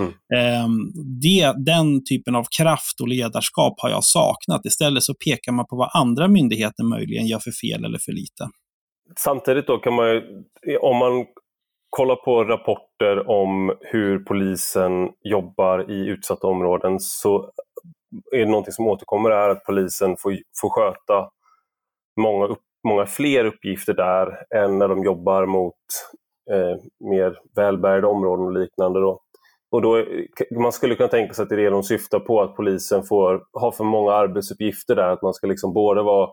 Mm. 0.00 0.12
Ehm, 0.36 0.92
det, 1.22 1.54
den 1.66 2.04
typen 2.04 2.34
av 2.34 2.46
kraft 2.58 3.00
och 3.00 3.08
ledarskap 3.08 3.74
har 3.76 3.90
jag 3.90 4.04
saknat. 4.04 4.66
Istället 4.66 5.02
så 5.02 5.14
pekar 5.14 5.52
man 5.52 5.66
på 5.66 5.76
vad 5.76 5.90
andra 5.94 6.28
myndigheter 6.28 6.84
möjligen 6.84 7.26
gör 7.26 7.38
för 7.38 7.52
fel 7.52 7.84
eller 7.84 7.98
för 7.98 8.12
lite. 8.12 8.48
Samtidigt 9.18 9.66
då 9.66 9.78
kan 9.78 9.94
man 9.94 10.08
ju, 10.08 10.76
om 10.80 10.96
man 10.96 11.26
kollar 11.90 12.16
på 12.16 12.44
rapporter 12.44 13.30
om 13.30 13.76
hur 13.80 14.18
polisen 14.18 15.12
jobbar 15.22 15.90
i 15.90 16.06
utsatta 16.06 16.46
områden 16.46 17.00
så 17.00 17.50
är 18.32 18.38
det 18.38 18.46
någonting 18.46 18.72
som 18.72 18.88
återkommer 18.88 19.30
är 19.30 19.48
att 19.48 19.64
polisen 19.64 20.16
får, 20.16 20.36
får 20.60 20.70
sköta 20.70 21.30
många, 22.20 22.46
upp, 22.46 22.62
många 22.88 23.06
fler 23.06 23.44
uppgifter 23.44 23.94
där 23.94 24.44
än 24.56 24.78
när 24.78 24.88
de 24.88 25.04
jobbar 25.04 25.46
mot 25.46 25.74
eh, 26.50 26.76
mer 27.10 27.38
välbärgade 27.56 28.06
områden 28.06 28.46
och 28.46 28.52
liknande. 28.52 29.00
Då. 29.00 29.20
Och 29.70 29.82
då, 29.82 30.04
man 30.60 30.72
skulle 30.72 30.94
kunna 30.94 31.08
tänka 31.08 31.34
sig 31.34 31.42
att 31.42 31.48
det 31.48 31.54
är 31.54 31.56
det 31.56 31.70
de 31.70 31.82
syftar 31.82 32.20
på, 32.20 32.40
att 32.42 32.56
polisen 32.56 33.02
får 33.02 33.44
ha 33.52 33.72
för 33.72 33.84
många 33.84 34.12
arbetsuppgifter 34.12 34.94
där, 34.94 35.08
att 35.08 35.22
man 35.22 35.34
ska 35.34 35.46
liksom 35.46 35.72
både 35.72 36.02
vara 36.02 36.30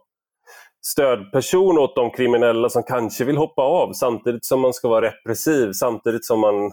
stödperson 0.81 1.77
åt 1.77 1.95
de 1.95 2.11
kriminella 2.11 2.69
som 2.69 2.83
kanske 2.83 3.23
vill 3.23 3.37
hoppa 3.37 3.61
av 3.61 3.93
samtidigt 3.93 4.45
som 4.45 4.61
man 4.61 4.73
ska 4.73 4.87
vara 4.87 5.05
repressiv, 5.05 5.71
samtidigt 5.71 6.25
som 6.25 6.39
man 6.39 6.71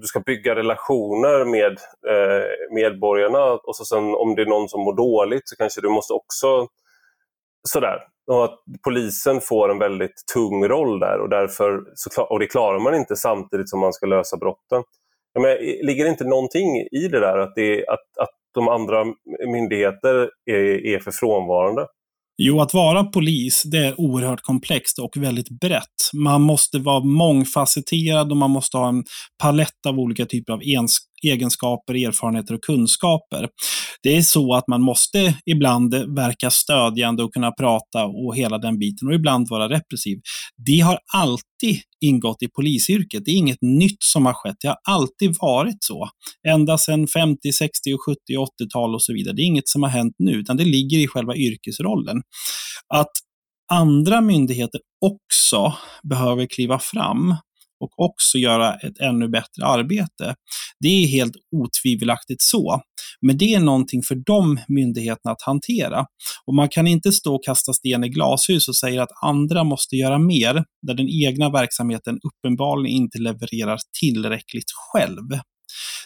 du 0.00 0.06
ska 0.06 0.20
bygga 0.20 0.54
relationer 0.54 1.44
med 1.44 1.72
eh, 2.08 2.74
medborgarna 2.74 3.44
och 3.52 3.76
så 3.76 3.84
sen 3.84 4.14
om 4.14 4.34
det 4.34 4.42
är 4.42 4.46
någon 4.46 4.68
som 4.68 4.80
mår 4.80 4.96
dåligt 4.96 5.48
så 5.48 5.56
kanske 5.56 5.80
du 5.80 5.88
måste 5.88 6.12
också 6.12 6.68
sådär. 7.68 7.98
Och 8.26 8.44
att 8.44 8.60
polisen 8.84 9.40
får 9.40 9.70
en 9.70 9.78
väldigt 9.78 10.26
tung 10.34 10.64
roll 10.64 11.00
där 11.00 11.20
och, 11.20 11.28
därför, 11.28 11.84
och 12.30 12.38
det 12.38 12.46
klarar 12.46 12.78
man 12.78 12.94
inte 12.94 13.16
samtidigt 13.16 13.70
som 13.70 13.80
man 13.80 13.92
ska 13.92 14.06
lösa 14.06 14.36
brotten. 14.36 14.82
Men, 15.40 15.56
ligger 15.86 16.04
det 16.04 16.10
inte 16.10 16.24
någonting 16.24 16.76
i 16.76 17.08
det 17.08 17.20
där 17.20 17.38
att, 17.38 17.54
det, 17.54 17.86
att, 17.88 18.18
att 18.18 18.34
de 18.54 18.68
andra 18.68 19.04
myndigheter 19.46 20.30
är, 20.46 20.86
är 20.86 20.98
för 20.98 21.10
frånvarande? 21.10 21.86
Jo, 22.42 22.60
att 22.60 22.74
vara 22.74 23.04
polis, 23.04 23.62
det 23.62 23.78
är 23.78 24.00
oerhört 24.00 24.40
komplext 24.40 24.98
och 24.98 25.16
väldigt 25.16 25.48
brett. 25.50 26.10
Man 26.14 26.42
måste 26.42 26.78
vara 26.78 27.04
mångfacetterad 27.04 28.30
och 28.30 28.36
man 28.36 28.50
måste 28.50 28.76
ha 28.76 28.88
en 28.88 29.04
palett 29.42 29.86
av 29.88 29.98
olika 29.98 30.26
typer 30.26 30.52
av 30.52 30.62
egenskaper, 31.22 31.94
erfarenheter 31.94 32.54
och 32.54 32.62
kunskaper. 32.62 33.48
Det 34.02 34.16
är 34.16 34.22
så 34.22 34.54
att 34.54 34.68
man 34.68 34.82
måste 34.82 35.34
ibland 35.46 35.94
verka 35.94 36.50
stödjande 36.50 37.22
och 37.22 37.32
kunna 37.34 37.52
prata 37.52 38.04
och 38.04 38.36
hela 38.36 38.58
den 38.58 38.78
biten 38.78 39.08
och 39.08 39.14
ibland 39.14 39.48
vara 39.50 39.68
repressiv. 39.68 40.18
Det 40.66 40.80
har 40.80 40.98
alltid 41.14 41.80
ingått 42.00 42.42
i 42.42 42.48
polisyrket. 42.48 43.24
Det 43.24 43.30
är 43.30 43.36
inget 43.36 43.62
nytt 43.62 44.02
som 44.02 44.26
har 44.26 44.32
skett. 44.32 44.56
Det 44.60 44.68
har 44.68 44.78
alltid 44.88 45.36
varit 45.40 45.76
så. 45.80 46.08
Ända 46.48 46.78
sedan 46.78 47.06
50, 47.06 47.52
60, 47.52 47.70
70, 48.06 48.18
80-tal 48.64 48.94
och 48.94 49.02
så 49.02 49.12
vidare. 49.12 49.34
Det 49.34 49.42
är 49.42 49.46
inget 49.46 49.68
som 49.68 49.82
har 49.82 49.90
hänt 49.90 50.14
nu, 50.18 50.32
utan 50.32 50.56
det 50.56 50.64
ligger 50.64 50.98
i 50.98 51.06
själva 51.06 51.36
yrkesrollen. 51.36 52.22
Att 52.94 53.12
andra 53.72 54.20
myndigheter 54.20 54.80
också 55.04 55.74
behöver 56.10 56.46
kliva 56.46 56.78
fram 56.78 57.34
och 57.80 57.90
också 57.96 58.38
göra 58.38 58.74
ett 58.74 59.00
ännu 59.00 59.28
bättre 59.28 59.64
arbete. 59.64 60.34
Det 60.80 60.88
är 60.88 61.06
helt 61.06 61.34
otvivelaktigt 61.56 62.42
så. 62.42 62.80
Men 63.20 63.38
det 63.38 63.54
är 63.54 63.60
någonting 63.60 64.02
för 64.02 64.14
de 64.14 64.60
myndigheterna 64.68 65.32
att 65.32 65.42
hantera. 65.42 66.06
Och 66.46 66.54
man 66.54 66.68
kan 66.68 66.86
inte 66.86 67.12
stå 67.12 67.34
och 67.34 67.44
kasta 67.44 67.72
sten 67.72 68.04
i 68.04 68.08
glashus 68.08 68.68
och 68.68 68.76
säga 68.76 69.02
att 69.02 69.24
andra 69.24 69.64
måste 69.64 69.96
göra 69.96 70.18
mer, 70.18 70.64
där 70.86 70.94
den 70.94 71.08
egna 71.08 71.50
verksamheten 71.50 72.18
uppenbarligen 72.28 72.96
inte 72.96 73.18
levererar 73.18 73.78
tillräckligt 74.00 74.70
själv. 74.92 75.40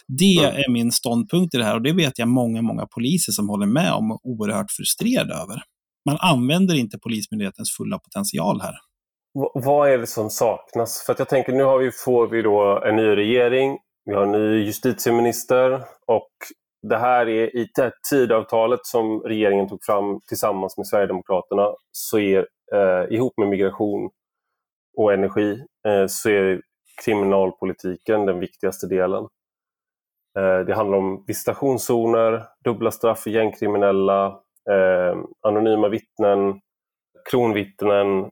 Det 0.07 0.35
är 0.35 0.71
min 0.71 0.91
ståndpunkt 0.91 1.55
i 1.55 1.57
det 1.57 1.63
här 1.63 1.75
och 1.75 1.81
det 1.81 1.93
vet 1.93 2.19
jag 2.19 2.27
många, 2.27 2.61
många 2.61 2.85
poliser 2.85 3.31
som 3.31 3.49
håller 3.49 3.65
med 3.65 3.91
om 3.91 4.11
och 4.11 4.21
är 4.23 4.29
oerhört 4.29 4.71
frustrerade 4.71 5.33
över. 5.33 5.61
Man 6.05 6.17
använder 6.19 6.75
inte 6.75 6.97
Polismyndighetens 6.97 7.71
fulla 7.71 7.99
potential 7.99 8.61
här. 8.61 8.73
Vad 9.53 9.89
är 9.89 9.97
det 9.97 10.07
som 10.07 10.29
saknas? 10.29 11.03
För 11.05 11.13
att 11.13 11.19
jag 11.19 11.29
tänker, 11.29 11.53
nu 11.53 11.63
har 11.63 11.77
vi, 11.77 11.91
får 11.91 12.27
vi 12.27 12.41
då 12.41 12.81
en 12.85 12.95
ny 12.95 13.15
regering, 13.15 13.79
vi 14.05 14.13
har 14.13 14.23
en 14.23 14.31
ny 14.31 14.63
justitieminister 14.65 15.83
och 16.07 16.29
det 16.81 16.97
här 16.97 17.29
är 17.29 17.55
i 17.55 17.67
tidavtalet 18.09 18.85
som 18.85 19.21
regeringen 19.21 19.69
tog 19.69 19.83
fram 19.83 20.19
tillsammans 20.27 20.77
med 20.77 20.87
Sverigedemokraterna 20.87 21.75
så 21.91 22.19
är 22.19 22.47
eh, 22.73 23.13
ihop 23.13 23.33
med 23.37 23.47
migration 23.47 24.09
och 24.97 25.13
energi 25.13 25.63
eh, 25.87 26.07
så 26.07 26.29
är 26.29 26.61
kriminalpolitiken 27.05 28.25
den 28.25 28.39
viktigaste 28.39 28.87
delen. 28.87 29.27
Eh, 30.37 30.59
det 30.59 30.75
handlar 30.75 30.97
om 30.97 31.23
visitationszoner, 31.27 32.43
dubbla 32.63 32.91
straff 32.91 33.19
för 33.19 33.29
gängkriminella, 33.29 34.25
eh, 34.69 35.17
anonyma 35.41 35.89
vittnen, 35.89 36.61
kronvittnen. 37.31 38.31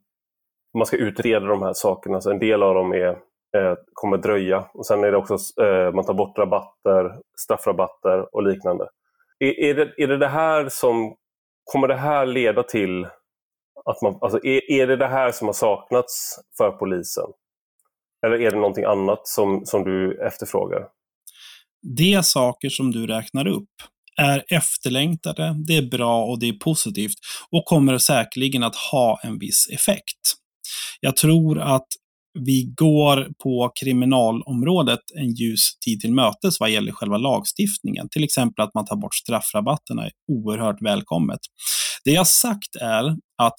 Man 0.77 0.85
ska 0.85 0.97
utreda 0.97 1.45
de 1.45 1.61
här 1.61 1.73
sakerna, 1.73 2.21
så 2.21 2.31
en 2.31 2.39
del 2.39 2.63
av 2.63 2.75
dem 2.75 2.91
är, 2.93 3.09
eh, 3.57 3.75
kommer 3.93 4.17
dröja. 4.17 4.65
Och 4.73 4.85
Sen 4.85 5.03
är 5.03 5.11
det 5.11 5.17
också 5.17 5.33
eh, 5.63 5.93
man 5.93 6.05
tar 6.05 6.13
bort 6.13 6.37
rabatter, 6.37 7.19
straffrabatter 7.39 8.35
och 8.35 8.43
liknande. 8.43 8.87
Är, 9.39 9.59
är, 9.59 9.73
det, 9.73 9.93
är 9.97 10.07
det 10.07 10.17
det 10.17 10.27
här 10.27 10.69
som, 10.69 11.15
kommer 11.63 11.87
det 11.87 11.95
här 11.95 12.25
leda 12.25 12.63
till 12.63 13.07
att 13.85 14.01
man, 14.01 14.17
alltså 14.21 14.45
är, 14.45 14.71
är 14.71 14.87
det 14.87 14.95
det 14.95 15.07
här 15.07 15.31
som 15.31 15.47
har 15.47 15.53
saknats 15.53 16.39
för 16.57 16.71
polisen? 16.71 17.27
Eller 18.25 18.41
är 18.41 18.51
det 18.51 18.57
någonting 18.57 18.83
annat 18.83 19.27
som, 19.27 19.65
som 19.65 19.83
du 19.83 20.21
efterfrågar? 20.27 20.87
De 21.97 22.23
saker 22.23 22.69
som 22.69 22.91
du 22.91 23.07
räknar 23.07 23.47
upp 23.47 23.69
är 24.17 24.43
efterlängtade, 24.47 25.55
det 25.67 25.77
är 25.77 25.89
bra 25.89 26.23
och 26.23 26.39
det 26.39 26.49
är 26.49 26.53
positivt 26.53 27.17
och 27.49 27.65
kommer 27.65 27.97
säkerligen 27.97 28.63
att 28.63 28.75
ha 28.75 29.19
en 29.23 29.39
viss 29.39 29.69
effekt. 29.71 30.40
Jag 31.01 31.15
tror 31.15 31.59
att 31.59 31.87
vi 32.39 32.73
går 32.75 33.27
på 33.43 33.71
kriminalområdet 33.79 34.99
en 35.15 35.33
ljus 35.33 35.77
tid 35.85 35.99
till 35.99 36.13
mötes 36.13 36.59
vad 36.59 36.69
gäller 36.69 36.91
själva 36.91 37.17
lagstiftningen. 37.17 38.09
Till 38.09 38.23
exempel 38.23 38.65
att 38.65 38.73
man 38.73 38.85
tar 38.85 38.95
bort 38.95 39.15
straffrabatterna 39.15 40.05
är 40.05 40.11
oerhört 40.31 40.81
välkommet. 40.81 41.39
Det 42.03 42.11
jag 42.11 42.27
sagt 42.27 42.75
är 42.81 43.05
att 43.37 43.55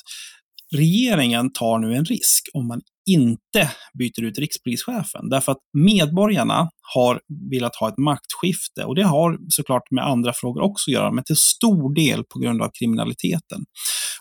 regeringen 0.74 1.52
tar 1.52 1.78
nu 1.78 1.94
en 1.94 2.04
risk 2.04 2.48
om 2.54 2.68
man 2.68 2.80
inte 3.10 3.70
byter 3.98 4.22
ut 4.22 4.38
rikspolischefen. 4.38 5.28
Därför 5.28 5.52
att 5.52 5.58
medborgarna 5.72 6.70
har 6.94 7.20
velat 7.50 7.76
ha 7.76 7.88
ett 7.88 7.98
maktskifte 7.98 8.84
och 8.84 8.94
det 8.94 9.02
har 9.02 9.38
såklart 9.48 9.90
med 9.90 10.06
andra 10.06 10.32
frågor 10.32 10.62
också 10.62 10.90
att 10.90 10.94
göra, 10.94 11.12
men 11.12 11.24
till 11.24 11.36
stor 11.36 11.94
del 11.94 12.24
på 12.24 12.38
grund 12.38 12.62
av 12.62 12.70
kriminaliteten. 12.78 13.64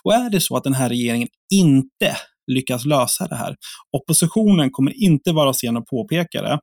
Och 0.02 0.14
är 0.14 0.30
det 0.30 0.40
så 0.40 0.56
att 0.56 0.64
den 0.64 0.74
här 0.74 0.88
regeringen 0.88 1.28
inte 1.54 2.16
lyckas 2.46 2.84
lösa 2.84 3.26
det 3.26 3.36
här, 3.36 3.56
oppositionen 3.96 4.70
kommer 4.70 5.02
inte 5.02 5.32
vara 5.32 5.54
sen 5.54 5.76
att 5.76 5.86
påpeka 5.86 6.42
det, 6.42 6.58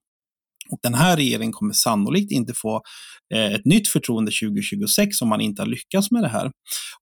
och 0.71 0.79
den 0.83 0.93
här 0.93 1.15
regeringen 1.15 1.51
kommer 1.51 1.73
sannolikt 1.73 2.31
inte 2.31 2.53
få 2.53 2.81
eh, 3.33 3.53
ett 3.53 3.65
nytt 3.65 3.87
förtroende 3.87 4.31
2026 4.31 5.21
om 5.21 5.29
man 5.29 5.41
inte 5.41 5.61
har 5.61 5.67
lyckats 5.67 6.11
med 6.11 6.23
det 6.23 6.29
här. 6.29 6.51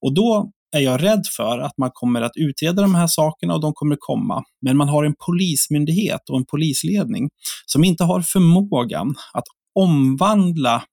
Och 0.01 0.13
då 0.13 0.51
är 0.75 0.80
jag 0.80 1.03
rädd 1.03 1.23
för 1.38 1.59
att 1.59 1.78
man 1.78 1.89
kommer 1.93 2.21
att 2.21 2.32
utreda 2.36 2.82
de 2.82 2.95
här 2.95 3.07
sakerna 3.07 3.53
och 3.53 3.61
de 3.61 3.73
kommer 3.73 3.95
komma. 3.99 4.43
Men 4.65 4.78
man 4.78 4.89
har 4.89 5.03
en 5.03 5.15
polismyndighet 5.25 6.30
och 6.30 6.38
en 6.38 6.45
polisledning 6.45 7.30
som 7.65 7.84
inte 7.84 8.03
har 8.03 8.21
förmågan 8.21 9.15
att 9.34 9.43
omvandla 9.80 10.84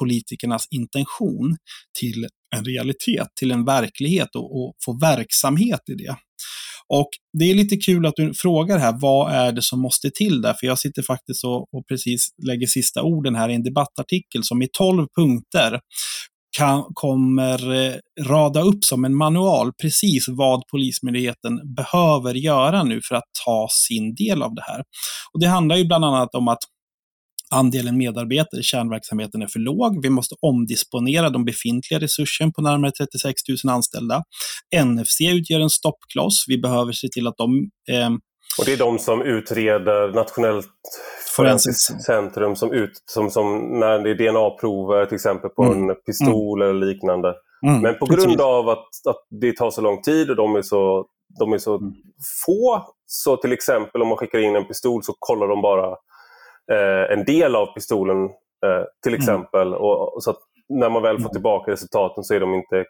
politikernas 0.00 0.66
intention 0.70 1.56
till 2.00 2.26
en 2.56 2.64
realitet, 2.64 3.28
till 3.40 3.50
en 3.50 3.64
verklighet 3.64 4.28
och, 4.36 4.64
och 4.64 4.74
få 4.84 4.98
verksamhet 4.98 5.80
i 5.92 5.94
det. 5.94 6.16
Och 6.88 7.08
Det 7.38 7.50
är 7.50 7.54
lite 7.54 7.76
kul 7.76 8.06
att 8.06 8.16
du 8.16 8.32
frågar 8.34 8.78
här, 8.78 8.96
vad 9.00 9.32
är 9.32 9.52
det 9.52 9.62
som 9.62 9.80
måste 9.80 10.10
till 10.10 10.42
där? 10.42 10.54
För 10.60 10.66
jag 10.66 10.78
sitter 10.78 11.02
faktiskt 11.02 11.44
och, 11.44 11.60
och 11.60 11.86
precis 11.88 12.28
lägger 12.46 12.66
sista 12.66 13.02
orden 13.02 13.34
här 13.34 13.48
i 13.48 13.54
en 13.54 13.62
debattartikel 13.62 14.44
som 14.44 14.62
i 14.62 14.68
tolv 14.72 15.06
punkter 15.16 15.80
kan, 16.58 16.84
kommer 16.94 17.86
eh, 17.86 17.94
rada 18.28 18.60
upp 18.60 18.84
som 18.84 19.04
en 19.04 19.16
manual 19.16 19.72
precis 19.82 20.24
vad 20.28 20.62
Polismyndigheten 20.70 21.74
behöver 21.76 22.34
göra 22.34 22.82
nu 22.82 23.00
för 23.08 23.14
att 23.14 23.24
ta 23.44 23.68
sin 23.70 24.14
del 24.14 24.42
av 24.42 24.54
det 24.54 24.62
här. 24.62 24.82
Och 25.32 25.40
Det 25.40 25.46
handlar 25.46 25.76
ju 25.76 25.84
bland 25.84 26.04
annat 26.04 26.34
om 26.34 26.48
att 26.48 26.58
andelen 27.52 27.98
medarbetare 27.98 28.60
i 28.60 28.62
kärnverksamheten 28.62 29.42
är 29.42 29.46
för 29.46 29.58
låg. 29.58 30.02
Vi 30.02 30.10
måste 30.10 30.34
omdisponera 30.40 31.30
de 31.30 31.44
befintliga 31.44 32.00
resurserna 32.00 32.52
på 32.52 32.62
närmare 32.62 32.90
36 32.90 33.40
000 33.64 33.74
anställda. 33.74 34.22
NFC 34.84 35.20
utgör 35.20 35.60
en 35.60 35.70
stoppkloss. 35.70 36.44
Vi 36.48 36.58
behöver 36.58 36.92
se 36.92 37.08
till 37.08 37.26
att 37.26 37.36
de 37.36 37.70
eh, 37.90 38.10
och 38.58 38.64
det 38.64 38.72
är 38.72 38.76
de 38.76 38.98
som 38.98 39.22
utreder 39.22 40.12
Nationellt 40.12 40.66
forensiskt 41.36 42.02
centrum 42.02 42.56
som, 42.56 42.72
ut, 42.72 42.92
som, 43.10 43.30
som 43.30 43.78
när 43.80 43.98
det 43.98 44.10
är 44.10 44.14
DNA-prover 44.14 45.06
till 45.06 45.14
exempel 45.14 45.50
på 45.50 45.62
mm. 45.62 45.90
en 45.90 45.96
pistol 46.06 46.62
mm. 46.62 46.70
eller 46.70 46.86
liknande. 46.86 47.34
Mm. 47.66 47.80
Men 47.80 47.98
på 47.98 48.06
grund 48.06 48.40
av 48.40 48.68
att, 48.68 48.88
att 49.08 49.26
det 49.40 49.56
tar 49.56 49.70
så 49.70 49.80
lång 49.80 50.02
tid 50.02 50.30
och 50.30 50.36
de 50.36 50.56
är 50.56 50.62
så, 50.62 51.06
de 51.38 51.52
är 51.52 51.58
så 51.58 51.78
mm. 51.78 51.92
få, 52.46 52.82
så 53.06 53.36
till 53.36 53.52
exempel 53.52 54.02
om 54.02 54.08
man 54.08 54.16
skickar 54.16 54.38
in 54.38 54.56
en 54.56 54.64
pistol 54.64 55.02
så 55.02 55.14
kollar 55.18 55.48
de 55.48 55.62
bara 55.62 55.96
en 57.10 57.24
del 57.24 57.56
av 57.56 57.66
pistolen 57.66 58.24
eh, 58.66 58.84
till 59.02 59.12
mm. 59.12 59.18
exempel. 59.20 59.74
Och, 59.74 60.14
och, 60.14 60.22
så 60.22 60.34
när 60.68 60.90
man 60.90 61.02
väl 61.02 61.16
får 61.16 61.20
mm. 61.20 61.32
tillbaka 61.32 61.70
resultaten 61.70 62.24
så 62.24 62.34
är 62.34 62.40
de 62.40 62.54
inte 62.54 62.84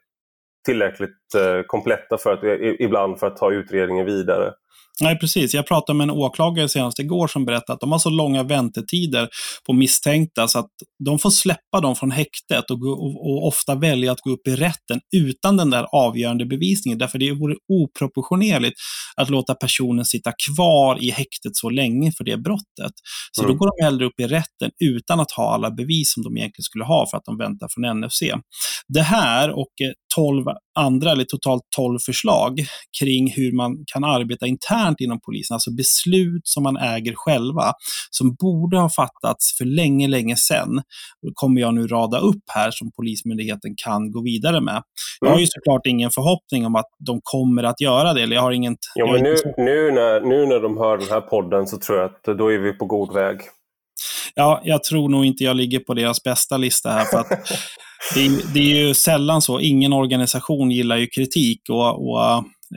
tillräckligt 0.65 1.35
eh, 1.37 1.63
kompletta 1.67 2.19
för 2.19 2.33
att, 2.33 2.61
ibland 2.81 3.19
för 3.19 3.27
att 3.27 3.37
ta 3.37 3.53
utredningen 3.53 4.07
vidare. 4.07 4.53
Nej, 5.01 5.19
precis. 5.19 5.55
Jag 5.55 5.67
pratade 5.67 5.97
med 5.97 6.05
en 6.05 6.11
åklagare 6.11 6.69
senast 6.69 6.99
igår 6.99 7.29
som 7.29 7.45
berättade 7.45 7.73
att 7.73 7.81
de 7.81 7.93
har 7.93 7.99
så 7.99 8.11
långa 8.11 8.43
väntetider 8.43 9.29
på 9.67 9.73
misstänkta 9.73 10.49
så 10.49 10.59
att 10.59 10.71
de 11.05 11.19
får 11.19 11.31
släppa 11.31 11.81
dem 11.83 11.97
från 11.97 12.11
häktet 12.11 12.71
och, 12.71 12.79
och, 12.83 13.31
och, 13.31 13.47
ofta 13.47 13.75
välja 13.75 14.13
att 14.13 14.21
gå 14.21 14.31
upp 14.31 14.49
i 14.49 14.57
rätten 14.57 15.01
utan 15.17 15.57
den 15.57 15.71
där 15.71 15.87
avgörande 15.93 16.47
bevisningen. 16.47 16.99
Därför 16.99 17.19
det 17.19 17.33
vore 17.33 17.57
oproportionerligt 17.69 18.77
att 19.17 19.31
låta 19.31 19.55
personen 19.55 20.05
sitta 20.05 20.33
kvar 20.49 21.05
i 21.05 21.11
häktet 21.11 21.57
så 21.57 21.71
länge 21.71 22.13
för 22.13 22.25
det 22.25 22.37
brottet. 22.37 22.93
Så 23.33 23.43
mm. 23.43 23.53
då 23.53 23.59
går 23.59 23.67
de 23.67 23.85
hellre 23.85 24.07
upp 24.07 24.21
i 24.21 24.27
rätten 24.27 24.71
utan 24.85 25.21
att 25.21 25.31
ha 25.31 25.55
alla 25.55 25.71
bevis 25.71 26.13
som 26.13 26.23
de 26.23 26.37
egentligen 26.37 26.63
skulle 26.63 26.85
ha 26.85 27.07
för 27.11 27.17
att 27.17 27.25
de 27.25 27.39
väntar 27.39 27.69
från 27.71 28.01
NFC. 28.01 28.23
Det 28.89 29.03
här 29.03 29.51
och 29.51 29.73
12 30.15 30.49
eh, 30.49 30.55
andra, 30.79 31.11
eller 31.11 31.25
totalt 31.25 31.63
12 31.77 31.99
förslag 31.99 32.61
kring 33.01 33.31
hur 33.31 33.53
man 33.53 33.77
kan 33.93 34.05
arbeta 34.05 34.47
internt 34.47 35.01
inom 35.01 35.21
polisen, 35.21 35.55
alltså 35.55 35.71
beslut 35.71 36.43
som 36.45 36.63
man 36.63 36.77
äger 36.77 37.13
själva, 37.17 37.73
som 38.11 38.35
borde 38.35 38.79
ha 38.79 38.89
fattats 38.89 39.59
för 39.59 39.65
länge, 39.65 40.09
länge 40.09 40.37
sedan, 40.37 40.83
kommer 41.35 41.61
jag 41.61 41.75
nu 41.75 41.87
rada 41.87 42.19
upp 42.19 42.45
här 42.47 42.71
som 42.71 42.91
Polismyndigheten 42.97 43.75
kan 43.85 44.11
gå 44.11 44.23
vidare 44.23 44.61
med. 44.61 44.83
Jag 45.21 45.29
har 45.29 45.37
ju 45.37 45.43
mm. 45.43 45.49
såklart 45.51 45.87
ingen 45.87 46.11
förhoppning 46.11 46.67
om 46.67 46.77
att 46.77 46.89
de 46.99 47.21
kommer 47.23 47.63
att 47.63 47.81
göra 47.81 48.15
det, 48.15 48.23
eller 48.23 48.37
jag 48.37 48.43
har 48.43 48.53
ingen... 48.53 48.77
Jo, 48.95 49.07
men 49.13 49.23
nu, 49.23 49.37
nu, 49.57 49.91
när, 49.91 50.21
nu 50.21 50.47
när 50.47 50.61
de 50.61 50.79
hör 50.79 50.99
den 50.99 51.09
här 51.09 51.21
podden 51.21 51.67
så 51.67 51.79
tror 51.79 51.99
jag 51.99 52.07
att 52.07 52.39
då 52.39 52.53
är 52.53 52.59
vi 52.59 52.73
på 52.73 52.87
god 52.87 53.15
väg. 53.15 53.41
Ja, 54.35 54.61
jag 54.65 54.85
tror 54.85 55.09
nog 55.09 55.25
inte 55.25 55.45
jag 55.45 55.57
ligger 55.57 55.79
på 55.79 55.95
deras 55.95 56.23
bästa 56.23 56.57
lista 56.57 56.91
här. 56.91 57.05
För 57.05 57.19
att 57.19 57.29
det, 58.15 58.55
det, 58.55 58.61
är 58.61 58.87
ju 58.87 58.95
sällan 58.95 59.43
så. 59.43 59.61
Ingen 59.61 59.93
organisation 59.93 60.71
gillar 60.71 60.97
ju 60.97 61.07
kritik. 61.07 61.61
Och, 61.69 62.11
och 62.11 62.21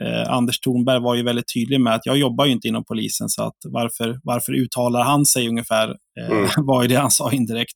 eh, 0.02 0.30
Anders 0.32 0.60
Thornberg 0.60 1.00
var 1.00 1.14
ju 1.14 1.22
väldigt 1.22 1.54
tydlig 1.54 1.80
med 1.80 1.94
att 1.94 2.06
jag 2.06 2.16
jobbar 2.16 2.44
ju 2.44 2.52
inte 2.52 2.68
inom 2.68 2.84
polisen, 2.84 3.28
så 3.28 3.42
att 3.42 3.56
varför, 3.64 4.20
varför 4.22 4.52
uttalar 4.52 5.02
han 5.02 5.26
sig 5.26 5.48
ungefär, 5.48 5.88
eh, 6.20 6.30
mm. 6.30 6.48
var 6.66 6.82
ju 6.82 6.88
det 6.88 6.96
han 6.96 7.10
sa 7.10 7.32
indirekt. 7.32 7.74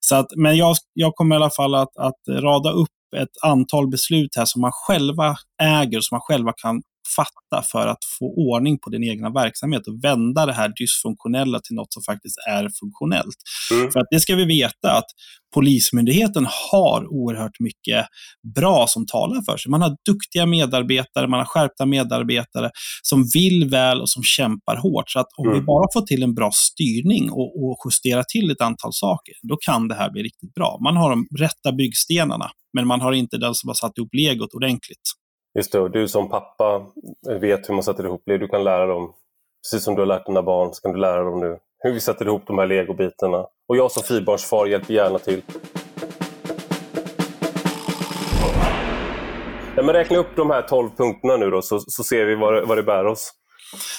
Så 0.00 0.14
att, 0.14 0.26
men 0.36 0.56
jag, 0.56 0.76
jag 0.94 1.14
kommer 1.14 1.34
i 1.34 1.36
alla 1.36 1.50
fall 1.50 1.74
att, 1.74 1.96
att 1.96 2.42
rada 2.42 2.70
upp 2.70 2.88
ett 3.16 3.42
antal 3.42 3.88
beslut 3.88 4.36
här 4.36 4.44
som 4.44 4.60
man 4.60 4.72
själva 4.74 5.36
äger, 5.62 6.00
som 6.00 6.14
man 6.14 6.20
själva 6.20 6.52
kan 6.62 6.82
fatta 7.16 7.62
för 7.72 7.86
att 7.86 7.98
få 8.18 8.26
ordning 8.36 8.78
på 8.78 8.90
din 8.90 9.04
egna 9.04 9.30
verksamhet 9.30 9.86
och 9.86 10.04
vända 10.04 10.46
det 10.46 10.52
här 10.52 10.72
dysfunktionella 10.76 11.60
till 11.60 11.74
något 11.76 11.92
som 11.92 12.02
faktiskt 12.02 12.36
är 12.48 12.68
funktionellt. 12.80 13.36
Mm. 13.72 13.90
För 13.92 14.00
att 14.00 14.06
det 14.10 14.20
ska 14.20 14.34
vi 14.34 14.44
veta 14.44 14.92
att 14.92 15.06
Polismyndigheten 15.54 16.46
har 16.70 17.06
oerhört 17.12 17.60
mycket 17.60 18.06
bra 18.54 18.86
som 18.88 19.06
talar 19.06 19.42
för 19.50 19.56
sig. 19.56 19.70
Man 19.70 19.82
har 19.82 19.96
duktiga 20.10 20.46
medarbetare, 20.46 21.28
man 21.28 21.38
har 21.38 21.46
skärpta 21.46 21.86
medarbetare 21.86 22.70
som 23.02 23.24
vill 23.34 23.68
väl 23.68 24.00
och 24.00 24.10
som 24.10 24.22
kämpar 24.22 24.76
hårt. 24.76 25.10
Så 25.10 25.20
att 25.20 25.26
om 25.36 25.46
mm. 25.46 25.58
vi 25.58 25.64
bara 25.64 25.86
får 25.92 26.00
till 26.00 26.22
en 26.22 26.34
bra 26.34 26.50
styrning 26.54 27.30
och, 27.30 27.64
och 27.64 27.78
justerar 27.84 28.24
till 28.28 28.50
ett 28.50 28.60
antal 28.60 28.92
saker, 28.92 29.34
då 29.48 29.56
kan 29.56 29.88
det 29.88 29.94
här 29.94 30.10
bli 30.10 30.22
riktigt 30.22 30.54
bra. 30.54 30.78
Man 30.82 30.96
har 30.96 31.10
de 31.10 31.26
rätta 31.38 31.72
byggstenarna, 31.72 32.50
men 32.72 32.86
man 32.86 33.00
har 33.00 33.12
inte 33.12 33.38
den 33.38 33.54
som 33.54 33.68
har 33.68 33.74
satt 33.74 33.98
ihop 33.98 34.14
legot 34.14 34.54
ordentligt. 34.54 35.17
Just 35.58 35.72
det, 35.72 35.80
och 35.80 35.90
du 35.90 36.08
som 36.08 36.28
pappa 36.28 36.86
vet 37.40 37.68
hur 37.68 37.74
man 37.74 37.82
sätter 37.82 38.04
ihop 38.04 38.22
lego. 38.26 38.38
Du 38.38 38.48
kan 38.48 38.64
lära 38.64 38.86
dem, 38.86 39.12
precis 39.62 39.84
som 39.84 39.94
du 39.94 40.00
har 40.00 40.06
lärt 40.06 40.26
dina 40.26 40.42
barn, 40.42 40.74
så 40.74 40.82
kan 40.82 40.92
du 40.92 40.98
lära 40.98 41.22
dem 41.22 41.40
nu 41.40 41.58
hur 41.78 41.92
vi 41.92 42.00
sätter 42.00 42.26
ihop 42.26 42.42
de 42.46 42.58
här 42.58 42.66
legobitarna. 42.66 43.46
Och 43.68 43.76
jag 43.76 43.90
som 43.90 44.02
fyrbarnsfar 44.02 44.66
hjälper 44.66 44.94
gärna 44.94 45.18
till. 45.18 45.42
Ja, 49.76 49.82
men 49.82 49.92
räkna 49.92 50.18
upp 50.18 50.36
de 50.36 50.50
här 50.50 50.62
12 50.62 50.90
punkterna 50.96 51.36
nu 51.36 51.50
då, 51.50 51.62
så, 51.62 51.80
så 51.80 52.04
ser 52.04 52.24
vi 52.24 52.34
vad, 52.34 52.68
vad 52.68 52.78
det 52.78 52.82
bär 52.82 53.06
oss. 53.06 53.32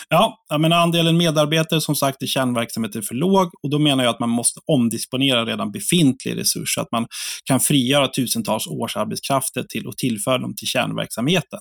Ja, 0.09 0.45
men 0.59 0.73
andelen 0.73 1.17
medarbetare 1.17 1.81
som 1.81 1.95
sagt 1.95 2.23
i 2.23 2.27
kärnverksamhet 2.27 2.95
är 2.95 3.01
för 3.01 3.15
låg 3.15 3.49
och 3.63 3.69
då 3.69 3.79
menar 3.79 4.03
jag 4.03 4.11
att 4.11 4.19
man 4.19 4.29
måste 4.29 4.59
omdisponera 4.65 5.45
redan 5.45 5.71
befintlig 5.71 6.37
resurs 6.37 6.73
så 6.73 6.81
att 6.81 6.91
man 6.91 7.07
kan 7.45 7.59
frigöra 7.59 8.07
tusentals 8.07 8.67
årsarbetskrafter 8.67 9.63
till 9.63 9.87
och 9.87 9.97
tillföra 9.97 10.37
dem 10.37 10.53
till 10.55 10.67
kärnverksamheten. 10.67 11.59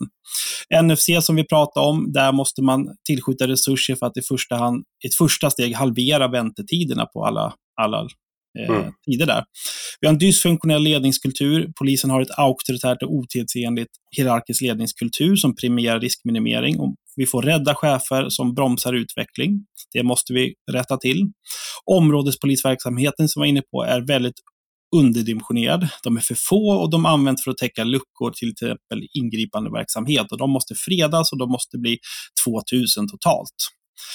NFC 0.82 1.06
som 1.26 1.36
vi 1.36 1.46
pratade 1.46 1.86
om, 1.86 2.12
där 2.12 2.32
måste 2.32 2.62
man 2.62 2.86
tillskjuta 3.08 3.48
resurser 3.48 3.94
för 3.94 4.06
att 4.06 4.16
i 4.16 4.22
första 4.22 4.56
hand, 4.56 4.84
ett 5.06 5.14
första 5.14 5.50
steg 5.50 5.74
halvera 5.74 6.28
väntetiderna 6.28 7.06
på 7.06 7.24
alla, 7.24 7.54
alla 7.80 8.08
Eh, 8.58 8.76
mm. 8.76 8.92
tider 9.06 9.26
där. 9.26 9.44
Vi 10.00 10.06
har 10.06 10.12
en 10.12 10.18
dysfunktionell 10.18 10.82
ledningskultur. 10.82 11.72
Polisen 11.78 12.10
har 12.10 12.20
ett 12.20 12.38
auktoritärt 12.38 13.02
och 13.02 13.14
otidsenligt 13.14 13.90
hierarkisk 14.16 14.62
ledningskultur 14.62 15.36
som 15.36 15.56
premierar 15.56 16.00
riskminimering. 16.00 16.78
Och 16.78 16.94
vi 17.18 17.26
får 17.26 17.42
rädda 17.42 17.74
chefer 17.74 18.28
som 18.28 18.54
bromsar 18.54 18.92
utveckling. 18.92 19.64
Det 19.92 20.02
måste 20.02 20.32
vi 20.32 20.54
rätta 20.72 20.96
till. 20.96 21.32
Områdespolisverksamheten 21.84 23.28
som 23.28 23.40
jag 23.40 23.46
var 23.46 23.48
inne 23.48 23.62
på 23.70 23.84
är 23.84 24.00
väldigt 24.00 24.34
underdimensionerad. 24.96 25.88
De 26.02 26.16
är 26.16 26.20
för 26.20 26.34
få 26.34 26.70
och 26.70 26.90
de 26.90 27.06
används 27.06 27.44
för 27.44 27.50
att 27.50 27.56
täcka 27.56 27.84
luckor 27.84 28.30
till 28.30 28.54
till 28.54 28.66
exempel 28.66 29.08
ingripande 29.12 29.70
verksamhet. 29.70 30.32
Och 30.32 30.38
de 30.38 30.50
måste 30.50 30.74
fredas 30.74 31.32
och 31.32 31.38
de 31.38 31.50
måste 31.50 31.78
bli 31.78 31.98
2000 32.46 33.08
totalt. 33.08 33.58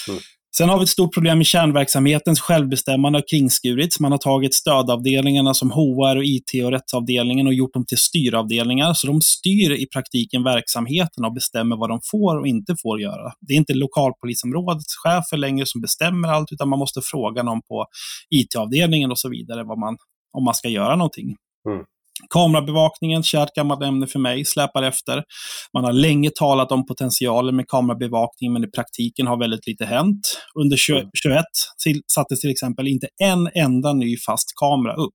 Mm. 0.08 0.20
Sen 0.56 0.68
har 0.68 0.78
vi 0.78 0.82
ett 0.82 0.88
stort 0.88 1.14
problem 1.14 1.38
med 1.38 1.46
kärnverksamhetens 1.46 2.40
självbestämmande 2.40 3.16
har 3.16 3.24
kringskurits. 3.30 4.00
Man 4.00 4.12
har 4.12 4.18
tagit 4.18 4.54
stödavdelningarna 4.54 5.54
som 5.54 5.70
HR, 5.70 6.16
och 6.16 6.24
IT 6.24 6.64
och 6.64 6.70
rättsavdelningen 6.70 7.46
och 7.46 7.54
gjort 7.54 7.74
dem 7.74 7.84
till 7.86 7.98
styravdelningar. 7.98 8.94
Så 8.94 9.06
de 9.06 9.20
styr 9.20 9.72
i 9.72 9.86
praktiken 9.86 10.44
verksamheten 10.44 11.24
och 11.24 11.32
bestämmer 11.32 11.76
vad 11.76 11.88
de 11.90 12.00
får 12.10 12.38
och 12.40 12.46
inte 12.46 12.76
får 12.82 13.00
göra. 13.00 13.32
Det 13.40 13.54
är 13.54 13.56
inte 13.56 13.74
lokalpolisområdets 13.74 14.96
chefer 15.04 15.36
längre 15.36 15.66
som 15.66 15.80
bestämmer 15.80 16.28
allt, 16.28 16.52
utan 16.52 16.68
man 16.68 16.78
måste 16.78 17.00
fråga 17.00 17.42
någon 17.42 17.62
på 17.62 17.86
IT-avdelningen 18.30 19.10
och 19.10 19.18
så 19.18 19.28
vidare 19.28 19.64
vad 19.64 19.78
man, 19.78 19.96
om 20.32 20.44
man 20.44 20.54
ska 20.54 20.68
göra 20.68 20.96
någonting. 20.96 21.36
Mm. 21.68 21.84
Kamerabevakningen, 22.30 23.22
kärt 23.22 23.54
gammalt 23.54 23.82
ämne 23.82 24.06
för 24.06 24.18
mig, 24.18 24.44
släpar 24.44 24.82
efter. 24.82 25.24
Man 25.72 25.84
har 25.84 25.92
länge 25.92 26.30
talat 26.34 26.72
om 26.72 26.86
potentialen 26.86 27.56
med 27.56 27.68
kamerabevakning, 27.68 28.52
men 28.52 28.64
i 28.64 28.66
praktiken 28.66 29.26
har 29.26 29.38
väldigt 29.38 29.66
lite 29.66 29.84
hänt. 29.84 30.38
Under 30.60 30.76
21 30.76 31.04
mm. 31.26 32.02
sattes 32.14 32.40
till 32.40 32.50
exempel 32.50 32.88
inte 32.88 33.08
en 33.22 33.48
enda 33.54 33.92
ny 33.92 34.16
fast 34.16 34.52
kamera 34.60 34.94
upp, 34.94 35.14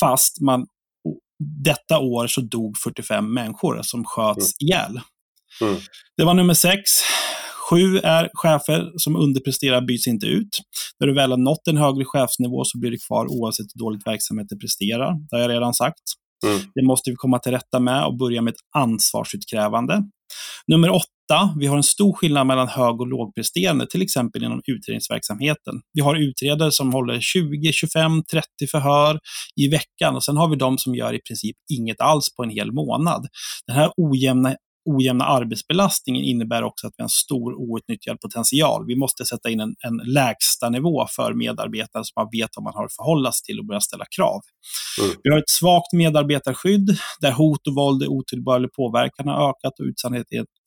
fast 0.00 0.40
man 0.40 0.66
detta 1.64 1.98
år 1.98 2.26
så 2.26 2.40
dog 2.40 2.78
45 2.78 3.34
människor 3.34 3.82
som 3.82 4.04
sköts 4.04 4.38
mm. 4.38 4.68
ihjäl. 4.68 5.00
Mm. 5.60 5.80
Det 6.16 6.24
var 6.24 6.34
nummer 6.34 6.54
sex. 6.54 6.90
Sju 7.70 7.98
är 7.98 8.30
chefer 8.32 8.92
som 8.96 9.16
underpresterar 9.16 9.80
byts 9.80 10.06
inte 10.06 10.26
ut. 10.26 10.58
När 11.00 11.06
du 11.06 11.14
väl 11.14 11.30
har 11.30 11.38
nått 11.38 11.68
en 11.68 11.76
högre 11.76 12.04
chefsnivå 12.04 12.64
så 12.64 12.78
blir 12.78 12.90
det 12.90 13.06
kvar 13.06 13.26
oavsett 13.26 13.66
hur 13.74 13.78
dåligt 13.78 14.06
verksamheten 14.06 14.58
presterar. 14.58 15.12
Det 15.30 15.36
har 15.36 15.40
jag 15.40 15.50
redan 15.50 15.74
sagt. 15.74 16.02
Mm. 16.46 16.60
Det 16.74 16.82
måste 16.82 17.10
vi 17.10 17.16
komma 17.16 17.38
till 17.38 17.52
rätta 17.52 17.80
med 17.80 18.04
och 18.04 18.18
börja 18.18 18.42
med 18.42 18.50
ett 18.50 18.60
ansvarsutkrävande. 18.76 20.02
Nummer 20.68 20.90
åtta, 20.90 21.54
vi 21.58 21.66
har 21.66 21.76
en 21.76 21.82
stor 21.82 22.12
skillnad 22.12 22.46
mellan 22.46 22.68
hög 22.68 23.00
och 23.00 23.06
lågpresterande, 23.06 23.86
till 23.86 24.02
exempel 24.02 24.44
inom 24.44 24.60
utredningsverksamheten. 24.66 25.74
Vi 25.92 26.00
har 26.00 26.16
utredare 26.16 26.72
som 26.72 26.92
håller 26.92 27.20
20, 27.20 27.72
25, 27.72 28.22
30 28.30 28.46
förhör 28.70 29.18
i 29.56 29.68
veckan 29.68 30.16
och 30.16 30.24
sen 30.24 30.36
har 30.36 30.48
vi 30.48 30.56
de 30.56 30.78
som 30.78 30.94
gör 30.94 31.12
i 31.12 31.20
princip 31.28 31.56
inget 31.72 32.00
alls 32.00 32.36
på 32.36 32.42
en 32.42 32.50
hel 32.50 32.72
månad. 32.72 33.26
Den 33.66 33.76
här 33.76 33.90
ojämna 33.96 34.56
ojämna 34.84 35.24
arbetsbelastningen 35.24 36.24
innebär 36.24 36.62
också 36.62 36.86
att 36.86 36.92
vi 36.96 37.02
har 37.02 37.04
en 37.04 37.08
stor 37.08 37.54
outnyttjad 37.54 38.20
potential. 38.20 38.86
Vi 38.86 38.96
måste 38.96 39.24
sätta 39.24 39.50
in 39.50 39.60
en, 39.60 39.74
en 39.80 39.96
lägsta 40.04 40.70
nivå 40.70 41.06
för 41.16 41.34
medarbetare 41.34 42.04
så 42.04 42.12
man 42.16 42.28
vet 42.32 42.50
vad 42.56 42.64
man 42.64 42.72
har 42.74 42.84
att 42.84 42.96
förhålla 42.96 43.32
sig 43.32 43.44
till 43.44 43.58
och 43.58 43.66
börja 43.66 43.80
ställa 43.80 44.04
krav. 44.16 44.40
Mm. 45.02 45.16
Vi 45.22 45.30
har 45.30 45.38
ett 45.38 45.50
svagt 45.50 45.92
medarbetarskydd 45.92 46.98
där 47.20 47.32
hot 47.32 47.66
och 47.66 47.74
våld 47.74 48.02
och 48.02 48.12
otillbörlig 48.12 48.72
påverkan 48.72 49.28
har 49.28 49.50
ökat 49.50 49.72
och 49.80 49.86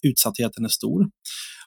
utsattheten, 0.03 0.65
är 0.65 0.69
stor. 0.69 1.05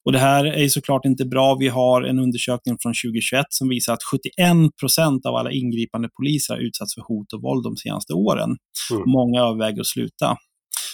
Och 0.05 0.12
Det 0.12 0.18
här 0.18 0.44
är 0.44 0.68
såklart 0.68 1.05
inte 1.05 1.24
bra. 1.24 1.57
Vi 1.61 1.68
har 1.68 2.03
en 2.03 2.18
undersökning 2.18 2.76
från 2.82 2.92
2021 3.05 3.46
som 3.48 3.68
visar 3.68 3.92
att 3.92 4.03
71 4.03 4.32
procent 4.80 5.26
av 5.26 5.34
alla 5.34 5.53
ingripande 5.53 6.09
poliser 6.16 6.55
har 6.55 6.61
utsatts 6.61 6.94
för 6.94 7.03
hot 7.03 7.32
och 7.32 7.42
våld 7.42 7.64
de 7.64 7.76
senaste 7.76 8.12
åren. 8.12 8.51
Mm. 8.90 9.03
Många 9.07 9.40
överväger 9.40 9.80
att 9.80 9.86
sluta. 9.86 10.36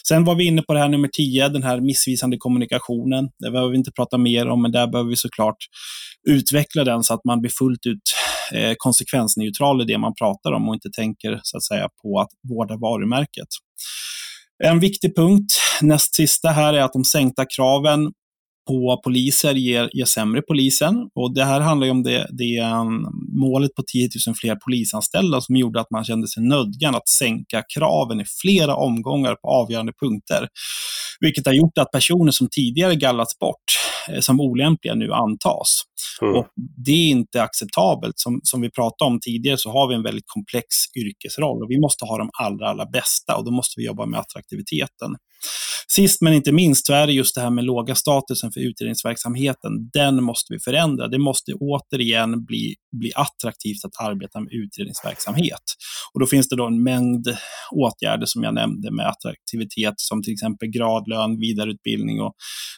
Sen 0.08 0.24
var 0.24 0.34
vi 0.34 0.44
inne 0.44 0.62
på 0.62 0.72
det 0.74 0.80
här 0.80 0.88
nummer 0.88 1.08
10, 1.08 1.48
den 1.48 1.62
här 1.62 1.80
missvisande 1.80 2.36
kommunikationen. 2.36 3.28
Det 3.38 3.50
behöver 3.50 3.70
vi 3.70 3.78
inte 3.78 3.92
prata 3.92 4.18
mer 4.18 4.48
om, 4.48 4.62
men 4.62 4.72
där 4.72 4.86
behöver 4.86 5.10
vi 5.10 5.16
såklart 5.16 5.56
utveckla 6.28 6.84
den 6.84 7.02
så 7.02 7.14
att 7.14 7.24
man 7.24 7.40
blir 7.40 7.50
fullt 7.50 7.86
ut 7.86 8.02
eh, 8.52 8.74
konsekvensneutral 8.78 9.82
i 9.82 9.84
det 9.84 9.98
man 9.98 10.14
pratar 10.14 10.52
om 10.52 10.68
och 10.68 10.74
inte 10.74 10.90
tänker 10.96 11.40
så 11.42 11.56
att 11.56 11.64
säga 11.64 11.88
på 12.02 12.20
att 12.20 12.28
vårda 12.48 12.76
varumärket. 12.76 13.48
En 14.64 14.80
viktig 14.80 15.16
punkt, 15.16 15.52
näst 15.82 16.14
sista 16.14 16.48
här, 16.48 16.74
är 16.74 16.82
att 16.82 16.92
de 16.92 17.04
sänkta 17.04 17.44
kraven 17.56 18.12
på 18.68 19.00
poliser 19.04 19.54
ger, 19.54 19.90
ger 19.92 20.04
sämre 20.04 20.42
polisen. 20.42 21.08
Och 21.14 21.34
det 21.34 21.44
här 21.44 21.60
handlar 21.60 21.86
ju 21.86 21.90
om 21.90 22.02
det, 22.02 22.26
det 22.30 22.62
målet 23.40 23.74
på 23.74 23.82
10 23.92 24.08
000 24.26 24.36
fler 24.36 24.56
polisanställda 24.56 25.40
som 25.40 25.56
gjorde 25.56 25.80
att 25.80 25.90
man 25.90 26.04
kände 26.04 26.28
sig 26.28 26.42
nödgad 26.42 26.96
att 26.96 27.08
sänka 27.08 27.62
kraven 27.74 28.20
i 28.20 28.24
flera 28.42 28.76
omgångar 28.76 29.34
på 29.34 29.48
avgörande 29.48 29.92
punkter. 30.00 30.48
Vilket 31.20 31.46
har 31.46 31.52
gjort 31.52 31.78
att 31.78 31.90
personer 31.90 32.32
som 32.32 32.48
tidigare 32.50 32.94
gallats 32.94 33.38
bort 33.38 33.64
eh, 34.08 34.20
som 34.20 34.40
olämpliga 34.40 34.94
nu 34.94 35.12
antas. 35.12 35.82
Mm. 36.22 36.34
Och 36.34 36.46
Det 36.84 36.90
är 36.90 37.10
inte 37.10 37.42
acceptabelt. 37.42 38.18
Som, 38.18 38.40
som 38.42 38.60
vi 38.60 38.70
pratade 38.70 39.10
om 39.10 39.20
tidigare 39.20 39.58
så 39.58 39.70
har 39.70 39.88
vi 39.88 39.94
en 39.94 40.02
väldigt 40.02 40.26
komplex 40.26 40.66
yrkesroll 40.96 41.62
och 41.62 41.70
vi 41.70 41.80
måste 41.80 42.04
ha 42.04 42.18
de 42.18 42.30
allra, 42.42 42.68
allra 42.68 42.86
bästa 42.86 43.36
och 43.36 43.44
då 43.44 43.50
måste 43.50 43.80
vi 43.80 43.86
jobba 43.86 44.06
med 44.06 44.20
attraktiviteten. 44.20 45.16
Sist 45.88 46.20
men 46.20 46.32
inte 46.32 46.52
minst 46.52 46.86
så 46.86 46.92
är 46.92 47.06
det 47.06 47.12
just 47.12 47.34
det 47.34 47.40
här 47.40 47.50
med 47.50 47.64
låga 47.64 47.94
statusen 47.94 48.52
för 48.52 48.60
utredningsverksamheten. 48.60 49.90
Den 49.92 50.22
måste 50.22 50.52
vi 50.52 50.58
förändra. 50.60 51.08
Det 51.08 51.18
måste 51.18 51.52
återigen 51.52 52.44
bli, 52.44 52.74
bli 53.00 53.12
attraktivt 53.14 53.84
att 53.84 54.06
arbeta 54.06 54.40
med 54.40 54.52
utredningsverksamhet. 54.52 55.62
Och 56.14 56.20
då 56.20 56.26
finns 56.26 56.48
det 56.48 56.56
då 56.56 56.66
en 56.66 56.82
mängd 56.82 57.26
åtgärder 57.70 58.26
som 58.26 58.42
jag 58.42 58.54
nämnde 58.54 58.90
med 58.90 59.08
attraktivitet 59.08 59.94
som 59.96 60.22
till 60.22 60.32
exempel 60.32 60.68
gradlön, 60.68 61.40
vidareutbildning 61.40 62.20
och 62.20 62.34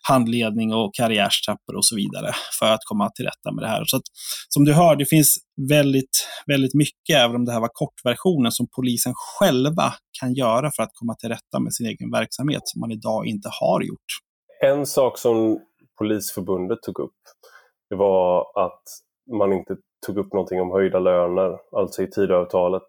handledning 0.08 0.74
och 0.74 0.94
karriärstrappor 0.94 1.76
och 1.76 1.86
så 1.86 1.96
vidare 1.96 2.32
för 2.58 2.72
att 2.72 2.80
komma 2.84 3.07
till 3.14 3.24
rätta 3.24 3.52
med 3.54 3.64
det 3.64 3.68
här. 3.68 3.84
Så 3.86 3.96
att, 3.96 4.02
som 4.48 4.64
du 4.64 4.72
hör, 4.72 4.96
det 4.96 5.06
finns 5.06 5.36
väldigt, 5.70 6.16
väldigt 6.46 6.74
mycket, 6.74 7.16
även 7.16 7.36
om 7.36 7.44
det 7.44 7.52
här 7.52 7.60
var 7.60 7.70
kortversionen, 7.72 8.52
som 8.52 8.66
polisen 8.76 9.12
själva 9.16 9.94
kan 10.20 10.34
göra 10.34 10.70
för 10.76 10.82
att 10.82 10.90
komma 10.94 11.14
till 11.14 11.28
rätta 11.28 11.60
med 11.60 11.74
sin 11.74 11.86
egen 11.86 12.10
verksamhet 12.10 12.62
som 12.64 12.80
man 12.80 12.92
idag 12.92 13.26
inte 13.26 13.48
har 13.60 13.82
gjort. 13.82 14.10
En 14.64 14.86
sak 14.86 15.18
som 15.18 15.60
Polisförbundet 15.98 16.82
tog 16.82 16.98
upp, 17.00 17.20
det 17.90 17.96
var 17.96 18.40
att 18.66 18.82
man 19.38 19.52
inte 19.52 19.76
tog 20.06 20.18
upp 20.18 20.32
någonting 20.32 20.60
om 20.60 20.70
höjda 20.70 20.98
löner, 20.98 21.58
alltså 21.76 22.02
i 22.02 22.10
Tidöavtalet. 22.10 22.86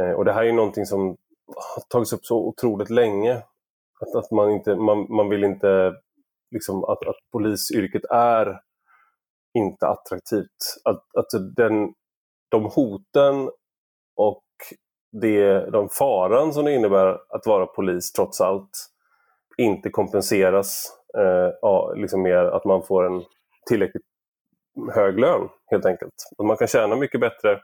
Eh, 0.00 0.10
och 0.10 0.24
det 0.24 0.32
här 0.32 0.44
är 0.44 0.52
någonting 0.52 0.86
som 0.86 1.16
har 1.46 1.82
tagits 1.88 2.12
upp 2.12 2.24
så 2.24 2.48
otroligt 2.48 2.90
länge. 2.90 3.34
Att, 4.00 4.14
att 4.14 4.30
man, 4.30 4.50
inte, 4.50 4.76
man, 4.76 5.06
man 5.16 5.28
vill 5.28 5.44
inte 5.44 5.92
liksom, 6.50 6.84
att, 6.84 7.06
att 7.06 7.16
polisyrket 7.32 8.04
är 8.10 8.60
inte 9.58 9.86
attraktivt. 9.86 10.82
Att, 10.84 11.16
att 11.16 11.56
den, 11.56 11.94
de 12.50 12.64
hoten 12.64 13.50
och 14.16 14.44
det, 15.20 15.70
de 15.70 15.88
faran 15.88 16.52
som 16.52 16.64
det 16.64 16.74
innebär 16.74 17.06
att 17.06 17.46
vara 17.46 17.66
polis 17.66 18.12
trots 18.12 18.40
allt 18.40 18.70
inte 19.58 19.90
kompenseras 19.90 20.92
eh, 21.18 21.96
liksom 21.96 22.22
med 22.22 22.46
att 22.46 22.64
man 22.64 22.82
får 22.82 23.06
en 23.06 23.22
tillräckligt 23.68 24.02
hög 24.94 25.18
lön 25.18 25.48
helt 25.70 25.86
enkelt. 25.86 26.14
Och 26.38 26.44
man 26.44 26.56
kan 26.56 26.68
tjäna 26.68 26.96
mycket 26.96 27.20
bättre 27.20 27.60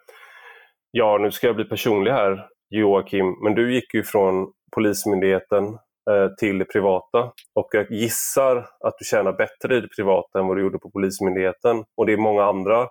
ja 0.91 1.18
nu 1.18 1.30
ska 1.30 1.47
jag 1.47 1.57
bli 1.57 1.64
personlig 1.64 2.11
här 2.11 2.47
Joakim, 2.70 3.36
men 3.43 3.55
du 3.55 3.74
gick 3.74 3.95
ju 3.95 4.03
från 4.03 4.53
Polismyndigheten 4.74 5.78
Eh, 6.11 6.35
till 6.39 6.59
det 6.59 6.65
privata 6.65 7.33
och 7.55 7.69
jag 7.73 7.91
gissar 7.91 8.57
att 8.57 8.95
du 8.99 9.05
tjänar 9.05 9.33
bättre 9.33 9.77
i 9.77 9.81
det 9.81 9.89
privata 9.97 10.39
än 10.39 10.47
vad 10.47 10.57
du 10.57 10.63
gjorde 10.63 10.79
på 10.79 10.91
Polismyndigheten. 10.91 11.85
Och 11.97 12.07
det 12.07 12.13
är 12.13 12.17
många 12.17 12.45
andra 12.45 12.89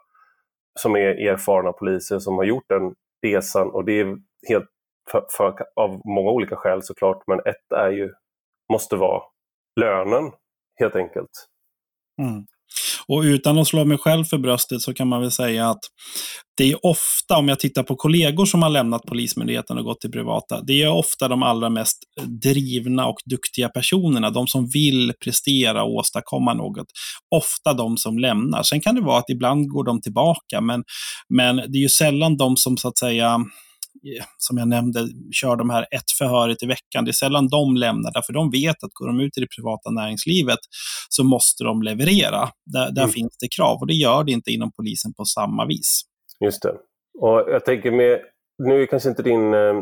som 0.80 0.96
är 0.96 1.28
erfarna 1.28 1.72
poliser 1.72 2.20
som 2.20 2.38
har 2.38 2.44
gjort 2.44 2.70
den 2.70 2.96
resan 3.22 3.72
och 3.72 3.86
det 3.86 4.00
är 4.00 4.18
helt 4.50 4.66
för, 5.12 5.26
för, 5.38 5.56
av 5.76 6.02
många 6.06 6.32
olika 6.32 6.56
skäl 6.56 6.84
såklart, 6.84 7.24
men 7.28 7.40
ett 7.40 7.72
är 7.76 7.90
ju, 7.90 8.14
måste 8.72 8.96
vara 8.96 9.24
lönen 9.82 10.32
helt 10.80 10.96
enkelt. 10.96 11.48
Mm. 12.22 12.46
Och 13.10 13.22
utan 13.22 13.58
att 13.58 13.68
slå 13.68 13.86
mig 13.86 13.98
själv 13.98 14.26
för 14.26 14.38
bröstet 14.38 14.82
så 14.82 14.94
kan 14.94 15.08
man 15.08 15.22
väl 15.22 15.32
säga 15.32 15.70
att 15.70 15.80
det 16.58 16.72
är 16.72 16.86
ofta, 16.86 17.38
om 17.38 17.48
jag 17.48 17.60
tittar 17.60 17.84
på 17.84 17.96
kollegor 17.96 18.46
som 18.46 18.62
har 18.64 18.70
lämnat 18.70 19.02
Polismyndigheten 19.02 19.78
och 19.78 19.84
gått 19.84 20.02
till 20.02 20.12
privata, 20.12 20.62
det 20.62 20.82
är 20.82 20.90
ofta 20.90 21.28
de 21.28 21.44
allra 21.44 21.70
mest 21.70 21.98
drivna 22.44 23.08
och 23.08 23.18
duktiga 23.26 23.70
personerna, 23.70 24.30
de 24.30 24.48
som 24.48 24.70
vill 24.70 25.14
prestera 25.24 25.84
och 25.84 25.94
åstadkomma 25.96 26.54
något. 26.54 26.88
Ofta 27.36 27.74
de 27.74 27.98
som 27.98 28.20
lämnar. 28.20 28.64
Sen 28.64 28.82
kan 28.82 28.96
det 28.96 29.02
vara 29.02 29.18
att 29.18 29.30
ibland 29.30 29.70
går 29.70 29.84
de 29.84 30.02
tillbaka, 30.02 30.62
men, 30.62 30.84
men 31.30 31.56
det 31.56 31.78
är 31.78 31.82
ju 31.82 31.90
sällan 31.90 32.38
de 32.38 32.58
som 32.58 32.78
så 32.78 32.88
att 32.88 32.98
säga 32.98 33.40
som 34.38 34.58
jag 34.58 34.68
nämnde, 34.68 35.08
kör 35.32 35.56
de 35.56 35.70
här 35.70 35.82
ett 35.82 36.12
förhöret 36.18 36.64
i 36.64 36.66
veckan. 36.66 37.06
Det 37.06 37.12
är 37.12 37.14
sällan 37.14 37.48
de 37.48 37.76
lämnar, 37.76 38.12
därför 38.14 38.34
de 38.34 38.52
vet 38.52 38.84
att 38.84 38.94
går 38.94 39.08
de 39.08 39.20
ut 39.20 39.38
i 39.38 39.42
det 39.42 39.48
privata 39.56 39.92
näringslivet 39.92 40.60
så 41.10 41.24
måste 41.24 41.64
de 41.64 41.82
leverera. 41.82 42.50
Där, 42.66 42.92
där 42.92 43.02
mm. 43.02 43.10
finns 43.10 43.38
det 43.38 43.48
krav 43.56 43.78
och 43.82 43.88
det 43.88 43.94
gör 43.94 44.24
det 44.24 44.32
inte 44.32 44.52
inom 44.52 44.72
polisen 44.72 45.14
på 45.14 45.26
samma 45.26 45.66
vis. 45.66 46.02
Just 46.46 46.62
det. 46.62 46.74
Och 47.20 47.44
jag 47.48 47.66
tänker 47.66 47.92
med, 47.92 48.20
nu 48.64 48.82
är 48.82 48.86
kanske 48.86 49.10
inte 49.10 49.24
din 49.24 49.54
eh, 49.54 49.82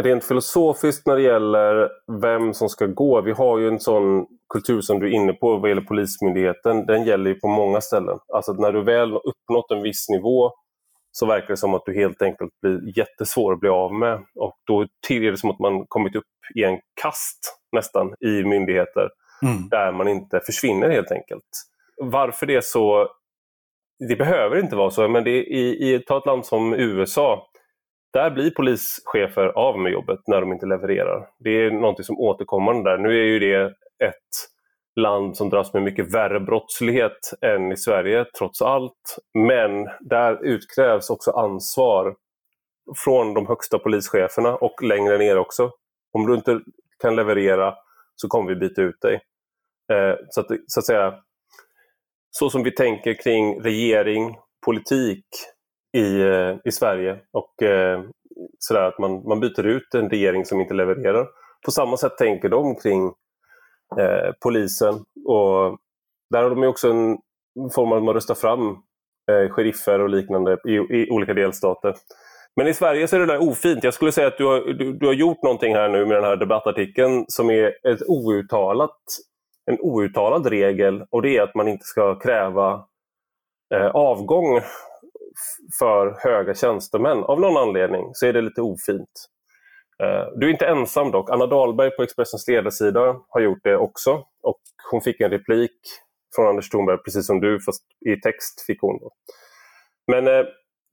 rent 0.00 0.24
filosofiskt 0.24 1.06
när 1.06 1.16
det 1.16 1.22
gäller 1.22 1.88
vem 2.22 2.54
som 2.54 2.68
ska 2.68 2.86
gå. 2.86 3.20
Vi 3.20 3.32
har 3.32 3.58
ju 3.58 3.68
en 3.68 3.80
sån 3.80 4.26
kultur 4.52 4.80
som 4.80 4.98
du 4.98 5.06
är 5.06 5.10
inne 5.10 5.32
på 5.32 5.56
vad 5.56 5.70
gäller 5.70 5.82
Polismyndigheten. 5.82 6.86
Den 6.86 7.04
gäller 7.04 7.30
ju 7.30 7.40
på 7.40 7.48
många 7.48 7.80
ställen. 7.80 8.18
Alltså 8.34 8.52
när 8.52 8.72
du 8.72 8.82
väl 8.84 9.12
uppnått 9.12 9.70
en 9.70 9.82
viss 9.82 10.08
nivå 10.08 10.52
så 11.18 11.26
verkar 11.26 11.48
det 11.48 11.56
som 11.56 11.74
att 11.74 11.84
du 11.86 11.94
helt 11.94 12.22
enkelt 12.22 12.50
blir 12.62 12.98
jättesvår 12.98 13.52
att 13.52 13.60
bli 13.60 13.68
av 13.68 13.94
med. 13.94 14.24
Och 14.34 14.56
då 14.66 14.82
är 15.08 15.30
det 15.30 15.36
som 15.36 15.50
att 15.50 15.58
man 15.58 15.86
kommit 15.86 16.16
upp 16.16 16.24
i 16.54 16.64
en 16.64 16.78
kast 17.02 17.58
nästan 17.72 18.14
i 18.20 18.44
myndigheter 18.44 19.08
mm. 19.42 19.68
där 19.68 19.92
man 19.92 20.08
inte 20.08 20.40
försvinner 20.40 20.90
helt 20.90 21.10
enkelt. 21.10 21.44
Varför 21.96 22.46
det 22.46 22.54
är 22.54 22.60
så, 22.60 23.08
det 24.08 24.16
behöver 24.16 24.58
inte 24.58 24.76
vara 24.76 24.90
så, 24.90 25.08
men 25.08 25.24
det 25.24 25.30
är, 25.30 25.42
i, 25.42 25.94
i 25.94 25.98
ta 25.98 26.18
ett 26.18 26.26
land 26.26 26.46
som 26.46 26.74
USA, 26.74 27.46
där 28.12 28.30
blir 28.30 28.50
polischefer 28.50 29.46
av 29.46 29.78
med 29.78 29.92
jobbet 29.92 30.20
när 30.26 30.40
de 30.40 30.52
inte 30.52 30.66
levererar. 30.66 31.28
Det 31.38 31.50
är 31.50 31.70
någonting 31.70 32.04
som 32.04 32.20
återkommande 32.20 32.90
där. 32.90 32.98
Nu 32.98 33.08
är 33.08 33.24
ju 33.24 33.38
det 33.38 33.64
ett 34.04 34.32
land 35.00 35.36
som 35.36 35.50
dras 35.50 35.74
med 35.74 35.82
mycket 35.82 36.14
värre 36.14 36.40
brottslighet 36.40 37.32
än 37.40 37.72
i 37.72 37.76
Sverige 37.76 38.24
trots 38.38 38.62
allt. 38.62 39.18
Men 39.34 39.88
där 40.00 40.44
utkrävs 40.44 41.10
också 41.10 41.30
ansvar 41.30 42.16
från 43.04 43.34
de 43.34 43.46
högsta 43.46 43.78
polischeferna 43.78 44.56
och 44.56 44.82
längre 44.82 45.18
ner 45.18 45.38
också. 45.38 45.70
Om 46.12 46.26
du 46.26 46.34
inte 46.34 46.60
kan 47.02 47.16
leverera 47.16 47.74
så 48.14 48.28
kommer 48.28 48.48
vi 48.48 48.56
byta 48.56 48.82
ut 48.82 49.00
dig. 49.00 49.14
Eh, 49.92 50.14
så, 50.30 50.40
att, 50.40 50.46
så 50.66 50.80
att 50.80 50.86
säga, 50.86 51.14
så 52.30 52.50
som 52.50 52.62
vi 52.62 52.70
tänker 52.70 53.14
kring 53.14 53.60
regering, 53.60 54.36
politik 54.66 55.26
i, 55.96 56.20
eh, 56.20 56.56
i 56.64 56.72
Sverige 56.72 57.18
och 57.32 57.62
eh, 57.62 58.02
sådär 58.58 58.82
att 58.82 58.98
man, 58.98 59.28
man 59.28 59.40
byter 59.40 59.66
ut 59.66 59.94
en 59.94 60.10
regering 60.10 60.44
som 60.44 60.60
inte 60.60 60.74
levererar. 60.74 61.26
På 61.64 61.70
samma 61.70 61.96
sätt 61.96 62.16
tänker 62.18 62.48
de 62.48 62.74
kring 62.74 63.12
eh, 63.98 64.32
polisen. 64.40 64.94
Och 65.24 65.78
där 66.30 66.42
har 66.42 66.50
de 66.50 66.64
också 66.64 66.90
en 66.90 67.18
form 67.74 67.92
av 67.92 68.08
att 68.08 68.14
rösta 68.14 68.34
fram 68.34 68.68
eh, 69.30 69.50
sheriffer 69.50 70.00
och 70.00 70.08
liknande 70.08 70.58
i, 70.64 70.72
i, 70.72 71.10
olika 71.10 71.34
delstater. 71.34 71.94
Men 72.56 72.66
i 72.66 72.74
Sverige 72.74 73.08
så 73.08 73.16
är 73.16 73.20
det 73.20 73.26
där 73.26 73.48
ofint. 73.48 73.84
Jag 73.84 73.94
skulle 73.94 74.12
säga 74.12 74.26
att 74.26 74.38
du 74.38 74.44
har, 74.44 74.60
du, 74.60 74.92
du 74.92 75.06
har 75.06 75.14
gjort 75.14 75.42
någonting 75.42 75.74
här 75.74 75.88
nu 75.88 76.06
med 76.06 76.16
den 76.16 76.24
här 76.24 76.36
debattartikeln 76.36 77.24
som 77.28 77.50
är 77.50 77.66
ett 77.66 78.02
outtalat, 78.08 78.98
en 79.70 79.78
outtalad 79.80 80.46
regel 80.46 81.04
och 81.10 81.22
det 81.22 81.36
är 81.36 81.42
att 81.42 81.54
man 81.54 81.68
inte 81.68 81.84
ska 81.84 82.18
kräva 82.18 82.86
eh, 83.74 83.86
avgång 83.86 84.60
för 85.78 86.16
höga 86.18 86.54
tjänstemän. 86.54 87.24
Av 87.24 87.40
någon 87.40 87.56
anledning 87.56 88.10
så 88.14 88.26
är 88.26 88.32
det 88.32 88.40
lite 88.40 88.62
ofint. 88.62 89.28
Eh, 90.02 90.32
du 90.36 90.46
är 90.46 90.50
inte 90.50 90.66
ensam 90.66 91.10
dock. 91.10 91.30
Anna 91.30 91.46
Dahlberg 91.46 91.90
på 91.90 92.02
Expressens 92.02 92.48
ledarsida 92.48 93.16
har 93.28 93.40
gjort 93.40 93.64
det 93.64 93.76
också. 93.76 94.24
Och 94.42 94.60
hon 94.90 95.00
fick 95.00 95.20
en 95.20 95.30
replik 95.30 95.80
från 96.36 96.46
Anders 96.46 96.70
Thornberg, 96.70 96.98
precis 96.98 97.26
som 97.26 97.40
du, 97.40 97.60
fast 97.60 97.82
i 98.06 98.20
text 98.20 98.66
fick 98.66 98.80
hon. 98.80 98.98
Men 100.06 100.26
eh, 100.26 100.44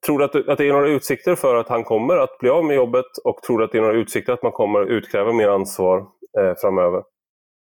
tror 0.05 0.19
du 0.19 0.25
att, 0.25 0.35
att 0.49 0.57
det 0.57 0.67
är 0.67 0.73
några 0.73 0.89
utsikter 0.89 1.35
för 1.35 1.55
att 1.55 1.69
han 1.69 1.83
kommer 1.83 2.17
att 2.17 2.37
bli 2.39 2.49
av 2.49 2.65
med 2.65 2.75
jobbet 2.75 3.05
och 3.23 3.41
tror 3.41 3.57
du 3.57 3.63
att 3.63 3.71
det 3.71 3.77
är 3.77 3.81
några 3.81 3.97
utsikter 3.97 4.33
att 4.33 4.43
man 4.43 4.51
kommer 4.51 4.81
att 4.81 4.87
utkräva 4.87 5.33
mer 5.33 5.49
ansvar 5.49 5.99
eh, 6.39 6.53
framöver? 6.61 7.03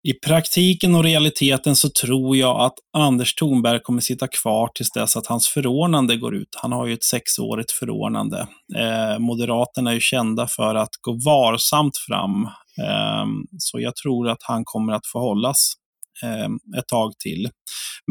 I 0.09 0.13
praktiken 0.27 0.95
och 0.95 1.05
realiteten 1.05 1.77
så 1.77 1.89
tror 1.89 2.37
jag 2.37 2.61
att 2.61 2.75
Anders 2.97 3.35
Thornberg 3.35 3.81
kommer 3.81 4.01
sitta 4.01 4.29
kvar 4.29 4.71
tills 4.75 4.91
dess 4.91 5.17
att 5.17 5.27
hans 5.27 5.49
förordnande 5.49 6.17
går 6.17 6.35
ut. 6.35 6.49
Han 6.63 6.73
har 6.73 6.87
ju 6.87 6.95
ett 6.95 7.05
sexårigt 7.05 7.73
förordnande. 7.73 8.47
Eh, 8.77 9.19
Moderaterna 9.19 9.91
är 9.91 9.95
ju 9.95 10.01
kända 10.01 10.47
för 10.47 10.75
att 10.75 10.91
gå 11.01 11.13
varsamt 11.13 11.97
fram, 12.09 12.45
eh, 12.85 13.27
så 13.59 13.81
jag 13.81 13.97
tror 13.97 14.29
att 14.29 14.43
han 14.43 14.63
kommer 14.65 14.93
att 14.93 15.07
få 15.07 15.19
hållas 15.19 15.73
ett 16.79 16.89
tag 16.89 17.19
till. 17.19 17.49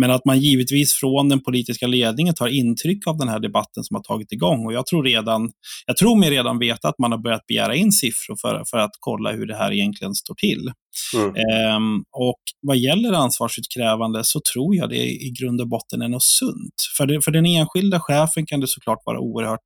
Men 0.01 0.11
att 0.11 0.25
man 0.25 0.39
givetvis 0.39 0.93
från 0.93 1.29
den 1.29 1.43
politiska 1.43 1.87
ledningen 1.87 2.33
tar 2.33 2.47
intryck 2.47 3.07
av 3.07 3.17
den 3.17 3.27
här 3.27 3.39
debatten 3.39 3.83
som 3.83 3.95
har 3.95 4.03
tagit 4.03 4.31
igång. 4.31 4.65
Och 4.65 4.73
jag 4.73 4.85
tror, 4.85 5.03
redan, 5.03 5.51
jag 5.85 5.97
tror 5.97 6.19
mig 6.19 6.29
redan 6.29 6.59
veta 6.59 6.87
att 6.87 6.99
man 6.99 7.11
har 7.11 7.19
börjat 7.19 7.47
begära 7.47 7.75
in 7.75 7.91
siffror 7.91 8.35
för, 8.41 8.63
för 8.71 8.77
att 8.77 8.91
kolla 8.99 9.31
hur 9.31 9.45
det 9.45 9.55
här 9.55 9.71
egentligen 9.71 10.15
står 10.15 10.35
till. 10.35 10.71
Mm. 11.15 11.75
Um, 11.75 12.03
och 12.11 12.41
vad 12.61 12.77
gäller 12.77 13.13
ansvarsutkrävande 13.13 14.23
så 14.23 14.41
tror 14.53 14.75
jag 14.75 14.89
det 14.89 15.05
i 15.05 15.33
grund 15.39 15.61
och 15.61 15.67
botten 15.67 16.01
är 16.01 16.07
något 16.07 16.23
sunt. 16.23 16.75
För, 16.97 17.05
det, 17.05 17.21
för 17.21 17.31
den 17.31 17.45
enskilda 17.45 17.99
chefen 17.99 18.45
kan 18.45 18.59
det 18.59 18.67
såklart 18.67 19.01
vara 19.05 19.19
oerhört 19.19 19.65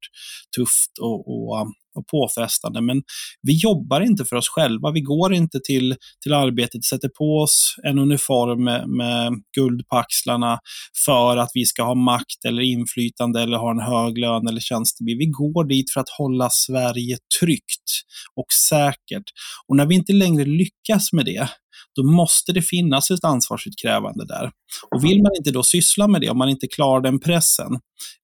tufft 0.57 0.97
och, 1.01 1.27
och 1.27 1.67
och 1.97 2.07
påfrestande. 2.07 2.81
Men 2.81 3.01
vi 3.41 3.53
jobbar 3.53 4.01
inte 4.01 4.25
för 4.25 4.35
oss 4.35 4.49
själva. 4.49 4.91
Vi 4.91 5.01
går 5.01 5.33
inte 5.33 5.59
till, 5.63 5.95
till 6.23 6.33
arbetet, 6.33 6.85
sätter 6.85 7.09
på 7.09 7.37
oss 7.43 7.75
en 7.83 7.99
uniform 7.99 8.63
med, 8.63 8.89
med 8.89 9.33
guld 9.57 9.87
på 9.87 9.97
axlarna 9.97 10.59
för 11.05 11.37
att 11.37 11.49
vi 11.53 11.65
ska 11.65 11.83
ha 11.83 11.95
makt 11.95 12.45
eller 12.47 12.61
inflytande 12.61 13.41
eller 13.41 13.57
ha 13.57 13.71
en 13.71 13.79
hög 13.79 14.17
lön 14.17 14.47
eller 14.47 14.61
tjänstebil. 14.61 15.17
Vi 15.17 15.25
går 15.25 15.67
dit 15.67 15.93
för 15.93 16.01
att 16.01 16.09
hålla 16.17 16.49
Sverige 16.49 17.17
tryggt 17.39 17.89
och 18.35 18.51
säkert. 18.69 19.23
Och 19.67 19.75
när 19.77 19.85
vi 19.85 19.95
inte 19.95 20.13
längre 20.13 20.45
lyckas 20.45 21.13
med 21.13 21.25
det, 21.25 21.49
då 21.97 22.03
måste 22.03 22.53
det 22.53 22.61
finnas 22.61 23.11
ett 23.11 23.23
ansvarsutkrävande 23.23 24.25
där. 24.25 24.51
Och 24.95 25.03
vill 25.03 25.21
man 25.21 25.31
inte 25.37 25.51
då 25.51 25.63
syssla 25.63 26.07
med 26.07 26.21
det, 26.21 26.29
om 26.29 26.37
man 26.37 26.49
inte 26.49 26.67
klarar 26.67 27.01
den 27.01 27.19
pressen, 27.19 27.79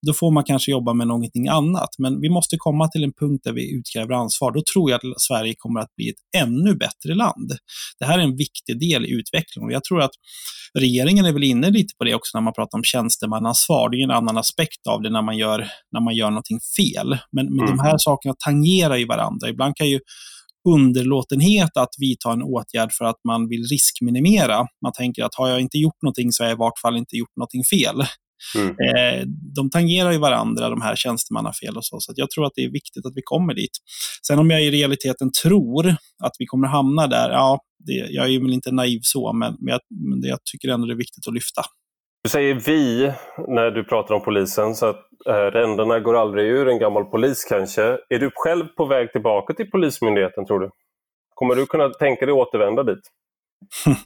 då 0.08 0.14
får 0.14 0.32
man 0.32 0.44
kanske 0.44 0.72
jobba 0.72 0.94
med 0.94 1.08
någonting 1.08 1.48
annat. 1.48 1.90
Men 1.98 2.22
vi 2.22 2.30
måste 2.30 2.56
komma 2.58 2.88
till 2.88 3.04
en 3.04 3.14
punkt 3.14 3.42
där 3.44 3.54
vi 3.54 3.76
utkräver 3.76 4.14
ansvar. 4.14 4.52
Då 4.52 4.62
tror 4.74 4.92
jag 4.92 4.98
att 4.98 5.22
Sverige 5.22 5.54
kommer 5.58 5.80
att 5.80 5.96
bli 5.96 6.10
ett 6.10 6.42
ännu 6.44 6.76
bättre 6.76 7.16
land. 7.16 7.52
Det 8.00 8.06
här 8.06 8.20
är 8.20 8.24
en 8.24 8.36
viktig 8.36 8.80
del 8.80 9.06
i 9.06 9.10
utvecklingen 9.10 9.70
jag 9.70 9.84
tror 9.84 10.02
att 10.02 10.12
regeringen 10.80 11.26
är 11.26 11.34
väl 11.34 11.44
inne 11.44 11.70
lite 11.70 11.94
på 11.98 12.04
det 12.04 12.16
också 12.16 12.38
när 12.38 12.44
man 12.44 12.54
pratar 12.54 12.78
om 12.78 12.84
tjänstemannaansvar. 12.84 13.90
Det 13.90 13.98
är 13.98 14.04
en 14.04 14.12
annan 14.12 14.38
aspekt 14.38 14.88
av 14.90 15.02
det 15.02 15.10
när 15.10 15.22
man 15.22 15.38
gör, 15.38 15.68
när 15.92 16.02
man 16.02 16.16
gör 16.16 16.30
någonting 16.30 16.60
fel. 16.78 17.10
Men, 17.32 17.46
men 17.46 17.66
mm. 17.66 17.78
de 17.78 17.84
här 17.84 17.98
sakerna 17.98 18.36
tangerar 18.46 18.96
ju 18.96 19.06
varandra. 19.06 19.50
Ibland 19.50 19.76
kan 19.76 19.90
ju 19.90 20.00
underlåtenhet 20.70 21.78
att 21.78 21.96
vidta 21.98 22.32
en 22.32 22.44
åtgärd 22.44 22.92
för 22.92 23.06
att 23.06 23.20
man 23.28 23.50
vill 23.50 23.64
riskminimera. 23.64 24.68
Man 24.84 24.92
tänker 24.92 25.24
att 25.24 25.36
har 25.36 25.50
jag 25.50 25.60
inte 25.60 25.78
gjort 25.78 26.02
någonting 26.02 26.32
så 26.32 26.44
har 26.44 26.50
jag 26.50 26.56
i 26.56 26.60
vart 26.60 26.80
fall 26.80 26.98
inte 26.98 27.16
gjort 27.16 27.36
någonting 27.36 27.64
fel. 27.64 28.04
Mm. 28.56 28.70
Eh, 28.70 29.28
de 29.56 29.70
tangerar 29.70 30.12
ju 30.12 30.18
varandra, 30.18 30.70
de 30.70 30.82
här 30.82 30.96
tjänstemannafel 30.96 31.78
och 31.78 31.86
så. 31.86 32.00
Så 32.00 32.14
jag 32.16 32.32
tror 32.32 32.46
att 32.46 32.52
det 32.56 32.64
är 32.64 32.72
viktigt 32.72 33.06
att 33.06 33.14
vi 33.16 33.22
kommer 33.24 33.54
dit. 33.54 33.78
Sen 34.28 34.40
om 34.40 34.50
jag 34.50 34.64
i 34.64 34.72
realiteten 34.72 35.32
tror 35.44 35.96
att 36.24 36.34
vi 36.40 36.46
kommer 36.46 36.68
hamna 36.68 37.08
där, 37.08 37.30
ja, 37.30 37.60
det, 37.86 37.94
jag 37.94 38.34
är 38.34 38.40
väl 38.40 38.54
inte 38.54 38.72
naiv 38.72 39.00
så, 39.04 39.34
men, 39.34 39.56
men, 39.60 39.72
jag, 39.72 39.82
men 40.10 40.22
det, 40.22 40.28
jag 40.28 40.40
tycker 40.52 40.70
ändå 40.70 40.88
det 40.88 40.94
är 40.94 40.98
viktigt 40.98 41.28
att 41.28 41.34
lyfta. 41.34 41.62
Du 42.24 42.30
säger 42.30 42.54
vi 42.56 43.14
när 43.48 43.72
du 43.72 43.84
pratar 43.84 44.16
om 44.16 44.22
polisen, 44.22 44.76
så 44.76 44.86
att 44.86 45.06
eh, 45.28 45.34
ränderna 45.34 46.00
går 46.00 46.22
aldrig 46.22 46.46
ur 46.46 46.68
en 46.68 46.80
gammal 46.80 47.06
polis 47.06 47.44
kanske. 47.44 47.84
Är 48.10 48.20
du 48.20 48.32
själv 48.36 48.68
på 48.68 48.86
väg 48.86 49.12
tillbaka 49.12 49.54
till 49.54 49.72
Polismyndigheten 49.72 50.46
tror 50.46 50.60
du? 50.60 50.70
Kommer 51.34 51.56
du 51.56 51.66
kunna 51.66 51.90
tänka 51.90 52.26
dig 52.26 52.34
återvända 52.34 52.84
dit? 52.84 53.00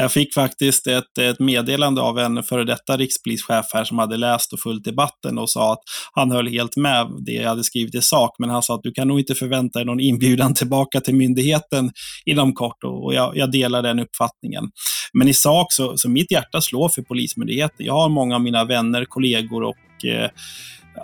Jag 0.00 0.12
fick 0.12 0.34
faktiskt 0.34 0.86
ett, 0.86 1.18
ett 1.18 1.38
meddelande 1.38 2.00
av 2.00 2.18
en 2.18 2.42
före 2.42 2.64
detta 2.64 2.96
rikspolischef 2.96 3.66
här 3.72 3.84
som 3.84 3.98
hade 3.98 4.16
läst 4.16 4.52
och 4.52 4.60
följt 4.60 4.84
debatten 4.84 5.38
och 5.38 5.50
sa 5.50 5.72
att 5.72 5.78
han 6.12 6.30
höll 6.30 6.48
helt 6.48 6.76
med 6.76 7.06
det 7.26 7.32
jag 7.32 7.48
hade 7.48 7.64
skrivit 7.64 7.94
i 7.94 8.02
sak, 8.02 8.30
men 8.38 8.50
han 8.50 8.62
sa 8.62 8.74
att 8.74 8.82
du 8.82 8.92
kan 8.92 9.08
nog 9.08 9.20
inte 9.20 9.34
förvänta 9.34 9.78
dig 9.78 9.86
någon 9.86 10.00
inbjudan 10.00 10.54
tillbaka 10.54 11.00
till 11.00 11.14
myndigheten 11.14 11.90
inom 12.24 12.52
kort 12.52 12.84
och 12.84 13.14
jag, 13.14 13.36
jag 13.36 13.52
delar 13.52 13.82
den 13.82 13.98
uppfattningen. 13.98 14.70
Men 15.12 15.28
i 15.28 15.34
sak 15.34 15.72
så, 15.72 15.96
så 15.96 16.10
mitt 16.10 16.32
hjärta 16.32 16.60
slår 16.60 16.88
för 16.88 17.02
Polismyndigheten. 17.02 17.86
Jag 17.86 17.94
har 17.94 18.08
många 18.08 18.34
av 18.34 18.40
mina 18.40 18.64
vänner, 18.64 19.04
kollegor 19.04 19.62
och 19.62 20.04
eh, 20.04 20.30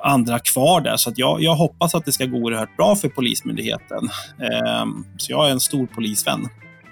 andra 0.02 0.38
kvar 0.38 0.80
där. 0.80 0.96
Så 0.96 1.12
jag, 1.16 1.42
jag 1.42 1.54
hoppas 1.54 1.94
att 1.94 2.04
det 2.04 2.12
ska 2.12 2.26
gå 2.26 2.36
oerhört 2.36 2.76
bra 2.76 2.96
för 2.96 3.08
Polismyndigheten. 3.08 4.08
Eh, 4.40 4.86
så 5.16 5.32
jag 5.32 5.48
är 5.48 5.52
en 5.52 5.60
stor 5.60 5.86
polisvän. 5.86 6.48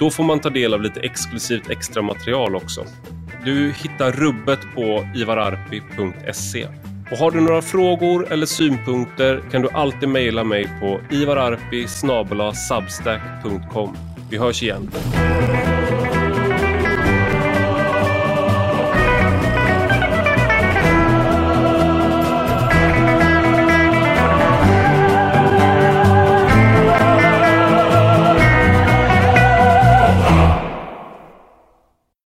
Då 0.00 0.10
får 0.10 0.24
man 0.24 0.40
ta 0.40 0.50
del 0.50 0.74
av 0.74 0.82
lite 0.82 1.00
exklusivt 1.00 1.70
extra 1.70 2.02
material 2.02 2.56
också. 2.56 2.84
Du 3.44 3.72
hittar 3.72 4.12
rubbet 4.12 4.60
på 4.74 5.08
ivararpi.se. 5.14 6.66
Och 7.10 7.18
har 7.18 7.30
du 7.30 7.40
några 7.40 7.62
frågor 7.62 8.32
eller 8.32 8.46
synpunkter 8.46 9.42
kan 9.50 9.62
du 9.62 9.68
alltid 9.72 10.08
mejla 10.08 10.44
mig 10.44 10.70
på 10.80 11.00
ivararpi.substack.com. 11.10 13.96
Vi 14.30 14.38
hörs 14.38 14.62
igen. 14.62 14.90